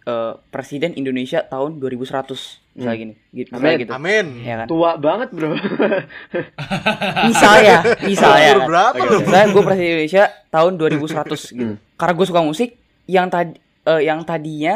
eh, 0.08 0.34
presiden 0.48 0.96
Indonesia 0.96 1.44
tahun 1.44 1.84
2100 1.84 2.64
misalnya 2.74 2.96
Hmm. 2.96 3.02
gini, 3.04 3.14
gitu, 3.36 3.50
Amin. 3.52 3.60
misalnya 3.60 3.80
gitu. 3.84 3.92
amin 3.92 4.26
Ya 4.40 4.56
kan? 4.56 4.68
Tua 4.70 4.92
banget 4.96 5.30
bro. 5.34 5.50
Misalnya, 7.30 7.76
misalnya. 8.04 8.52
Kan? 8.54 8.68
berapa 8.68 9.02
lu 9.02 9.18
Misalnya 9.22 9.48
gue 9.50 9.64
presiden 9.66 9.90
Indonesia 9.92 10.24
tahun 10.48 10.72
2100 10.78 11.52
gitu. 11.52 11.74
Hmm. 11.74 11.78
Karena 11.98 12.14
gue 12.14 12.26
suka 12.26 12.42
musik, 12.42 12.70
yang 13.06 13.28
tadi 13.28 13.58
eh, 13.84 14.02
yang 14.04 14.20
tadinya 14.22 14.76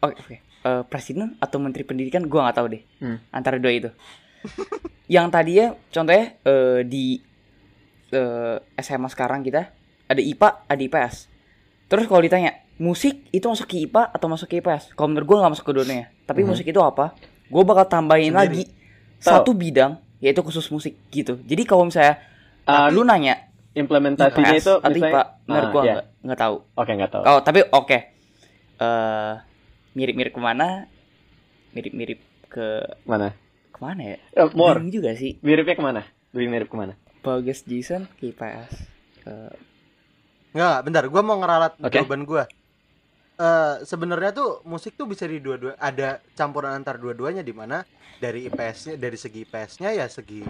oke 0.00 0.16
oke 0.16 0.34
eh, 0.64 0.82
presiden 0.88 1.36
atau 1.38 1.60
menteri 1.60 1.84
pendidikan 1.84 2.24
gue 2.24 2.40
nggak 2.40 2.56
tahu 2.56 2.66
deh 2.72 2.82
Hmm. 2.98 3.18
antara 3.30 3.60
dua 3.60 3.72
itu. 3.72 3.90
yang 5.06 5.28
tadinya 5.28 5.76
contohnya 5.88 6.34
eh, 6.40 6.80
di 6.82 7.20
eh, 8.10 8.56
SMA 8.78 9.08
sekarang 9.08 9.40
kita 9.40 9.68
ada 10.04 10.20
IPA, 10.20 10.48
ada 10.66 10.82
IPS. 10.82 11.28
Terus 11.86 12.04
kalau 12.04 12.20
ditanya 12.20 12.63
musik 12.76 13.30
itu 13.30 13.44
masuk 13.44 13.66
ke 13.66 13.76
IPA 13.80 14.10
atau 14.10 14.26
masuk 14.26 14.46
ke 14.46 14.58
IPS? 14.58 14.92
Kalau 14.92 15.08
menurut 15.08 15.24
gue 15.24 15.36
nggak 15.36 15.52
masuk 15.52 15.66
ke 15.66 15.74
dunia. 15.74 16.04
Tapi 16.22 16.40
Mhm. 16.40 16.48
musik 16.48 16.66
itu 16.66 16.78
apa? 16.78 17.14
Gue 17.44 17.62
bakal 17.62 17.86
tambahin 17.86 18.30
Sendiri. 18.30 18.36
lagi 18.36 18.62
satu 19.18 19.52
bidang 19.52 19.96
yaitu 20.18 20.40
khusus 20.40 20.66
musik 20.68 20.96
gitu. 21.08 21.38
Jadi 21.38 21.62
kalau 21.62 21.84
misalnya 21.84 22.18
Ah, 22.62 22.88
lu 22.88 23.02
nanya 23.02 23.44
implementasinya 23.74 24.32
IPS 24.48 24.62
itu 24.62 24.72
atau 24.74 24.88
misalnya, 24.88 25.12
IPA 25.12 25.22
menurut 25.44 25.62
Ah, 25.62 25.70
gua 25.70 25.82
ya. 25.82 25.92
nggak 25.92 26.06
nggak 26.24 26.38
tahu 26.40 26.56
Oke 26.74 26.92
nggak 26.94 27.10
tahu. 27.10 27.22
oh 27.24 27.38
tapi 27.40 27.60
oke 27.66 27.98
eh 28.74 29.32
mirip-mirip 29.92 30.32
ke 30.32 30.40
mana 30.40 30.88
mirip-mirip 31.70 32.18
ke 32.48 32.66
Mana? 33.04 33.36
ke 33.68 33.78
mana 33.78 34.02
ya 34.06 34.18
Eh, 34.32 34.48
more. 34.52 34.78
Bingung 34.78 34.94
juga 34.94 35.10
sih 35.12 35.36
Miripnya 35.40 35.74
ke 35.74 35.82
mana? 35.82 36.02
Lebih 36.32 36.48
mirip 36.48 36.68
ke 36.68 36.76
mana? 36.76 36.94
Bagas 37.20 37.62
Jason 37.62 38.08
ke 38.16 38.30
IPS 38.30 38.72
Eh, 39.22 39.54
nggak 40.52 40.76
bentar 40.82 41.04
gua 41.04 41.20
mau 41.20 41.36
ngeralat 41.36 41.76
Oke. 41.78 41.92
jawaban 41.92 42.24
gua 42.24 42.48
eh, 43.40 43.74
sebenarnya 43.82 44.30
tuh 44.34 44.48
musik 44.66 44.94
tuh 44.98 45.06
bisa 45.10 45.24
di 45.26 45.38
dua-dua 45.42 45.74
ada 45.78 46.22
campuran 46.38 46.78
antar 46.78 46.96
dua-duanya 47.02 47.42
di 47.42 47.54
mana 47.54 47.82
dari 48.14 48.46
IPS-nya 48.48 48.94
dari 48.96 49.18
segi 49.18 49.42
IPS-nya 49.44 49.90
ya 49.94 50.06
segi 50.06 50.42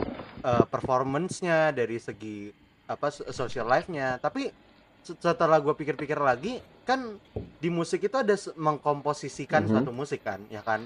eh, 0.45 0.65
performance-nya 0.69 1.73
dari 1.73 1.97
segi 1.97 2.53
apa 2.85 3.09
so- 3.09 3.29
social 3.33 3.65
life-nya. 3.65 4.21
Tapi 4.21 4.53
se- 5.01 5.17
setelah 5.17 5.59
gue 5.65 5.73
pikir-pikir 5.73 6.19
lagi 6.21 6.61
kan 6.85 7.17
di 7.57 7.71
musik 7.73 8.05
itu 8.05 8.17
ada 8.21 8.37
mengkomposisikan 8.61 9.65
Mhm. 9.65 9.71
suatu 9.73 9.91
musik 9.95 10.21
kan 10.21 10.45
ya 10.53 10.61
kan? 10.61 10.85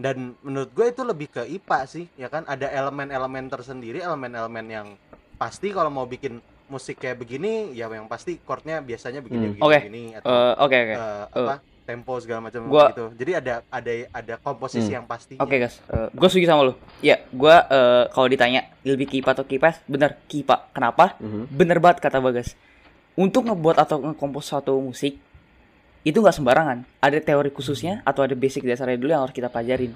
Dan 0.00 0.38
menurut 0.40 0.70
gue 0.72 0.86
itu 0.94 1.02
lebih 1.04 1.28
ke 1.28 1.42
IPA 1.44 1.80
sih 1.84 2.04
ya 2.16 2.30
kan? 2.32 2.46
Ada 2.48 2.70
elemen-elemen 2.70 3.50
tersendiri 3.52 4.00
elemen-elemen 4.00 4.66
yang 4.70 4.88
pasti 5.36 5.72
kalau 5.74 5.90
mau 5.92 6.06
bikin 6.08 6.40
musik 6.70 6.96
kayak 6.96 7.18
begini 7.18 7.74
ya 7.74 7.86
yang 7.86 8.06
pasti 8.06 8.38
chordnya 8.38 8.78
biasanya 8.78 9.20
begini 9.20 9.44
Hmm. 9.44 9.52
begini, 9.52 9.66
Oke. 9.66 9.78
begini 9.82 10.02
atau 10.14 10.30
Eh, 10.30 10.54
Oke 10.56 10.76
oke. 10.78 10.94
eh, 10.94 11.24
apa 11.28 11.54
tempo 11.80 12.14
segala 12.16 12.40
macam 12.40 12.60
Gua- 12.64 12.88
gitu 12.88 13.10
jadi 13.12 13.32
ada 13.36 13.54
ada 13.66 13.92
ada 14.14 14.34
komposisi 14.38 14.86
Hmm. 14.86 15.02
yang 15.02 15.06
pasti 15.06 15.34
Oke 15.36 15.58
guys, 15.58 15.82
gue 15.90 16.28
setuju 16.28 16.46
sama 16.46 16.62
lu. 16.62 16.74
Ya, 17.00 17.18
gue 17.26 17.54
kalau 18.08 18.26
ditanya 18.26 18.70
lebih 18.80 19.06
kipa 19.06 19.34
atau 19.34 19.42
kipas, 19.42 19.82
bener 19.84 20.14
kipa. 20.24 20.70
Kenapa? 20.70 21.18
Mhm. 21.18 21.50
Bener 21.50 21.78
banget 21.78 21.98
kata 22.00 22.22
Bagas. 22.22 22.54
Untuk 23.12 23.42
ngebuat 23.42 23.76
atau 23.76 23.98
ngekompos 24.00 24.46
suatu 24.46 24.78
musik 24.78 25.18
itu 26.00 26.16
nggak 26.16 26.32
sembarangan. 26.32 26.86
Ada 26.96 27.18
teori 27.18 27.50
khususnya 27.50 28.00
atau 28.02 28.22
ada 28.22 28.32
basic 28.32 28.62
dasarnya 28.62 28.94
dulu 28.96 29.10
yang 29.10 29.20
harus 29.20 29.34
kita 29.34 29.50
pelajarin. 29.50 29.90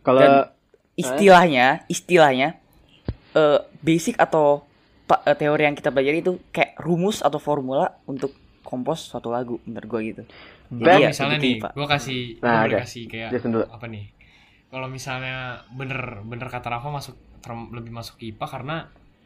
Kalau 0.00 0.48
Istilahnya, 0.96 1.84
istilahnya 1.86 2.58
eh, 3.32 3.58
basic 3.80 4.16
atau 4.16 4.64
eh, 4.64 4.69
teori 5.18 5.62
yang 5.66 5.74
kita 5.74 5.90
pelajari 5.90 6.18
itu 6.20 6.38
kayak 6.50 6.78
rumus 6.78 7.20
atau 7.20 7.42
formula 7.42 7.98
untuk 8.06 8.30
kompos 8.60 9.10
suatu 9.10 9.32
lagu, 9.32 9.58
menurut 9.66 9.88
gue 9.88 10.00
gitu. 10.14 10.22
Jadi 10.70 11.02
ya, 11.02 11.08
misalnya 11.10 11.38
nih, 11.42 11.58
gue 11.58 11.86
kasih, 11.88 12.20
Nah, 12.44 12.62
oke. 12.62 12.78
kasih 12.86 13.04
kayak 13.10 13.30
apa 13.66 13.86
nih? 13.90 14.04
Kalau 14.70 14.86
misalnya 14.86 15.66
bener 15.74 16.22
bener 16.22 16.46
kata 16.46 16.70
Rafa 16.70 16.94
masuk 16.94 17.18
term- 17.42 17.74
lebih 17.74 17.90
masuk 17.90 18.22
ke 18.22 18.30
IPA 18.30 18.46
karena 18.46 18.76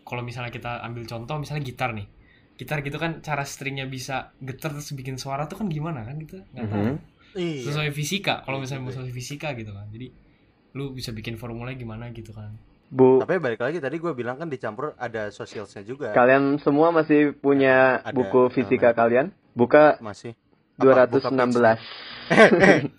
kalau 0.08 0.24
misalnya 0.24 0.48
kita 0.48 0.80
ambil 0.80 1.04
contoh 1.04 1.36
misalnya 1.36 1.60
gitar 1.60 1.92
nih, 1.92 2.08
gitar 2.56 2.80
gitu 2.80 2.96
kan 2.96 3.20
cara 3.20 3.44
stringnya 3.44 3.84
bisa 3.84 4.32
getar 4.40 4.72
terus 4.72 4.88
bikin 4.96 5.20
suara 5.20 5.44
tuh 5.44 5.60
kan 5.60 5.68
gimana 5.68 6.00
kan 6.06 6.16
kita 6.16 6.48
nggak 6.56 6.64
tahu. 6.70 6.80
Mhm. 6.80 6.96
iya 7.36 7.60
Sesuai 7.66 7.90
fisika, 7.92 8.40
kalau 8.46 8.62
Iya 8.62 8.64
misalnya 8.64 8.82
juga. 8.88 8.92
sesuai 9.04 9.12
fisika 9.12 9.48
gitu 9.52 9.74
kan. 9.74 9.84
Jadi 9.92 10.06
lu 10.78 10.94
bisa 10.96 11.10
bikin 11.12 11.36
formulanya 11.36 11.76
gimana 11.76 12.08
gitu 12.14 12.32
kan. 12.32 12.54
Bu, 12.92 13.18
tapi 13.24 13.40
balik 13.42 13.58
lagi 13.64 13.80
tadi 13.80 13.96
gue 13.98 14.12
bilang 14.14 14.38
kan 14.38 14.46
dicampur 14.46 14.94
ada 15.00 15.32
socialsnya 15.32 15.82
juga 15.82 16.12
kalian 16.14 16.60
semua 16.62 16.92
masih 16.94 17.32
punya 17.34 18.04
Ada, 18.04 18.14
buku 18.14 18.52
fisika 18.54 18.92
kalian? 18.94 19.34
Buka 19.56 19.98
masih 19.98 20.36
Apa, 20.78 21.08
buka 21.08 21.30
216. 21.32 21.78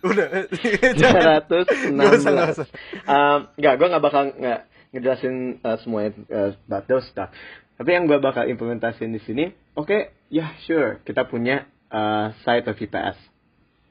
udah 0.10 0.28
216. 1.00 1.96
nggak 1.96 2.12
usah 2.18 2.32
nggak 2.32 2.50
usah 2.56 2.68
Um, 3.06 3.40
nggak, 3.60 3.74
gue 3.78 3.88
nggak 3.92 4.04
bakal 4.04 4.22
nggak 4.36 4.60
ngejelasin 4.96 5.36
uh, 5.62 5.78
semuanya 5.84 6.12
uh, 6.32 6.52
about 6.68 6.86
those 6.88 7.06
stuff. 7.12 7.30
Tapi 7.76 7.90
yang 7.92 8.08
gue 8.08 8.16
bakal 8.24 8.48
implementasiin 8.48 9.12
di 9.12 9.20
sini, 9.28 9.52
oke, 9.76 10.16
ya 10.32 10.56
sure, 10.64 11.04
kita 11.04 11.28
punya 11.28 11.68
uh, 11.92 12.32
side 12.48 12.64
of 12.72 12.80
IPS. 12.80 13.20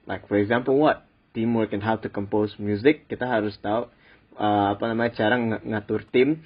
Like 0.09 0.25
for 0.25 0.41
example, 0.41 0.81
what 0.81 1.05
teamwork 1.37 1.77
and 1.77 1.85
how 1.85 2.01
to 2.01 2.09
compose 2.09 2.57
music, 2.57 3.05
kita 3.13 3.29
harus 3.29 3.57
tahu 3.61 3.93
uh, 4.39 4.75
apa 4.75 4.85
namanya 4.91 5.13
cara 5.15 5.35
ng- 5.39 5.65
ngatur 5.71 6.07
tim 6.11 6.43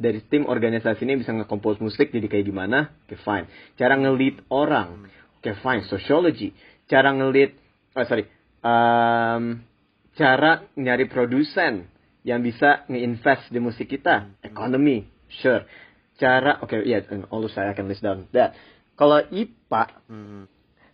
dari 0.00 0.24
tim 0.24 0.48
organisasi 0.48 1.04
ini 1.04 1.20
bisa 1.20 1.36
nge-compose 1.36 1.84
musik 1.84 2.08
jadi 2.08 2.24
kayak 2.24 2.46
gimana? 2.48 2.96
Oke, 3.04 3.20
fine. 3.20 3.46
Cara 3.76 4.00
nge-lead 4.00 4.48
orang. 4.48 5.12
Oke, 5.36 5.52
fine. 5.60 5.84
Sociology. 5.84 6.56
Cara 6.88 7.12
nge-lead, 7.12 7.52
oh 7.94 8.04
sorry, 8.08 8.24
um, 8.64 9.60
cara 10.16 10.64
nyari 10.74 11.04
produsen 11.06 11.86
yang 12.24 12.40
bisa 12.44 12.84
nge-invest 12.88 13.52
di 13.52 13.60
musik 13.60 13.88
kita. 13.88 14.28
Economy, 14.44 15.04
sure. 15.40 15.64
Cara, 16.20 16.60
oke, 16.60 16.84
ya, 16.84 17.00
all 17.32 17.48
saya 17.48 17.72
akan 17.72 17.84
list 17.88 18.04
down 18.04 18.28
that. 18.36 18.52
Kalau 18.92 19.24
IPA, 19.32 19.96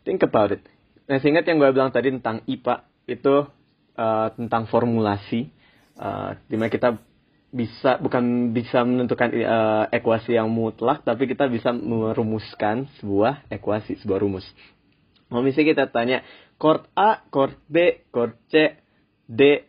think 0.06 0.22
about 0.22 0.54
it. 0.54 0.62
Nah, 1.10 1.18
ingat 1.18 1.42
yang 1.46 1.58
gue 1.58 1.70
bilang 1.74 1.90
tadi 1.90 2.14
tentang 2.14 2.46
IPA 2.46 2.86
itu 3.10 3.46
uh, 3.98 4.28
tentang 4.38 4.70
formulasi, 4.70 5.50
uh, 5.96 6.36
di 6.48 6.54
mana 6.56 6.72
kita 6.72 6.96
bisa 7.56 7.96
bukan 8.02 8.52
bisa 8.52 8.84
menentukan 8.84 9.32
uh, 9.32 9.84
ekuasi 9.88 10.36
yang 10.36 10.52
mutlak, 10.52 11.02
tapi 11.06 11.24
kita 11.30 11.48
bisa 11.48 11.72
merumuskan 11.72 12.90
sebuah 13.00 13.48
ekuasi, 13.48 13.96
sebuah 14.02 14.20
rumus. 14.20 14.44
Kalau 15.26 15.42
misalnya 15.42 15.68
kita 15.72 15.84
tanya 15.90 16.18
chord 16.60 16.86
A, 16.94 17.24
chord 17.32 17.56
B, 17.66 18.06
chord 18.12 18.36
C, 18.52 18.76
D, 19.26 19.66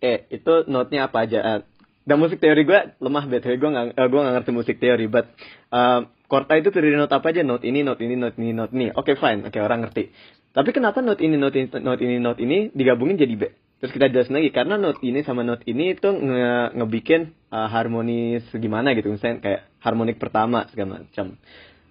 E, 0.00 0.12
itu 0.32 0.52
notnya 0.68 1.08
apa 1.08 1.24
aja? 1.24 1.38
Uh, 1.40 1.60
dan 2.08 2.16
musik 2.16 2.40
teori 2.40 2.64
gue 2.64 2.80
lemah 2.98 3.24
btw 3.28 3.54
gue 3.60 3.70
nggak 3.70 3.86
uh, 3.94 4.08
gue 4.08 4.20
nggak 4.20 4.34
ngerti 4.40 4.50
musik 4.52 4.76
teori, 4.80 5.06
but 5.06 5.30
uh, 5.70 6.08
chord 6.26 6.48
A 6.50 6.58
itu 6.58 6.72
terdiri 6.74 6.96
not 6.96 7.12
apa 7.12 7.30
aja? 7.30 7.46
Not 7.46 7.62
ini, 7.62 7.86
not 7.86 8.00
ini, 8.00 8.14
not 8.16 8.34
ini, 8.36 8.52
not 8.52 8.70
ini. 8.74 8.90
Oke 8.92 9.14
fine, 9.14 9.46
oke 9.46 9.58
orang 9.60 9.86
ngerti. 9.86 10.10
Tapi 10.50 10.70
kenapa 10.74 10.98
not 10.98 11.22
ini, 11.22 11.38
not 11.38 11.54
ini, 11.54 11.70
not 11.70 12.00
ini, 12.02 12.16
not 12.18 12.38
ini 12.42 12.58
digabungin 12.74 13.16
jadi 13.20 13.34
B? 13.38 13.42
Terus 13.80 13.96
kita 13.96 14.12
jelasin 14.12 14.36
lagi 14.36 14.52
karena 14.52 14.76
not 14.76 15.00
ini 15.00 15.24
sama 15.24 15.40
not 15.40 15.64
ini 15.64 15.96
itu 15.96 16.12
nge 16.12 16.76
ngebikin 16.76 17.32
uh, 17.48 17.68
harmonis 17.72 18.44
gimana 18.52 18.92
gitu 18.92 19.08
misalnya 19.08 19.40
kayak 19.40 19.60
harmonik 19.80 20.20
pertama 20.20 20.68
segala 20.68 21.00
macam. 21.00 21.40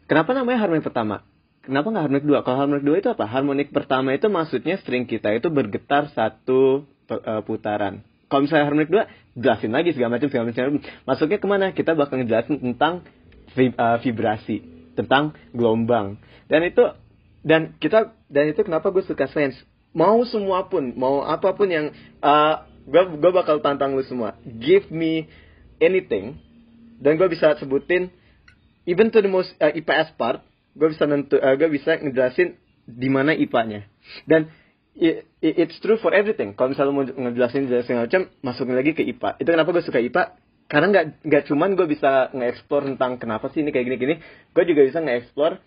Kenapa 0.06 0.30
namanya 0.38 0.60
harmonik 0.62 0.86
pertama? 0.86 1.26
Kenapa 1.66 1.90
nggak 1.90 2.04
harmonik 2.06 2.26
dua? 2.30 2.40
Kalau 2.46 2.58
harmonik 2.62 2.86
dua 2.86 2.96
itu 3.02 3.10
apa? 3.10 3.26
Harmonik 3.26 3.74
pertama 3.74 4.14
itu 4.14 4.30
maksudnya 4.30 4.78
string 4.78 5.10
kita 5.10 5.34
itu 5.34 5.50
bergetar 5.50 6.14
satu 6.14 6.86
uh, 7.10 7.42
putaran. 7.42 8.06
Kalau 8.30 8.46
misalnya 8.46 8.70
harmonik 8.70 8.94
dua, 8.94 9.10
jelasin 9.34 9.74
lagi 9.74 9.90
segala 9.98 10.22
macam 10.22 10.30
segala 10.30 10.54
macam. 10.54 10.78
Masuknya 11.10 11.38
ke 11.42 11.48
mana? 11.50 11.66
Kita 11.74 11.98
bakal 11.98 12.22
ngejelasin 12.22 12.62
tentang 12.62 13.02
uh, 13.58 13.98
vibrasi, 13.98 14.62
tentang 14.94 15.34
gelombang. 15.58 16.22
Dan 16.46 16.70
itu 16.70 16.86
dan 17.42 17.74
kita 17.82 18.14
dan 18.30 18.54
itu 18.54 18.62
kenapa 18.62 18.94
gue 18.94 19.02
suka 19.02 19.26
sains 19.32 19.58
mau 19.96 20.22
semua 20.28 20.70
pun 20.70 20.94
mau 20.96 21.26
apa 21.26 21.54
pun 21.58 21.68
yang 21.70 21.92
uh, 22.22 22.56
gue 22.86 23.04
gue 23.18 23.32
bakal 23.34 23.62
tantang 23.62 23.94
lu 23.98 24.04
semua. 24.06 24.38
Give 24.46 24.90
me 24.90 25.30
anything 25.82 26.38
dan 27.00 27.16
gue 27.16 27.28
bisa 27.32 27.56
sebutin 27.58 28.12
even 28.86 29.10
to 29.14 29.22
the 29.24 29.32
most 29.32 29.54
uh, 29.62 29.72
IPS 29.72 30.14
part 30.20 30.44
gue 30.78 30.88
bisa 30.92 31.04
nentu 31.10 31.38
uh, 31.40 31.56
gue 31.58 31.70
bisa 31.70 31.98
ngejelasin 31.98 32.56
di 32.90 33.10
mana 33.10 33.38
IPA-nya 33.38 33.86
dan 34.26 34.50
i- 34.98 35.22
i- 35.46 35.58
it's 35.62 35.78
true 35.82 35.98
for 36.02 36.10
everything. 36.14 36.58
Kalau 36.58 36.74
misalnya 36.74 36.94
mau 36.94 37.06
ngejelasin 37.06 37.70
jelasin 37.70 38.02
macam 38.02 38.22
masukin 38.42 38.76
lagi 38.78 38.92
ke 38.98 39.06
IPA 39.06 39.38
itu 39.42 39.50
kenapa 39.50 39.70
gue 39.74 39.84
suka 39.86 40.00
IPA 40.02 40.24
karena 40.70 40.86
nggak 40.94 41.06
nggak 41.26 41.44
cuman 41.50 41.74
gue 41.74 41.88
bisa 41.90 42.30
nge-explore 42.30 42.86
tentang 42.94 43.18
kenapa 43.18 43.50
sih 43.50 43.66
ini 43.66 43.74
kayak 43.74 43.90
gini-gini 43.90 44.16
gue 44.54 44.64
juga 44.70 44.82
bisa 44.86 45.02
nge-explore 45.02 45.58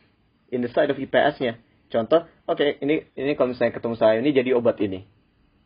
in 0.53 0.61
the 0.63 0.71
side 0.71 0.93
of 0.93 1.01
IPS-nya. 1.01 1.59
Contoh, 1.89 2.25
oke, 2.53 2.67
ini 2.85 3.09
ini 3.17 3.33
kalau 3.33 3.51
misalnya 3.51 3.73
ketemu 3.73 3.95
saya 3.97 4.21
ini 4.21 4.31
jadi 4.31 4.51
obat 4.53 4.77
ini. 4.79 5.03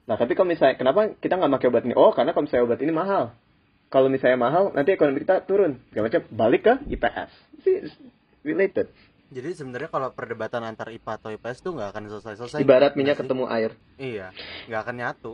Nah, 0.07 0.15
tapi 0.15 0.39
kalau 0.39 0.49
misalnya 0.49 0.79
kenapa 0.79 1.19
kita 1.19 1.35
nggak 1.35 1.53
pakai 1.59 1.69
obat 1.69 1.83
ini? 1.85 1.95
Oh, 1.99 2.15
karena 2.15 2.31
kalau 2.31 2.47
misalnya 2.47 2.65
obat 2.65 2.81
ini 2.81 2.93
mahal. 2.95 3.25
Kalau 3.87 4.11
misalnya 4.11 4.39
mahal, 4.39 4.75
nanti 4.75 4.95
ekonomi 4.95 5.23
kita 5.23 5.47
turun. 5.47 5.79
Gak 5.95 6.03
macam 6.03 6.21
balik 6.35 6.63
ke 6.67 6.75
IPS. 6.91 7.31
It's 7.63 7.95
related. 8.43 8.91
jadi 9.27 9.59
sebenarnya 9.59 9.91
kalau 9.91 10.15
perdebatan 10.15 10.63
antar 10.63 10.87
IPA 10.89 11.13
atau 11.19 11.35
IPS 11.35 11.59
tuh 11.59 11.75
nggak 11.75 11.91
akan 11.91 12.03
selesai-selesai 12.15 12.63
Ibarat 12.63 12.95
nggak 12.95 12.99
minyak 12.99 13.17
sih? 13.19 13.23
ketemu 13.27 13.45
air. 13.51 13.71
iya 13.99 14.27
nggak 14.71 14.81
akan 14.87 14.95
nyatu 15.03 15.33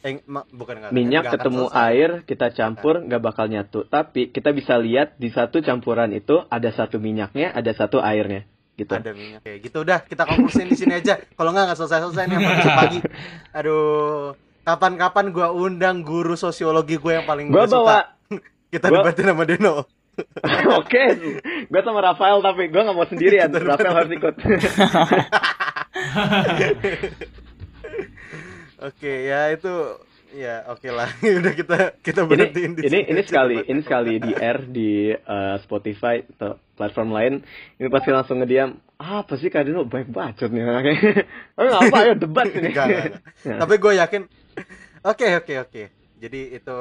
eh 0.00 0.20
ma- 0.24 0.48
bukan 0.48 0.74
akan 0.80 0.90
Minyak 0.92 1.22
akan 1.24 1.32
ketemu 1.36 1.64
selesai. 1.68 1.84
air, 1.84 2.10
kita 2.24 2.46
campur 2.52 2.94
nggak 3.00 3.20
bakal 3.20 3.44
nyatu. 3.48 3.84
Tapi 3.84 4.28
kita 4.28 4.52
bisa 4.52 4.76
lihat 4.76 5.16
di 5.16 5.28
satu 5.28 5.60
campuran 5.60 6.12
itu 6.12 6.40
ada 6.48 6.72
satu 6.72 6.96
minyaknya, 6.96 7.52
ada 7.52 7.72
satu 7.72 8.00
airnya. 8.00 8.44
Gitu. 8.74 8.90
ada 8.90 9.14
minyak 9.14 9.46
kayak 9.46 9.58
gitu 9.70 9.86
udah 9.86 10.02
kita 10.02 10.26
konklusin 10.26 10.66
di 10.66 10.74
sini 10.74 10.98
aja 10.98 11.14
kalau 11.38 11.54
nggak 11.54 11.70
nggak 11.70 11.78
selesai 11.78 12.10
selesai 12.10 12.26
nih 12.26 12.38
pagi 12.74 12.98
aduh 13.54 14.34
kapan-kapan 14.66 15.30
gua 15.30 15.54
undang 15.54 16.02
guru 16.02 16.34
sosiologi 16.34 16.98
gue 16.98 17.12
yang 17.14 17.22
paling 17.22 17.54
Gua 17.54 17.64
gua 17.64 17.70
suka 17.70 17.78
bawa 17.78 17.98
kita 18.74 18.86
gua- 18.90 19.06
debatin 19.06 19.24
sama 19.30 19.44
Deno 19.46 19.76
Oke, 20.78 21.02
gue 21.66 21.80
sama 21.82 21.98
Rafael 21.98 22.38
tapi 22.38 22.70
gue 22.70 22.78
nggak 22.78 22.94
mau 22.94 23.02
sendirian. 23.02 23.50
Rafael 23.50 23.98
harus 23.98 24.14
ikut. 24.14 24.34
oke 28.86 29.12
ya 29.26 29.50
itu 29.50 29.74
ya 30.34 30.66
oke 30.66 30.88
lah. 30.90 31.08
Udah 31.40 31.54
kita 31.54 31.78
kita 32.02 32.20
ini 32.26 32.28
berhentiin 32.28 32.72
di 32.74 32.80
ini 32.82 32.90
sini 32.90 33.00
ini 33.06 33.20
aja 33.22 33.28
sekali 33.30 33.56
ini 33.70 33.80
sekali 33.86 34.14
di 34.18 34.32
air 34.34 34.58
di 34.66 35.14
uh, 35.14 35.56
Spotify 35.62 36.26
atau 36.34 36.58
platform 36.74 37.10
lain. 37.14 37.34
Ini 37.78 37.88
pasti 37.88 38.10
langsung 38.10 38.42
ngediam 38.42 38.74
ah, 38.98 39.22
apa 39.22 39.38
sih 39.38 39.48
Kak 39.48 39.64
Dino 39.64 39.86
baik 39.86 40.10
bacot 40.10 40.50
nih 40.50 40.62
anaknya 40.66 41.22
oh 41.54 41.62
nggak 41.62 41.80
apa? 41.86 41.96
Ayo 42.02 42.12
debat 42.18 42.46
ini. 42.50 42.68
Enggak, 42.74 42.86
enggak, 42.90 43.04
enggak. 43.06 43.22
Ya. 43.54 43.56
tapi 43.62 43.74
gue 43.78 43.92
yakin 43.94 44.22
oke 45.06 45.26
oke 45.38 45.54
oke. 45.70 45.82
Jadi 46.18 46.40
itu 46.58 46.78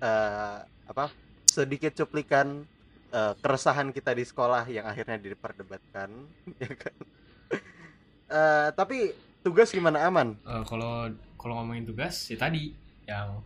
eh, 0.00 0.56
apa 0.86 1.04
sedikit 1.44 1.92
cuplikan 1.98 2.62
eh, 3.10 3.32
keresahan 3.42 3.90
kita 3.90 4.14
di 4.14 4.22
sekolah 4.22 4.62
yang 4.70 4.86
akhirnya 4.86 5.18
diperdebatkan 5.18 6.08
ya 6.62 6.70
kan? 6.78 6.94
Eh, 8.26 8.68
tapi 8.74 9.14
tugas 9.46 9.70
gimana 9.70 10.02
aman? 10.10 10.34
Eh, 10.42 10.62
kalau 10.66 11.10
kalau 11.36 11.56
ngomongin 11.56 11.84
tugas 11.84 12.14
ya 12.26 12.36
tadi 12.36 12.72
yang 13.04 13.40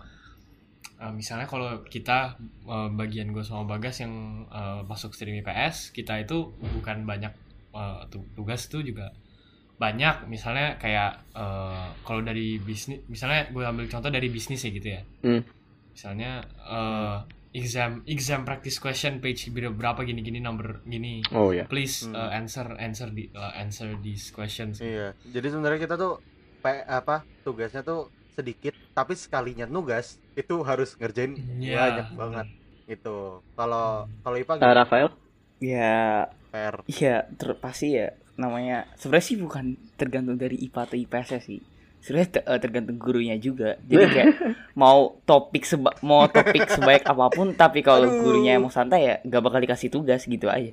eh, 0.97 1.13
misalnya 1.13 1.45
kalau 1.45 1.85
kita 1.85 2.37
eh, 2.65 2.89
bagian 2.91 3.31
gue 3.31 3.43
sama 3.43 3.67
Bagas 3.67 4.01
yang 4.01 4.13
eh, 4.47 4.81
masuk 4.85 5.13
stream 5.13 5.41
IPS 5.41 5.91
kita 5.91 6.19
itu 6.19 6.51
bukan 6.75 7.05
banyak 7.05 7.33
tu- 8.11 8.27
tugas 8.35 8.67
tuh 8.67 8.83
juga 8.83 9.15
banyak 9.77 10.27
misalnya 10.27 10.77
kayak 10.77 11.25
eh, 11.33 11.87
kalau 12.03 12.21
dari 12.21 12.59
bisnis 12.59 13.01
misalnya 13.07 13.49
gue 13.49 13.63
ambil 13.63 13.87
contoh 13.87 14.09
dari 14.09 14.29
bisnis 14.29 14.61
ya 14.61 14.71
gitu 14.71 14.89
ya 14.91 15.03
Hmm. 15.23 15.43
misalnya 15.91 16.31
eh, 16.67 17.19
exam 17.51 18.07
exam 18.07 18.47
practice 18.47 18.79
question 18.79 19.19
page 19.19 19.51
berapa 19.51 20.03
gini 20.03 20.23
gini 20.23 20.39
number 20.39 20.79
gini 20.85 21.19
Oh 21.35 21.51
ya. 21.51 21.67
please 21.67 22.07
Hmm. 22.07 22.15
uh, 22.15 22.31
answer 22.31 22.79
answer 22.79 23.11
di 23.11 23.27
uh, 23.33 23.51
answer 23.55 23.99
these 23.99 24.31
questions 24.31 24.79
Iya. 24.79 25.19
Jadi 25.27 25.47
sebenarnya 25.51 25.83
kita 25.83 25.95
tuh 25.95 26.23
pe- 26.63 26.87
apa 26.87 27.15
tugasnya 27.43 27.83
tuh 27.83 28.01
sedikit 28.31 28.73
tapi 28.93 29.13
sekalinya 29.17 29.67
nugas 29.67 30.07
itu 30.33 30.55
harus 30.63 30.95
ngerjain 30.97 31.33
Iya. 31.59 31.77
banyak 31.81 32.09
banget 32.15 32.47
itu. 32.87 33.17
Kalau 33.57 33.87
kalau 34.23 34.37
IPA 34.37 34.55
Uh, 34.55 34.59
gimana? 34.59 34.77
Rafael? 34.77 35.09
Ya, 35.61 36.27
PR. 36.51 36.75
iya 36.89 37.15
ter 37.37 37.53
pasti 37.59 37.87
ya 37.93 38.09
namanya 38.35 38.89
sebenarnya 38.97 39.27
sih 39.29 39.37
bukan 39.37 39.65
tergantung 39.95 40.37
dari 40.37 40.57
IPA 40.59 40.81
atau 40.87 40.97
IPS 40.97 41.31
sih. 41.45 41.61
Sebenarnya 42.01 42.29
te- 42.35 42.47
eh, 42.49 42.59
tergantung 42.59 42.97
gurunya 42.97 43.37
juga. 43.37 43.77
Jadi 43.85 44.05
kayak 44.09 44.29
mau 44.81 45.21
topik 45.23 45.69
seba 45.69 45.93
mau 46.01 46.25
topik 46.27 46.65
sebaik 46.67 47.05
apa 47.05 47.29
pun 47.29 47.53
tapi 47.53 47.85
kalau 47.85 48.09
Aduh. 48.09 48.21
gurunya 48.25 48.57
emang 48.57 48.73
santai 48.73 49.01
ya 49.05 49.15
gak 49.23 49.43
bakal 49.45 49.61
dikasih 49.61 49.93
tugas 49.93 50.25
gitu 50.25 50.49
aja. 50.49 50.73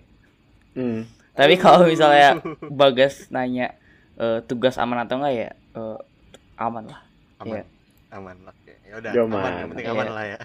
Hmm. 0.72 1.04
Tapi 1.36 1.56
kalau 1.60 1.86
misalnya 1.86 2.40
Bagas 2.80 3.28
nanya 3.30 3.76
eh, 4.16 4.40
tugas 4.48 4.80
aman 4.80 5.04
atau 5.04 5.20
enggak 5.20 5.36
ya 5.36 5.50
eh, 5.78 5.98
aman 6.58 6.84
lah. 6.90 7.00
aman. 7.38 7.56
Iya. 7.62 7.66
Aman. 8.10 8.36
Oke. 8.44 8.74
Ya 8.84 8.94
udah 8.98 9.12
Aman. 9.14 9.30
aman. 9.38 9.52
Yang 9.54 9.70
penting 9.76 9.88
aman 9.88 10.06
Iya. 10.06 10.14
lah 10.16 10.26
ya. 10.26 10.38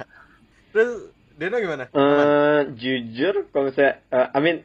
Terus 0.73 0.91
Deno 1.33 1.57
gimana? 1.59 1.85
Aman. 1.89 2.05
Eh, 2.05 2.61
jujur 2.77 3.35
kalau 3.49 3.65
misalnya 3.67 3.93
eh, 4.09 4.29
I 4.29 4.41
mean 4.41 4.57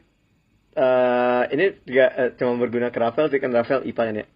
eh, 0.74 1.42
ini 1.54 1.64
juga 1.82 2.06
eh, 2.12 2.30
cuma 2.36 2.54
berguna 2.56 2.88
ke 2.88 2.98
Rafael 2.98 3.28
sih 3.28 3.40
kan 3.40 3.50
Rafael 3.50 3.82
IPA 3.82 4.02
kan 4.04 4.16
ya. 4.16 4.26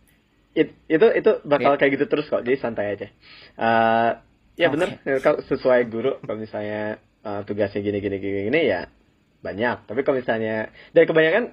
It- 0.52 0.76
itu 0.86 1.06
itu 1.10 1.30
bakal 1.44 1.76
Iya. 1.76 1.78
kayak 1.80 1.92
gitu 1.96 2.04
terus 2.06 2.28
kok 2.28 2.42
jadi 2.42 2.56
santai 2.56 2.96
aja. 2.96 3.08
Eh, 3.54 4.10
ya 4.56 4.68
Oke. 4.68 4.74
bener 4.76 4.88
kalau 5.20 5.40
sesuai 5.42 5.80
guru 5.88 6.20
kalau 6.20 6.38
misalnya 6.38 6.96
eh, 7.22 7.40
tugasnya 7.44 7.80
gini 7.80 7.98
gini 8.00 8.16
gini 8.18 8.40
gini 8.48 8.60
ya 8.64 8.88
banyak. 9.40 9.86
Tapi 9.86 10.00
kalau 10.02 10.16
misalnya 10.18 10.68
dan 10.92 11.04
kebanyakan 11.04 11.44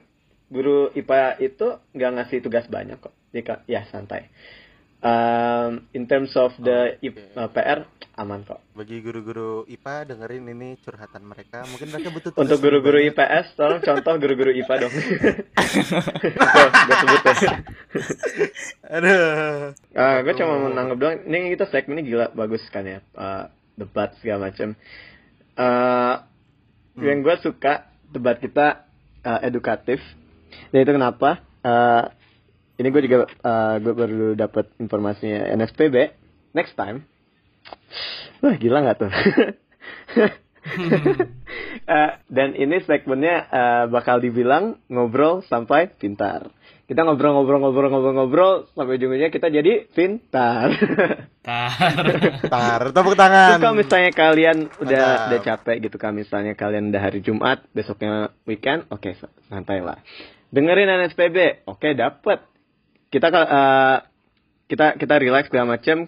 guru 0.50 0.90
IPA 0.94 1.38
itu 1.40 1.68
nggak 1.94 2.12
ngasih 2.16 2.40
tugas 2.42 2.66
banyak 2.66 2.98
kok. 2.98 3.14
Jadi 3.30 3.46
ya 3.68 3.86
santai. 3.88 4.30
Um, 5.00 5.88
in 5.95 6.12
terms 6.12 6.36
of 6.36 6.52
the 6.60 7.00
I- 7.00 7.08
Oke. 7.08 7.24
eh, 7.32 7.47
PR 7.56 7.88
aman 8.20 8.43
kok. 8.43 8.60
Bagi 8.76 9.00
guru-guru 9.00 9.64
IPA 9.64 10.12
dengerin 10.12 10.43
ini 10.52 10.76
curhatan 10.76 11.24
mereka, 11.24 11.64
mungkin 11.72 11.88
mereka 11.88 12.12
butuh 12.12 12.36
Untuk 12.36 12.60
guru-guru. 12.60 13.00
IPS, 13.08 13.56
tolong 13.56 13.80
contoh 13.80 14.20
guru-guru 14.20 14.52
IPA 14.52 14.76
dong. 14.84 14.91
Tuh, 14.91 16.68
gue 16.84 16.95
sebut 17.00 17.22
ya. 17.39 17.52
Aduh. 18.91 19.72
Ah, 19.95 20.20
gue 20.20 20.34
cuma 20.36 20.54
mau 20.58 20.68
nanggep 20.68 20.97
doang. 21.00 21.16
Ini 21.24 21.56
kita 21.56 21.72
segmen 21.72 22.04
ini 22.04 22.12
gila 22.12 22.36
bagus 22.36 22.60
kan 22.68 22.84
ya, 22.84 23.00
Ah, 23.16 23.47
debat 23.80 24.12
segala 24.20 24.52
macam. 24.52 24.76
Ah, 25.56 26.28
Yang 27.00 27.20
gue 27.24 27.36
suka 27.47 27.74
debat 28.12 28.36
kita 28.36 28.84
ah, 29.24 29.39
edukatif. 29.39 30.04
Dan 30.76 30.84
itu 30.84 30.91
kenapa? 30.91 31.39
Ah, 31.64 32.12
ini 32.80 32.88
gue 32.90 33.02
juga 33.04 33.28
gue 33.78 33.94
baru 33.94 34.40
dapat 34.40 34.72
informasinya 34.80 35.52
NSPB. 35.60 36.16
Next 36.56 36.74
time. 36.80 37.04
Wah 38.40 38.56
gila 38.56 38.82
nggak 38.88 38.98
tuh? 38.98 39.12
Eh, 41.90 42.12
dan 42.30 42.54
ini 42.54 42.78
segmennya 42.86 43.50
eh, 43.50 43.86
bakal 43.90 44.22
dibilang 44.22 44.78
ngobrol 44.94 45.42
sampai 45.50 45.90
pintar. 45.90 46.54
Kita 46.86 47.02
ngobrol-ngobrol-ngobrol-ngobrol-ngobrol 47.02 48.70
sampai 48.78 48.98
ujungnya 49.02 49.34
kita 49.34 49.50
jadi 49.50 49.90
pintar. 49.90 50.70
tar 51.46 51.98
Tar, 52.46 52.82
tepuk 52.94 53.18
tangan. 53.18 53.58
Terus 53.58 53.64
kalau 53.66 53.78
misalnya 53.78 54.12
kalian 54.14 54.58
udah 54.82 55.06
Mantap. 55.06 55.26
udah 55.30 55.40
capek 55.42 55.78
gitu 55.90 55.98
kan 55.98 56.14
misalnya 56.14 56.54
kalian 56.54 56.94
udah 56.94 57.02
hari 57.02 57.26
Jumat, 57.26 57.66
besoknya 57.74 58.34
weekend, 58.46 58.86
oke 58.94 59.18
santai 59.50 59.82
lah. 59.82 59.98
Dengerin 60.54 60.90
NSPB, 60.90 61.66
oke 61.66 61.90
dapet. 61.94 62.42
Kita 63.10 63.28
eh, 63.28 63.97
kita 64.70 64.86
kita 64.95 65.16
relax 65.18 65.49
segala 65.49 65.76
macem 65.76 66.05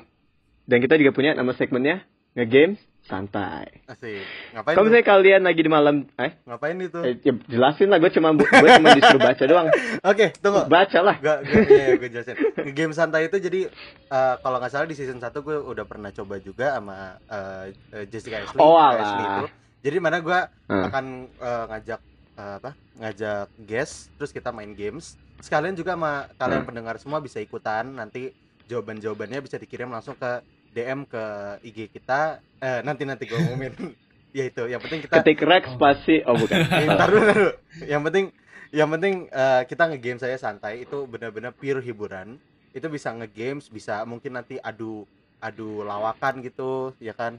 dan 0.64 0.78
kita 0.78 0.96
juga 0.96 1.12
punya 1.12 1.34
nama 1.34 1.50
segmennya 1.52 2.06
nge-games 2.32 2.78
santai. 3.02 3.82
Asik. 3.90 4.22
Ngapain 4.54 4.76
Kalau 4.78 4.86
misalnya 4.86 5.04
kalian 5.04 5.42
lagi 5.42 5.62
di 5.66 5.68
malam, 5.68 6.06
eh, 6.16 6.38
Ngapain 6.46 6.78
itu? 6.78 7.00
eh, 7.02 7.18
ya 7.20 7.34
jelasin 7.50 7.90
lah, 7.90 7.98
gue 7.98 8.14
cuma 8.14 8.30
gue 8.32 8.46
cuma 8.46 8.94
disuruh 8.94 9.20
baca 9.20 9.44
doang. 9.44 9.68
Oke, 10.14 10.32
tunggu. 10.38 10.70
Baca 10.70 11.00
lah. 11.02 11.16
Gak, 11.18 11.38
gak, 11.44 11.62
iya, 11.68 11.86
gue 11.98 12.08
jelasin. 12.08 12.38
Game 12.72 12.94
santai 12.94 13.26
itu 13.26 13.42
jadi 13.42 13.68
eh, 14.08 14.36
kalau 14.38 14.62
nggak 14.62 14.72
salah 14.72 14.86
di 14.86 14.94
season 14.94 15.18
1 15.18 15.34
gue 15.34 15.58
udah 15.60 15.84
pernah 15.84 16.14
coba 16.14 16.38
juga 16.38 16.78
sama 16.78 17.18
eh, 17.26 17.66
eh, 17.92 18.06
Jessica 18.06 18.46
Ashley. 18.46 18.62
Oh, 18.62 18.78
alah. 18.78 19.02
Ashley 19.02 19.26
itu. 19.26 19.46
Jadi 19.82 19.98
mana 19.98 20.22
gue 20.22 20.40
Hmm. 20.70 20.84
akan 20.88 21.06
eh, 21.28 21.64
ngajak 21.68 22.00
eh, 22.38 22.54
apa? 22.62 22.72
Ngajak 22.96 23.46
guest, 23.66 24.14
terus 24.16 24.30
kita 24.30 24.54
main 24.54 24.72
games. 24.72 25.18
Sekalian 25.42 25.74
juga 25.74 25.98
sama 25.98 26.30
kalian 26.38 26.62
Hmm. 26.64 26.70
pendengar 26.70 26.96
semua 27.02 27.20
bisa 27.20 27.42
ikutan. 27.42 27.90
Nanti 27.92 28.32
jawaban-jawabannya 28.70 29.42
bisa 29.42 29.58
dikirim 29.58 29.90
langsung 29.90 30.16
ke 30.16 30.42
DM 30.72 31.04
ke 31.04 31.24
IG 31.66 31.92
kita. 31.92 32.40
Eh, 32.62 32.80
nanti 32.86 33.04
nanti 33.04 33.28
gue 33.28 33.36
umumin. 33.36 33.74
ya 34.38 34.48
itu. 34.48 34.64
Yang 34.70 34.82
penting 34.88 35.00
kita 35.04 35.14
Ketik 35.20 35.42
Rex 35.44 35.64
spasi, 35.76 36.24
oh 36.24 36.38
bukan. 36.40 36.58
Eh, 36.64 36.88
ntar 36.88 37.10
dulu, 37.12 37.22
ntar 37.26 37.38
dulu. 37.38 37.54
Yang 37.84 38.02
penting 38.08 38.26
yang 38.72 38.88
penting 38.88 39.16
eh, 39.28 39.62
kita 39.68 39.84
ngegame 39.92 40.20
saya 40.22 40.38
santai 40.40 40.88
itu 40.88 41.04
benar-benar 41.04 41.52
pure 41.52 41.84
hiburan. 41.84 42.40
Itu 42.72 42.88
bisa 42.88 43.12
ngegames, 43.12 43.68
bisa 43.68 44.00
mungkin 44.08 44.40
nanti 44.40 44.56
adu 44.56 45.04
adu 45.44 45.84
lawakan 45.84 46.40
gitu, 46.40 46.96
ya 47.04 47.12
kan? 47.12 47.36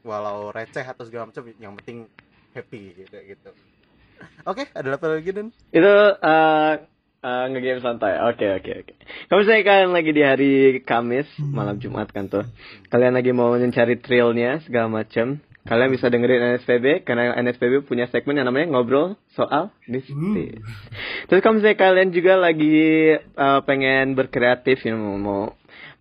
Walau 0.00 0.48
receh 0.48 0.80
atau 0.82 1.04
segala 1.04 1.28
macam, 1.28 1.44
yang 1.60 1.76
penting 1.76 2.08
happy 2.56 3.04
gitu 3.04 3.16
gitu. 3.20 3.50
Oke, 4.48 4.70
ada 4.72 4.96
apa 4.96 5.06
lagi 5.12 5.30
dan? 5.34 5.52
Itu 5.68 5.92
eh 6.16 6.74
eh, 7.22 7.44
nge-game 7.54 7.80
santai. 7.80 8.18
Oke, 8.28 8.46
oke, 8.50 8.70
oke. 8.82 8.92
Kalau 9.30 9.38
misalnya 9.40 9.64
kalian 9.64 9.92
lagi 9.94 10.10
di 10.10 10.22
hari 10.22 10.52
Kamis, 10.82 11.28
malam 11.38 11.78
Jumat 11.78 12.10
kan 12.10 12.26
tuh. 12.26 12.44
Kalian 12.90 13.14
lagi 13.14 13.30
mau 13.30 13.54
mencari 13.54 13.96
thrillnya 14.02 14.58
segala 14.66 14.90
macam. 14.90 15.38
Kalian 15.62 15.94
bisa 15.94 16.10
dengerin 16.10 16.58
NSPB 16.58 17.06
karena 17.06 17.38
NSPB 17.38 17.86
punya 17.86 18.10
segmen 18.10 18.34
yang 18.34 18.50
namanya 18.50 18.74
ngobrol 18.74 19.14
soal 19.38 19.70
mistis. 19.86 20.58
Terus 21.30 21.38
kalau 21.38 21.62
misalnya 21.62 21.78
kalian 21.78 22.10
juga 22.10 22.34
lagi 22.34 23.14
eh, 23.14 23.60
pengen 23.62 24.18
berkreatif 24.18 24.82
ya 24.82 24.98
mau 24.98 25.14
mau 25.22 25.42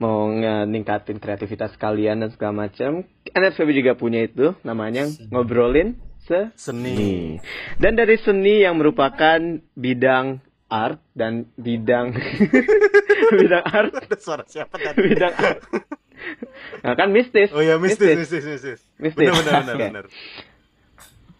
mau 0.02 0.34
ningkatin 0.66 1.22
kreativitas 1.22 1.78
kalian 1.78 2.26
dan 2.26 2.34
segala 2.34 2.66
macam, 2.66 3.06
NSPB 3.30 3.86
juga 3.86 3.94
punya 3.94 4.26
itu 4.26 4.58
namanya 4.66 5.06
ngobrolin 5.30 5.94
se 6.26 6.50
Seni. 6.58 7.38
dan 7.78 7.94
dari 7.94 8.18
seni 8.18 8.66
yang 8.66 8.82
merupakan 8.82 9.38
bidang 9.78 10.42
art 10.72 11.04
dan 11.12 11.52
bidang 11.60 12.16
bidang 13.44 13.64
art, 13.68 13.92
Ada 13.92 14.18
suara 14.18 14.44
siapa 14.48 14.80
tadi? 14.80 15.12
bidang 15.12 15.36
art. 15.36 15.60
Nah, 16.82 16.94
kan 16.96 17.12
mistis. 17.12 17.52
Oh 17.52 17.60
ya, 17.60 17.76
mistis, 17.76 18.16
mistis, 18.16 18.46
mistis. 18.46 18.80
Mistis. 18.96 19.28
Benar, 19.28 19.44
benar, 19.44 19.62
benar, 19.62 19.76
Oke. 19.76 19.88
benar. 19.92 20.06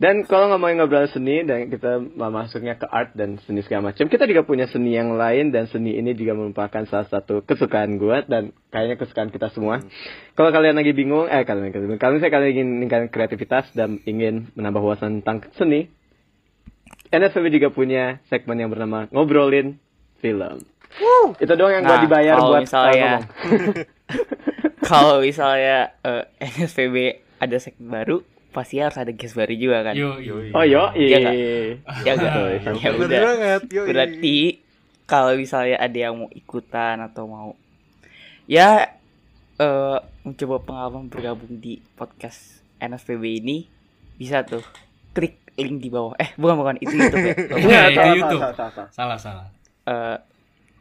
Dan 0.02 0.26
kalau 0.26 0.50
ngomongin 0.50 0.82
ngobrol 0.82 1.06
seni 1.14 1.46
dan 1.46 1.70
kita 1.70 2.02
masuknya 2.18 2.74
ke 2.74 2.90
art 2.90 3.14
dan 3.14 3.38
seni 3.46 3.62
segala 3.62 3.94
macam, 3.94 4.10
kita 4.10 4.26
juga 4.26 4.42
punya 4.42 4.66
seni 4.66 4.98
yang 4.98 5.14
lain 5.14 5.54
dan 5.54 5.70
seni 5.70 5.94
ini 5.94 6.18
juga 6.18 6.34
merupakan 6.34 6.82
salah 6.90 7.06
satu 7.06 7.46
kesukaan 7.46 8.02
gue 8.02 8.26
dan 8.26 8.50
kayaknya 8.74 8.98
kesukaan 8.98 9.30
kita 9.30 9.54
semua. 9.54 9.78
Kalau 10.34 10.50
kalian 10.50 10.74
lagi 10.74 10.98
bingung, 10.98 11.30
eh 11.30 11.46
kalian 11.46 11.70
lagi 11.70 11.78
bingung, 11.78 12.02
kalau 12.02 12.18
misalnya 12.18 12.34
kalian 12.34 12.50
ingin 12.50 12.70
meningkatkan 12.82 13.10
kreativitas 13.14 13.70
dan 13.78 14.02
ingin 14.10 14.50
menambah 14.58 14.82
wawasan 14.82 15.22
tentang 15.22 15.46
seni, 15.54 15.94
NSPB 17.12 17.46
juga 17.52 17.68
punya 17.68 18.04
segmen 18.26 18.56
yang 18.56 18.68
bernama 18.68 19.06
ngobrolin 19.10 19.76
film. 20.18 20.64
Itu 21.38 21.54
doang 21.54 21.72
yang 21.74 21.84
gue 21.84 21.94
Nah, 21.94 22.02
dibayar 22.02 22.36
kalau 22.36 22.50
buat 22.50 22.58
uh, 22.58 22.64
misalnya- 22.64 23.16
ngomong. 23.20 23.86
Kalau 24.82 25.22
misalnya 25.22 25.78
eh, 26.02 26.24
NSPB 26.42 26.96
ada 27.38 27.58
segmen 27.58 27.88
baru, 27.88 28.18
pasti 28.52 28.76
harus 28.76 28.98
ada 28.98 29.08
guest 29.10 29.34
baru 29.34 29.54
juga 29.54 29.78
kan. 29.82 29.94
yo 29.94 30.18
Yoi. 30.18 30.52
Oh 30.52 30.66
yo, 30.66 30.92
Iya 30.92 31.18
nggak? 31.18 31.36
Ya 32.04 32.12
enggak? 32.12 32.32
Betul, 32.34 32.48
ya 32.52 32.60
Benar 32.92 32.92
udah. 33.00 33.20
banget. 33.24 33.62
yoi. 33.70 33.88
Berarti 33.88 34.36
kalau 35.06 35.32
misalnya 35.36 35.78
ada 35.78 35.96
yang 35.98 36.16
mau 36.18 36.30
ikutan 36.30 37.00
atau 37.00 37.24
mau 37.26 37.50
ya 38.46 38.90
eh 39.56 39.98
mencoba 40.24 40.60
pengalaman 40.60 41.08
bergabung 41.08 41.56
di 41.56 41.80
podcast 41.96 42.60
NSPB 42.78 43.24
ini 43.40 43.58
bisa 44.18 44.42
tuh 44.42 44.66
link 45.62 45.78
di 45.80 45.90
bawah. 45.90 46.14
Eh, 46.16 46.34
bukan 46.36 46.56
bukan 46.58 46.76
itu 46.78 46.92
YouTube 46.92 47.24
ya. 47.24 47.36
Iya, 47.62 47.82
itu 47.86 47.96
salah, 47.96 48.16
YouTube. 48.16 48.42
salah, 48.42 48.56
salah, 48.56 48.72
salah. 48.72 48.90
salah 48.90 49.18
salah 49.18 49.48
Eh, 49.84 50.18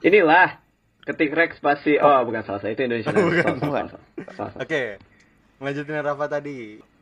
Inilah 0.02 0.48
Ketik 1.02 1.30
Rex 1.30 1.56
spasi. 1.56 1.96
Oh, 1.96 2.20
bukan 2.22 2.40
salah 2.40 2.58
saya. 2.58 2.72
Itu 2.72 2.82
Indonesia. 2.82 3.10
Bukan. 3.10 3.32
Salah, 3.36 3.56
Bukan. 3.58 3.84
salah, 3.86 4.00
salah, 4.28 4.50
salah. 4.52 4.52
Oke, 4.60 4.82
lanjutin 5.58 5.98
Rafa 5.98 6.26
tadi. 6.30 6.58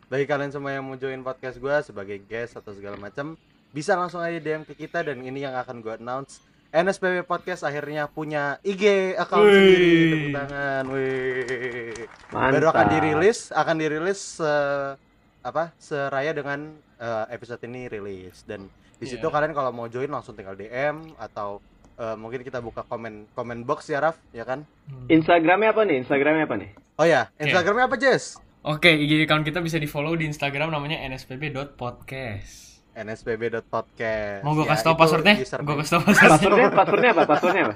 Bagi 0.07 0.25
kalian 0.25 0.49
semua 0.49 0.73
yang 0.73 0.83
mau 0.83 0.95
join 0.95 1.21
podcast 1.21 1.57
gue 1.57 1.77
sebagai 1.83 2.17
guest 2.23 2.57
atau 2.57 2.73
segala 2.73 2.97
macam, 2.97 3.37
bisa 3.71 3.93
langsung 3.93 4.19
aja 4.19 4.35
DM 4.35 4.65
ke 4.65 4.73
kita 4.75 5.03
dan 5.03 5.21
ini 5.21 5.43
yang 5.43 5.53
akan 5.55 5.79
gue 5.79 5.95
announce. 5.95 6.41
NSPB 6.69 7.25
Podcast 7.25 7.61
akhirnya 7.63 8.05
punya 8.07 8.57
IG 8.61 8.85
account 9.15 9.41
Wih. 9.43 9.53
sendiri, 9.53 9.89
tepuk 10.07 10.31
tangan, 10.35 10.85
wih. 10.89 12.05
Baru 12.29 12.67
akan 12.69 12.87
dirilis, 12.91 13.39
akan 13.51 13.77
dirilis 13.77 14.21
se- 14.37 14.95
apa 15.41 15.73
seraya 15.77 16.33
dengan 16.33 16.77
eh, 16.99 17.25
episode 17.31 17.63
ini 17.63 17.87
rilis 17.87 18.43
dan 18.43 18.67
di 18.99 19.07
situ 19.07 19.23
Iya. 19.23 19.31
kalian 19.31 19.53
kalau 19.53 19.71
mau 19.71 19.87
join 19.87 20.09
langsung 20.09 20.35
tinggal 20.35 20.53
DM 20.53 21.15
atau 21.17 21.59
eh, 21.95 22.15
mungkin 22.15 22.43
kita 22.43 22.59
buka 22.59 22.83
komen 22.83 23.31
komen 23.33 23.63
box 23.63 23.89
ya 23.89 23.99
Raf, 24.01 24.15
ya 24.31 24.43
kan? 24.43 24.63
Hmm. 24.87 25.07
Instagramnya 25.09 25.71
apa 25.71 25.81
nih? 25.83 25.97
Instagramnya 26.03 26.45
apa 26.45 26.55
nih? 26.57 26.69
Oh 26.95 27.03
ya. 27.03 27.27
Instagramnya 27.39 27.85
apa 27.87 27.97
Jess? 27.97 28.37
Oke, 28.61 28.91
IG 28.91 29.23
account 29.23 29.43
kita 29.43 29.59
bisa 29.59 29.79
di 29.79 29.87
follow 29.87 30.13
di 30.13 30.27
Instagram 30.27 30.69
namanya 30.69 30.99
nspb.podcast. 31.09 32.83
nspb.podcast. 32.93 34.43
Mau 34.43 34.53
gue 34.53 34.67
Ya, 34.67 34.75
kasih 34.75 34.85
tau 34.85 34.95
passwordnya? 34.99 35.35
Gue 35.39 35.75
kasih 35.79 35.91
tau 35.95 36.03
passwordnya. 36.03 36.35
Passwordnya, 36.35 36.67
passwordnya 36.75 37.11
apa? 37.11 37.23
Passwordnya 37.25 37.63
apa? 37.63 37.75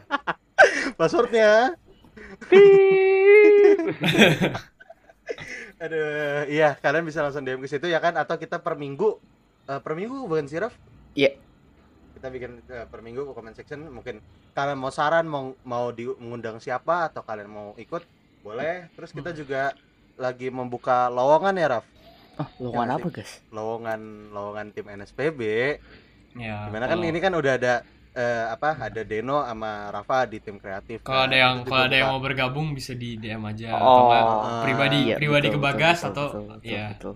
Passwordnya. 0.98 1.50
Aduh, 5.82 6.46
iya 6.46 6.78
kalian 6.78 7.02
bisa 7.02 7.26
langsung 7.26 7.42
DM 7.42 7.58
ke 7.58 7.66
situ 7.66 7.90
ya 7.90 7.98
kan 7.98 8.14
atau 8.14 8.38
kita 8.38 8.62
per 8.62 8.78
minggu 8.78 9.18
eh, 9.66 9.80
per 9.82 9.98
minggu 9.98 10.30
bukan 10.30 10.46
sih 10.46 10.62
Raf? 10.62 10.78
Iya. 11.18 11.34
Kita 12.14 12.30
bikin 12.30 12.62
eh, 12.70 12.86
per 12.86 13.02
minggu 13.02 13.26
ke 13.26 13.32
comment 13.34 13.56
section 13.58 13.90
mungkin 13.90 14.22
kalian 14.54 14.78
mau 14.78 14.94
saran 14.94 15.26
mau 15.26 15.58
mau 15.66 15.90
di 15.90 16.06
mengundang 16.06 16.62
siapa 16.62 17.10
atau 17.10 17.26
kalian 17.26 17.50
mau 17.50 17.68
ikut 17.74 18.06
boleh. 18.46 18.94
Terus 18.94 19.10
kita 19.10 19.34
juga 19.34 19.74
lagi 20.14 20.54
membuka 20.54 21.10
lowongan 21.10 21.58
ya 21.58 21.68
Raf. 21.78 21.86
Oh, 22.38 22.48
lowongan 22.70 23.02
apa, 23.02 23.06
guys? 23.10 23.42
Lowongan 23.50 24.30
lowongan 24.30 24.66
tim 24.70 24.86
NSPB. 24.86 25.40
Ya, 26.38 26.70
Gimana 26.70 26.88
kan 26.88 27.02
ini 27.02 27.18
kan 27.18 27.34
udah 27.34 27.58
ada 27.60 27.84
eh, 28.12 28.44
apa 28.54 28.68
ada 28.88 29.02
Deno 29.04 29.40
sama 29.44 29.88
Rafa 29.90 30.18
di 30.28 30.38
tim 30.44 30.56
kreatif. 30.60 31.00
Kalau 31.04 31.24
kan. 31.24 31.28
ada 31.30 31.36
yang 31.36 31.54
Itu 31.62 31.70
kalau 31.72 31.84
ada 31.88 31.96
yang 31.96 32.08
mau 32.12 32.20
bergabung 32.20 32.66
bisa 32.76 32.92
di 32.92 33.16
DM 33.16 33.42
aja 33.48 33.68
Oh, 33.72 33.80
atau 33.80 34.02
enggak 34.06 34.22
pribadi 34.64 34.96
Iya, 35.08 35.16
pribadi 35.16 35.46
betul, 35.48 35.54
ke 35.56 35.58
Bagas 35.64 35.98
betul, 36.00 36.10
atau 36.12 36.26
betul, 36.28 36.42
betul, 36.48 36.68
ya. 36.72 36.86
betul. 36.92 37.14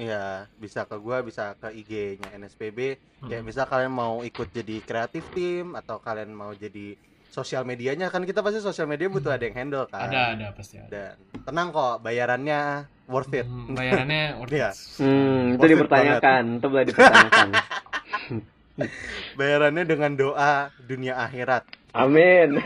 Iya, 0.00 0.22
bisa 0.56 0.80
ke 0.86 0.96
gua, 1.02 1.18
bisa 1.20 1.42
ke 1.60 1.68
IG-nya 1.74 2.28
NSPB. 2.38 2.78
Kayak 3.20 3.42
Hmm. 3.42 3.48
misal 3.52 3.64
kalian 3.68 3.92
mau 3.92 4.14
ikut 4.24 4.48
jadi 4.48 4.76
kreatif 4.80 5.24
tim 5.36 5.76
atau 5.76 6.00
kalian 6.00 6.32
mau 6.32 6.56
jadi 6.56 6.96
sosial 7.30 7.62
medianya 7.62 8.10
kan 8.10 8.24
kita 8.26 8.40
pasti 8.42 8.58
sosial 8.58 8.88
media 8.90 9.06
butuh 9.12 9.30
ada 9.36 9.44
yang 9.44 9.54
handle 9.60 9.84
kan. 9.92 10.08
Ada 10.08 10.20
ada 10.34 10.46
pasti 10.56 10.80
ada. 10.80 10.88
Dan 10.88 11.14
tenang 11.44 11.68
kok, 11.70 12.00
bayarannya 12.00 12.60
worth 13.12 13.34
it. 13.36 13.44
Hmm, 13.44 13.76
bayarannya 13.76 14.40
worth 14.40 14.54
Iya. 14.58 14.70
it. 14.72 14.76
Hmm, 15.04 15.42
itu 15.52 15.60
Worth 15.60 15.72
dipertanyakan. 15.74 16.42
Itu 16.58 16.66
boleh 16.72 16.84
dipertanyakan. 16.88 17.48
Bayarannya 19.38 19.84
dengan 19.84 20.12
doa 20.14 20.70
dunia 20.80 21.18
akhirat. 21.20 21.64
Amin. 21.92 22.56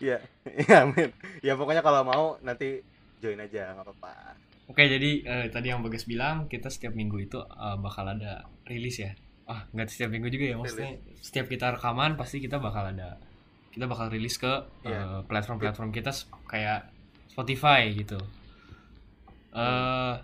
Iya, 0.00 0.22
iya 0.46 0.86
amin. 0.86 1.10
Ya 1.42 1.52
pokoknya 1.52 1.82
kalau 1.82 2.00
mau 2.06 2.24
nanti 2.40 2.80
join 3.20 3.36
aja 3.36 3.74
nggak 3.74 3.84
apa-apa. 3.84 4.38
Oke, 4.66 4.86
jadi 4.86 5.10
eh, 5.22 5.46
tadi 5.50 5.68
yang 5.68 5.82
Bagas 5.82 6.06
bilang 6.06 6.46
kita 6.46 6.70
setiap 6.72 6.94
minggu 6.94 7.20
itu 7.20 7.36
eh, 7.38 7.76
bakal 7.76 8.06
ada 8.06 8.46
rilis 8.64 9.02
ya. 9.02 9.12
Ah, 9.44 9.66
nggak 9.70 9.88
setiap 9.90 10.08
minggu 10.08 10.30
juga 10.30 10.44
ya 10.48 10.56
maksudnya. 10.56 10.96
Setiap 11.20 11.46
kita 11.46 11.76
rekaman 11.76 12.14
pasti 12.16 12.38
kita 12.38 12.56
bakal 12.56 12.88
ada 12.88 13.18
kita 13.74 13.84
bakal 13.84 14.08
rilis 14.08 14.38
ke 14.38 14.48
eh, 14.86 14.90
Iya. 14.90 15.26
platform-platform 15.28 15.90
kita 15.92 16.14
kayak 16.46 16.88
Spotify 17.28 17.90
gitu. 17.92 18.16
Eh 19.52 20.14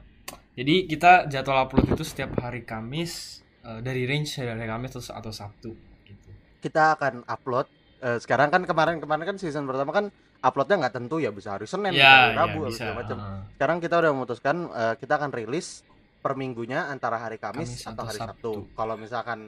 jadi 0.53 0.75
kita 0.85 1.13
jadwal 1.27 1.65
upload 1.65 1.97
itu 1.97 2.05
setiap 2.05 2.37
hari 2.39 2.63
Kamis 2.63 3.42
eh, 3.63 3.81
dari 3.81 4.03
range 4.05 4.43
dari 4.43 4.67
Kamis 4.67 4.93
atau, 4.99 5.03
atau 5.19 5.33
Sabtu 5.33 5.71
gitu. 6.07 6.29
Kita 6.61 6.95
akan 6.99 7.27
upload 7.27 7.67
eh, 8.03 8.19
sekarang 8.19 8.51
kan 8.51 8.63
kemarin-kemarin 8.67 9.25
kan 9.35 9.37
season 9.39 9.65
pertama 9.65 9.91
kan 9.95 10.07
uploadnya 10.43 10.87
nggak 10.87 10.95
tentu 10.99 11.23
ya 11.23 11.31
bisa 11.31 11.55
hari 11.55 11.71
Senin, 11.71 11.95
bisa 11.95 12.03
hari 12.03 12.35
Ya, 12.35 12.39
Rabu, 12.39 12.59
ya, 12.67 12.69
atau 12.69 12.71
bisa. 12.75 12.85
macam. 12.93 13.17
Heeh. 13.23 13.41
sekarang 13.57 13.79
kita 13.79 13.95
udah 14.03 14.11
memutuskan 14.11 14.57
eh, 14.71 14.95
kita 14.99 15.13
akan 15.19 15.31
rilis 15.31 15.87
per 16.23 16.39
minggunya 16.39 16.87
antara 16.87 17.19
hari 17.19 17.39
Kamis, 17.39 17.83
Kamis 17.83 17.87
atau 17.87 17.93
atau 17.95 18.05
hari 18.11 18.19
Sabtu. 18.19 18.51
Sabtu. 18.55 18.75
Kalau 18.79 18.95
misalkan 18.95 19.39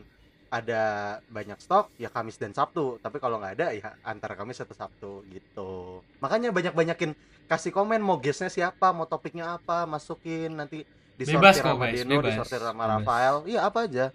ada 0.55 0.83
banyak 1.27 1.59
stok 1.59 1.91
ya 1.99 2.11
Kamis 2.15 2.39
dan 2.39 2.55
Sabtu, 2.55 3.03
tapi 3.03 3.19
kalau 3.19 3.43
nggak 3.43 3.55
ada 3.59 3.67
ya 3.75 3.91
antara 4.07 4.39
Kamis 4.39 4.63
atau 4.63 4.75
Sabtu 4.75 5.27
gitu. 5.31 5.99
Makanya 6.23 6.55
banyak-banyakin 6.55 7.11
kasih 7.51 7.75
komen 7.75 7.99
mau 7.99 8.23
guestnya 8.23 8.47
siapa, 8.47 8.95
mau 8.95 9.07
topiknya 9.11 9.59
apa, 9.59 9.83
masukin 9.83 10.55
nanti 10.55 10.87
Bebas 11.17 11.55
disortir 11.55 11.63
kok, 11.63 11.71
sama 11.71 11.87
guys, 11.87 11.95
Deno, 11.95 12.11
bebas. 12.19 12.27
disortir 12.31 12.61
sama 12.61 12.85
Bebas. 12.85 12.95
Rafael. 12.99 13.37
Iya, 13.47 13.61
apa 13.65 13.79
aja. 13.87 14.07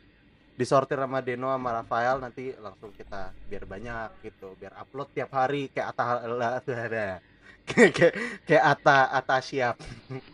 Disortir 0.55 0.97
sama 0.99 1.19
Deno 1.23 1.47
sama 1.49 1.69
Rafael 1.71 2.15
nanti 2.19 2.51
langsung 2.59 2.91
kita 2.91 3.31
biar 3.47 3.63
banyak 3.63 4.09
gitu, 4.21 4.51
biar 4.59 4.75
upload 4.75 5.07
tiap 5.15 5.31
hari 5.31 5.71
kayak 5.71 5.95
Ata 5.95 6.03
lah 6.27 6.59
tuh 6.65 6.75
ada. 6.75 7.23
kayak 7.63 8.11
kayak 8.43 8.63
Ata 8.65 9.07
Ata 9.13 9.37
siap 9.39 9.79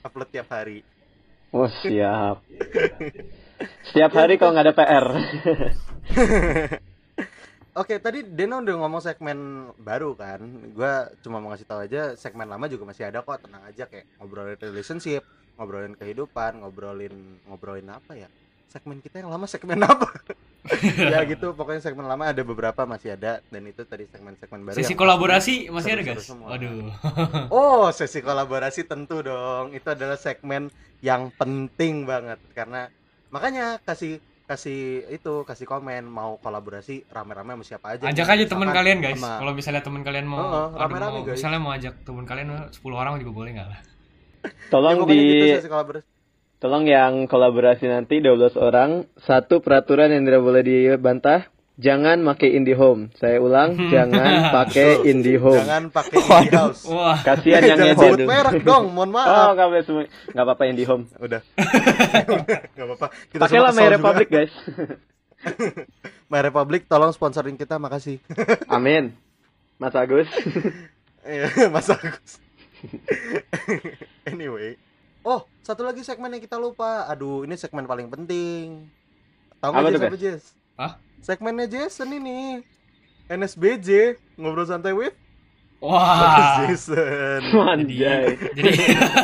upload 0.01 0.29
tiap 0.33 0.49
hari. 0.49 0.81
Oh, 1.53 1.69
siap. 1.69 2.41
Setiap 3.87 4.11
hari 4.11 4.35
kalau 4.35 4.51
nggak 4.51 4.65
ada 4.65 4.75
PR. 4.75 5.05
Oke, 7.75 7.99
tadi 7.99 8.23
Deno 8.23 8.63
udah 8.63 8.75
ngomong 8.81 9.03
segmen 9.03 9.37
baru 9.77 10.15
kan. 10.15 10.39
Gua 10.71 11.11
cuma 11.19 11.43
mau 11.43 11.51
ngasih 11.51 11.67
tahu 11.67 11.79
aja 11.83 12.15
segmen 12.15 12.47
lama 12.47 12.65
juga 12.65 12.87
masih 12.87 13.07
ada 13.07 13.19
kok, 13.19 13.35
tenang 13.43 13.63
aja 13.67 13.83
kayak 13.83 14.07
ngobrolin 14.15 14.55
relationship, 14.57 15.27
ngobrolin 15.55 15.93
kehidupan, 15.93 16.59
ngobrolin 16.59 17.15
ngobrolin 17.43 17.87
apa 17.87 18.13
ya? 18.15 18.29
Segmen 18.67 18.99
kita 18.99 19.19
yang 19.19 19.29
lama 19.29 19.45
segmen 19.45 19.79
apa? 19.87 20.09
ya 20.97 21.21
gitu, 21.29 21.53
pokoknya 21.53 21.79
segmen 21.79 22.03
lama 22.03 22.25
ada 22.25 22.41
beberapa 22.41 22.83
masih 22.83 23.13
ada 23.13 23.39
dan 23.45 23.63
itu 23.63 23.81
tadi 23.81 24.03
segmen-segmen 24.05 24.61
baru. 24.63 24.75
Sesi 24.75 24.93
kolaborasi 24.93 25.69
masih 25.69 25.89
ada, 25.91 26.01
seru-seru 26.01 26.17
guys? 26.17 26.25
semua. 26.25 26.47
Waduh. 26.51 26.89
Oh, 27.53 27.87
sesi 27.89 28.19
kolaborasi 28.19 28.83
tentu 28.83 29.21
dong. 29.21 29.71
Itu 29.71 29.87
adalah 29.87 30.15
segmen 30.15 30.67
yang 30.99 31.29
penting 31.31 32.03
banget 32.03 32.41
karena 32.51 32.89
makanya 33.29 33.77
kasih 33.79 34.17
kasih 34.45 35.05
itu 35.07 35.41
kasih 35.41 35.65
komen 35.65 36.05
mau 36.05 36.37
kolaborasi 36.37 37.07
rame-rame 37.07 37.53
sama 37.53 37.63
siapa 37.63 37.87
aja. 37.91 38.05
Ajak 38.05 38.27
aja 38.27 38.45
teman 38.45 38.69
kalian, 38.69 38.97
guys. 38.99 39.17
sama- 39.17 39.39
Kalau 39.39 39.53
misalnya 39.53 39.81
teman 39.81 40.01
kalian 40.01 40.25
mau, 40.25 40.37
Heeh, 40.37 40.65
aduh, 40.67 40.79
rame-rame, 40.79 41.13
mau- 41.15 41.25
guys. 41.25 41.37
misalnya 41.39 41.59
mau 41.59 41.71
ajak 41.71 41.93
teman 42.01 42.25
kalian 42.25 42.47
10 42.69 42.77
orang 42.91 43.17
juga 43.17 43.31
boleh 43.33 43.51
nggak 43.53 43.69
lah? 43.69 43.79
Ya, 44.45 44.69
Tolong 44.69 44.95
pokoknya 44.99 45.11
di 45.11 45.23
gitu 45.55 45.67
kolaborasi. 45.67 46.05
tolong 46.57 46.83
yang 46.83 47.13
kolaborasi 47.25 47.85
nanti 47.85 48.15
12 48.17 48.53
orang, 48.55 48.89
satu 49.17 49.59
peraturan 49.59 50.09
yang 50.09 50.23
tidak 50.23 50.41
boleh 50.41 50.61
dibantah, 50.61 51.45
jangan 51.75 52.23
pakai 52.23 52.55
IndiHome. 52.55 53.11
Saya 53.13 53.37
ulang, 53.37 53.75
jangan 53.87 54.31
pakai 54.57 54.89
Betul. 54.95 55.09
IndiHome. 55.11 55.59
Jangan 55.59 55.83
pakai 55.89 56.17
indie 56.17 56.51
house. 56.51 56.81
Wah, 56.85 57.17
Kasihan 57.19 57.59
yang 57.59 57.69
Jangan 57.75 57.85
ngedit. 57.87 57.99
sebut 57.99 58.19
merek 58.23 58.61
dong, 58.63 58.85
mohon 58.89 59.09
Oh, 59.11 59.15
maaf. 59.15 59.49
nggak 59.53 59.67
boleh 59.67 59.83
semua. 59.83 60.03
Nggak 60.27 60.43
apa-apa 60.43 60.63
IndiHome. 60.65 61.03
Udah. 61.17 61.41
Enggak 62.71 62.85
apa-apa. 62.87 63.07
Kita 63.27 63.41
Pakailah 63.41 63.69
semua 63.69 63.75
My 63.75 63.83
juga. 63.83 63.93
Republic, 63.93 64.27
guys. 64.27 64.53
My 66.25 66.39
Republic 66.41 66.81
tolong 66.85 67.11
sponsorin 67.11 67.53
kita, 67.53 67.75
makasih. 67.75 68.17
Amin. 68.65 69.13
Mas 69.75 69.93
Agus. 69.93 70.25
Iya, 71.21 71.49
Mas 71.67 71.85
Agus. 71.85 72.39
anyway. 74.31 74.75
Oh, 75.25 75.43
satu 75.65 75.81
lagi 75.81 76.05
segmen 76.05 76.29
yang 76.29 76.43
kita 76.43 76.59
lupa. 76.61 77.09
Aduh, 77.09 77.43
ini 77.43 77.57
segmen 77.57 77.89
paling 77.89 78.07
penting. 78.11 78.85
Tahu 79.57 79.69
nggak 79.73 79.91
Jess 79.91 80.03
apa 80.05 80.17
Jess? 80.17 80.43
Hah? 80.77 80.93
Segmennya 81.25 81.65
Jason 81.65 82.13
ini. 82.13 82.61
NSBJ, 83.25 84.21
ngobrol 84.37 84.69
santai 84.69 84.93
with 84.93 85.17
wah. 85.85 86.61
Jason. 86.69 87.41
Anjay. 87.53 88.37
Jadi 88.53 88.69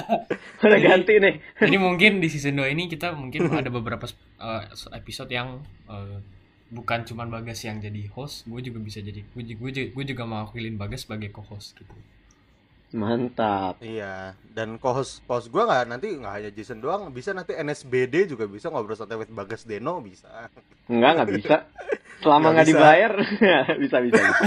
Udah 0.62 0.78
Jadi- 0.78 0.86
ganti 0.86 1.14
nih. 1.18 1.34
Jadi 1.58 1.76
mungkin 1.78 2.12
di 2.22 2.28
season 2.30 2.58
2 2.62 2.74
ini 2.74 2.86
kita 2.86 3.18
mungkin 3.18 3.50
ada 3.50 3.70
beberapa 3.74 4.06
uh, 4.38 4.62
episode 4.94 5.30
yang 5.34 5.62
uh, 5.90 6.22
bukan 6.72 7.04
cuman 7.04 7.28
Bagas 7.28 7.66
yang 7.68 7.82
jadi 7.84 8.08
host, 8.14 8.48
gue 8.48 8.62
juga 8.64 8.80
bisa 8.80 9.04
jadi 9.04 9.26
gue 9.26 9.44
juga, 9.44 9.84
gue 9.92 10.04
juga 10.06 10.24
mau 10.24 10.48
wakilin 10.48 10.78
Bagas 10.80 11.04
sebagai 11.04 11.34
co-host 11.34 11.76
gitu. 11.76 11.94
Mantap. 12.92 13.80
Iya, 13.80 14.36
dan 14.52 14.76
co-host 14.76 15.24
host 15.24 15.48
gua 15.48 15.64
nggak 15.64 15.84
nanti 15.88 16.08
nggak 16.12 16.34
hanya 16.36 16.52
Jason 16.52 16.84
doang, 16.84 17.08
bisa 17.16 17.32
nanti 17.32 17.56
NSBD 17.56 18.28
juga 18.28 18.52
bisa 18.52 18.68
ngobrol 18.68 19.00
santai 19.00 19.16
with 19.16 19.32
Bagas 19.32 19.64
Deno 19.64 20.04
bisa. 20.04 20.52
Enggak, 20.92 21.12
nggak 21.24 21.30
bisa. 21.40 21.56
Selama 22.20 22.52
Nggak 22.52 22.54
nggak 22.54 22.68
bisa. 22.68 22.78
dibayar, 22.78 23.12
bisa, 23.82 23.98
bisa, 24.04 24.20
bisa. 24.20 24.46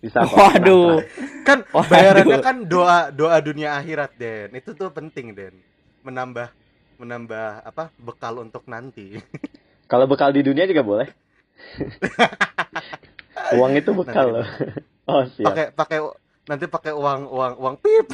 Bisa 0.00 0.18
kok. 0.24 0.34
Waduh. 0.34 1.04
Kan 1.44 1.58
Waduh. 1.70 1.90
bayarannya 1.92 2.38
kan 2.40 2.56
doa 2.66 3.12
doa 3.12 3.36
dunia 3.38 3.76
akhirat, 3.76 4.16
Den. 4.16 4.50
Itu 4.56 4.72
tuh 4.72 4.88
penting, 4.90 5.36
Den. 5.36 5.54
Menambah 6.02 6.48
menambah 6.98 7.68
apa? 7.68 7.94
bekal 8.00 8.42
untuk 8.42 8.64
nanti. 8.66 9.20
Kalau 9.92 10.08
bekal 10.08 10.32
di 10.32 10.40
dunia 10.42 10.64
juga 10.64 10.82
boleh. 10.82 11.08
Uang 13.56 13.72
itu 13.76 13.90
bekal 13.92 14.40
loh. 14.40 14.46
Oh, 15.08 15.24
siap. 15.24 15.48
Pakai 15.52 15.66
pakai 15.72 15.98
nanti 16.48 16.64
pakai 16.66 16.92
uang 16.96 17.28
uang 17.28 17.54
uang 17.60 17.76
pip. 17.78 18.08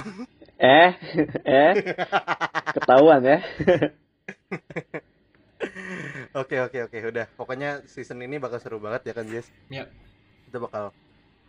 Eh, 0.54 0.90
eh, 1.46 1.74
ketahuan 2.74 3.22
ya. 3.22 3.38
oke 6.40 6.56
oke 6.70 6.78
oke. 6.90 6.98
Udah. 7.10 7.26
Pokoknya 7.34 7.82
season 7.86 8.22
ini 8.22 8.42
bakal 8.42 8.58
seru 8.58 8.82
banget 8.82 9.10
ya 9.10 9.14
kan 9.14 9.26
Jess? 9.30 9.50
Iya. 9.70 9.86
kita 10.50 10.58
bakal 10.62 10.84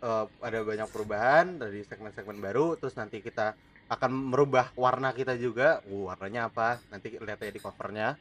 eh, 0.02 0.24
ada 0.42 0.58
banyak 0.62 0.88
perubahan 0.90 1.58
dari 1.58 1.82
segmen-segmen 1.86 2.38
baru. 2.38 2.78
Terus 2.78 2.94
nanti 2.98 3.22
kita 3.22 3.54
akan 3.86 4.34
merubah 4.34 4.74
warna 4.74 5.14
kita 5.14 5.38
juga. 5.38 5.82
Uh, 5.86 6.10
warnanya 6.10 6.50
apa? 6.50 6.82
Nanti 6.90 7.18
lihat 7.18 7.38
ya 7.38 7.54
di 7.54 7.62
covernya. 7.62 8.18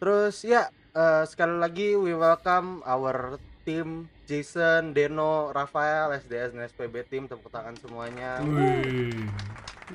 Terus 0.00 0.40
ya 0.46 0.70
eh, 0.96 1.24
sekali 1.28 1.60
lagi 1.60 1.92
we 1.92 2.16
welcome 2.16 2.80
our 2.88 3.36
team 3.62 4.08
Jason, 4.24 4.94
Deno, 4.94 5.50
Rafael, 5.50 6.14
SDS 6.20 6.54
dan 6.54 6.66
SPB 6.70 7.06
team 7.10 7.24
tepuk 7.26 7.50
tangan 7.50 7.74
semuanya. 7.78 8.38
Wih. 8.42 9.26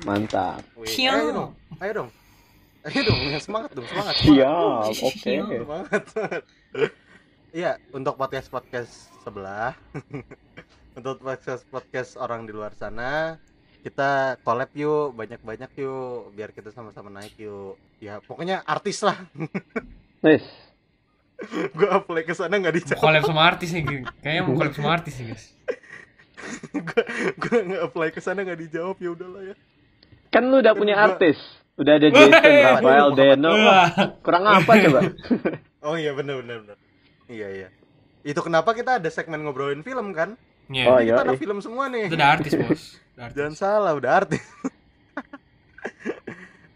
Mantap. 0.04 0.60
Wih, 0.76 0.92
ayo 1.08 1.32
dong, 1.32 1.50
ayo 1.80 1.92
dong, 2.04 2.10
ayo 2.84 3.00
dong, 3.00 3.18
yang 3.32 3.40
semangat 3.40 3.70
dong, 3.72 3.86
semangat. 3.88 4.14
Siap, 4.20 4.92
oke. 5.08 5.32
Semangat. 5.32 6.02
semangat. 6.12 6.42
Iya, 7.56 7.80
untuk 7.88 8.20
podcast 8.20 8.52
podcast 8.52 9.08
sebelah, 9.24 9.72
untuk 10.98 11.24
podcast 11.24 11.64
podcast 11.72 12.20
orang 12.20 12.44
di 12.44 12.52
luar 12.52 12.76
sana, 12.76 13.40
kita 13.80 14.36
collab 14.44 14.68
yuk, 14.76 15.16
banyak 15.16 15.40
banyak 15.40 15.72
yuk, 15.80 16.36
biar 16.36 16.52
kita 16.52 16.68
sama-sama 16.68 17.08
naik 17.08 17.32
yuk. 17.40 17.80
Ya, 17.96 18.20
pokoknya 18.20 18.60
artis 18.68 19.00
lah. 19.00 19.16
Wis. 20.20 20.65
Gua 21.76 21.88
apply 22.00 22.22
ke 22.24 22.32
sana 22.32 22.56
nggak 22.56 22.74
dijawab. 22.74 23.00
collab 23.00 23.22
sama 23.24 23.42
artis 23.44 23.68
nih, 23.70 23.82
kayaknya 24.20 24.42
mau 24.42 24.54
collab 24.56 24.74
sama 24.74 24.90
artis 24.92 25.14
nih 25.16 25.26
guys. 25.30 25.44
gua 26.72 27.02
gua 27.36 27.58
nggak 27.64 27.82
apply 27.86 28.08
ke 28.10 28.20
sana 28.20 28.40
nggak 28.40 28.60
dijawab 28.62 28.96
ya 28.96 29.10
udahlah 29.12 29.42
ya. 29.44 29.54
Kan 30.28 30.48
lu 30.48 30.60
udah 30.60 30.72
punya 30.72 30.94
Gua- 30.96 31.06
artis. 31.12 31.38
Udah 31.76 32.00
ada 32.00 32.08
Jason, 32.08 32.32
Wey. 32.32 32.64
Rafael, 32.64 33.08
Deno. 33.12 33.52
Kurang 34.24 34.44
apa 34.48 34.72
coba? 34.80 35.00
Oh 35.86 35.94
iya 35.94 36.16
benar 36.16 36.42
benar 36.42 36.66
benar. 36.66 36.78
Iya 37.30 37.48
iya. 37.52 37.68
Itu 38.26 38.42
kenapa 38.42 38.74
kita 38.74 38.98
ada 38.98 39.06
segmen 39.06 39.44
ngobrolin 39.44 39.86
film 39.86 40.10
kan? 40.10 40.34
Iya. 40.66 40.84
Oh, 40.88 40.98
Ini 40.98 41.06
kita 41.06 41.14
iya, 41.14 41.26
ada 41.30 41.34
iya. 41.36 41.38
film 41.38 41.58
semua 41.62 41.86
nih. 41.86 42.10
Itu 42.10 42.18
udah 42.18 42.30
artis 42.34 42.52
bos. 42.58 42.82
Udah 43.14 43.24
artis. 43.30 43.36
Jangan 43.38 43.54
salah, 43.54 43.92
udah 43.94 44.10
artis. 44.12 44.42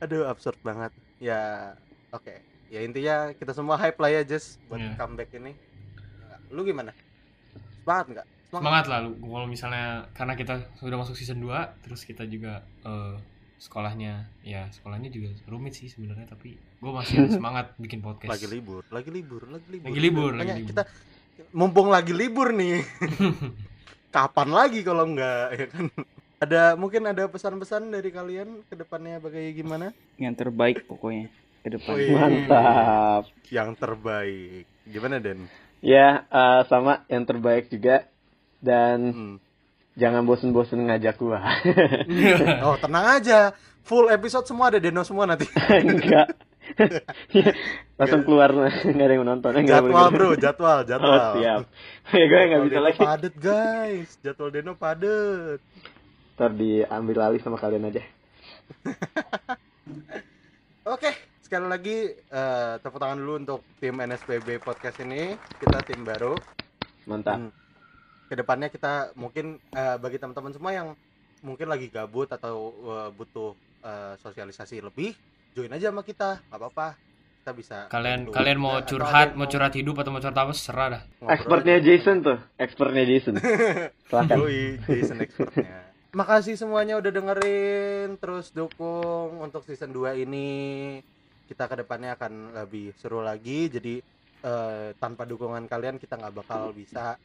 Aduh, 0.00 0.24
absurd 0.24 0.56
banget. 0.62 0.92
Ya, 1.18 1.74
oke. 2.14 2.32
Ya 2.70 2.80
intinya 2.80 3.34
kita 3.34 3.50
semua 3.50 3.74
hype 3.76 3.98
lah 3.98 4.10
ya, 4.10 4.22
Jess, 4.22 4.62
buat 4.70 4.78
Iya. 4.78 4.94
comeback 4.94 5.34
ini. 5.34 5.52
Lu 6.48 6.62
gimana? 6.62 6.94
Semangat 7.82 8.06
nggak? 8.08 8.26
Semangat 8.48 8.84
lah 8.86 8.98
lu. 9.02 9.18
Kalau 9.18 9.46
misalnya 9.46 10.06
karena 10.14 10.34
kita 10.34 10.54
sudah 10.78 10.96
masuk 10.96 11.18
season 11.18 11.42
2, 11.42 11.50
terus 11.82 12.02
kita 12.02 12.22
juga 12.24 12.62
eh, 12.82 13.14
sekolahnya 13.60 14.24
ya 14.40 14.72
sekolahnya 14.72 15.12
juga 15.12 15.36
rumit 15.44 15.76
sih 15.76 15.84
sebenarnya 15.84 16.24
tapi 16.24 16.56
gue 16.56 16.90
masih 16.90 17.20
ada 17.20 17.28
semangat 17.38 17.66
bikin 17.76 18.00
podcast. 18.00 18.30
Lagi 18.32 18.46
libur, 18.48 18.86
lagi 18.88 19.10
libur, 19.12 19.42
lagi 19.50 19.66
libur. 19.68 19.86
Lagi 19.90 20.00
libur, 20.00 20.30
lagi 20.32 20.52
libur. 20.56 20.68
kita 20.72 20.82
mumpung 21.52 21.90
lagi 21.90 22.14
libur 22.14 22.54
nih. 22.54 22.80
Kapan 24.14 24.48
lagi 24.50 24.80
kalau 24.82 25.06
enggak 25.06 25.46
ya 25.54 25.66
kan? 25.70 25.84
Ada 26.40 26.62
mungkin 26.74 27.04
ada 27.04 27.28
pesan-pesan 27.28 27.92
dari 27.92 28.08
kalian 28.08 28.64
ke 28.66 28.74
depannya 28.74 29.20
bagaimana? 29.20 29.92
yang 30.16 30.32
terbaik 30.32 30.88
pokoknya 30.88 31.28
ke 31.60 31.68
depan 31.70 31.94
Wih. 31.94 32.12
Mantap. 32.12 33.22
Yang 33.48 33.70
terbaik. 33.76 34.64
Gimana, 34.84 35.16
Den? 35.18 35.46
Ya, 35.80 36.24
eh, 36.24 36.60
sama 36.66 37.04
yang 37.06 37.24
terbaik 37.24 37.68
juga. 37.68 38.04
Dan 38.60 38.98
Hmm. 39.10 39.36
jangan 39.94 40.24
bosen-bosen 40.24 40.84
ngajak 40.84 41.16
gua. 41.16 41.40
Oh, 42.66 42.76
tenang 42.76 43.16
aja. 43.16 43.52
Full 43.80 44.08
episode 44.08 44.44
semua 44.44 44.68
ada 44.68 44.76
Deno 44.76 45.00
semua 45.02 45.24
nanti. 45.24 45.48
Enggak. 45.72 46.36
Langsung 47.98 48.22
keluar 48.22 48.52
nggak 48.52 48.92
ada 48.94 49.12
yang 49.12 49.24
menonton. 49.24 49.52
Enggak 49.56 49.80
Jadwal. 49.82 50.08
Bro, 50.12 50.30
jadwal, 50.36 50.78
Oh, 50.78 50.86
jadwal. 50.86 51.32
siap. 51.34 51.62
Ya 52.12 52.24
gue 52.26 52.40
nggak 52.46 52.60
bisa 52.62 52.76
Deno 52.76 52.84
lagi. 52.84 53.00
Padet, 53.00 53.34
guys. 53.40 54.08
Jadwal 54.20 54.50
Deno 54.52 54.72
padet. 54.76 55.60
Ntar 56.36 56.50
diambil 56.52 57.16
alih 57.20 57.40
sama 57.40 57.56
kalian 57.56 57.88
aja. 57.88 58.04
Oke, 60.82 61.10
sekali 61.50 61.66
lagi 61.66 61.98
eh, 62.14 62.74
tepuk 62.78 63.02
tangan 63.02 63.18
dulu 63.18 63.34
untuk 63.42 63.60
tim 63.82 63.98
NSPB 63.98 64.62
podcast 64.62 65.02
ini. 65.02 65.34
Kita 65.58 65.82
tim 65.82 66.06
baru. 66.06 66.38
Mantap. 67.10 67.34
Dan 67.34 67.50
ke 68.30 68.38
depannya 68.38 68.70
kita 68.70 69.10
mungkin 69.18 69.58
eh, 69.74 69.98
bagi 69.98 70.22
teman-teman 70.22 70.54
semua 70.54 70.70
yang 70.70 70.88
mungkin 71.42 71.66
lagi 71.66 71.90
gabut 71.90 72.30
atau 72.30 72.70
eh, 72.70 73.10
butuh 73.18 73.58
eh, 73.82 74.14
sosialisasi 74.22 74.78
lebih, 74.78 75.10
join 75.50 75.74
aja 75.74 75.90
sama 75.90 76.06
kita, 76.06 76.38
nggak 76.38 76.60
apa-apa. 76.62 76.94
Kita 77.42 77.50
bisa 77.50 77.76
kalian 77.90 78.30
bantu. 78.30 78.36
kalian 78.38 78.58
mau 78.62 78.78
curhat, 78.86 79.34
mau 79.34 79.50
curhat 79.50 79.74
hidup 79.74 79.98
atau 80.06 80.14
mau 80.14 80.22
curhat 80.22 80.38
apa 80.38 80.54
serah 80.54 80.86
dah. 80.86 81.02
Expertnya. 81.34 81.82
Jason 81.82 82.22
tuh. 82.22 82.38
Expertnya 82.62 83.02
Jason. 83.10 83.34
Silakan. 84.06 84.38
Yoi, 84.38 84.78
Jason 84.86 85.18
expertnya. 85.18 85.90
Makasih 86.14 86.54
semuanya 86.54 86.94
udah 87.02 87.10
dengerin, 87.10 88.22
terus 88.22 88.54
dukung 88.54 89.42
untuk 89.42 89.66
season 89.66 89.90
2 89.90 90.14
ini. 90.22 91.02
Kita 91.50 91.66
ke 91.66 91.82
depannya 91.82 92.14
akan 92.14 92.54
lebih 92.54 92.94
seru 92.94 93.18
lagi. 93.18 93.66
Jadi 93.66 93.98
eh, 94.40 94.88
tanpa 94.94 95.26
dukungan 95.26 95.66
kalian 95.66 95.98
kita 95.98 96.14
nggak 96.14 96.34
bakal 96.38 96.70
bisa 96.70 97.18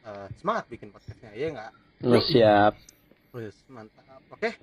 eh, 0.00 0.26
semangat 0.40 0.64
bikin 0.72 0.88
podcastnya, 0.88 1.36
ya 1.36 1.52
nggak? 1.52 1.72
Lu 2.08 2.16
siap. 2.24 2.72
Wes, 3.36 3.52
mantap. 3.68 4.24
Oke, 4.32 4.56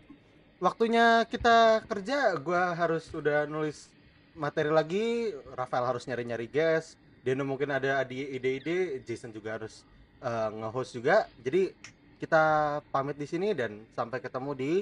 waktunya 0.57 1.30
kita 1.30 1.86
kerja. 1.86 2.34
Gua 2.41 2.74
harus 2.74 3.05
udah 3.14 3.45
nulis 3.45 3.86
materi 4.34 4.74
lagi. 4.74 5.30
Rafael 5.53 5.86
harus 5.86 6.09
nyari-nyari 6.09 6.49
guest. 6.49 6.97
Deno 7.22 7.45
mungkin 7.45 7.70
ada 7.70 8.01
ide- 8.01 8.34
ide-ide. 8.34 8.97
Jason 9.05 9.30
juga 9.30 9.61
harus 9.61 9.86
eh, 10.26 10.49
nge-host 10.49 10.97
juga. 10.97 11.30
Jadi 11.38 11.70
kita 12.18 12.43
pamit 12.89 13.20
di 13.20 13.28
sini 13.28 13.53
dan 13.53 13.84
sampai 13.93 14.18
ketemu 14.18 14.51
di 14.57 14.74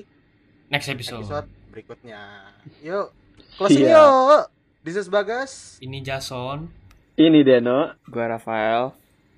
Next 0.72 0.88
episode. 0.88 1.20
episode 1.20 1.48
berikutnya. 1.74 2.48
Yuk, 2.80 3.12
closing 3.58 3.88
Siap. 3.88 3.96
yuk. 3.96 4.44
This 4.82 4.98
is 4.98 5.08
Bagas 5.08 5.78
Ini 5.80 6.02
Jason. 6.02 6.72
Ini 7.16 7.44
Deno. 7.44 7.94
gua 8.10 8.38
Rafael 8.38 8.96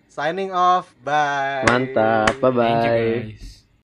signing 0.07 0.53
off. 0.53 0.93
Bye. 1.01 1.65
Mantap. 1.65 2.37
Bye 2.37 2.53
bye. 2.53 3.62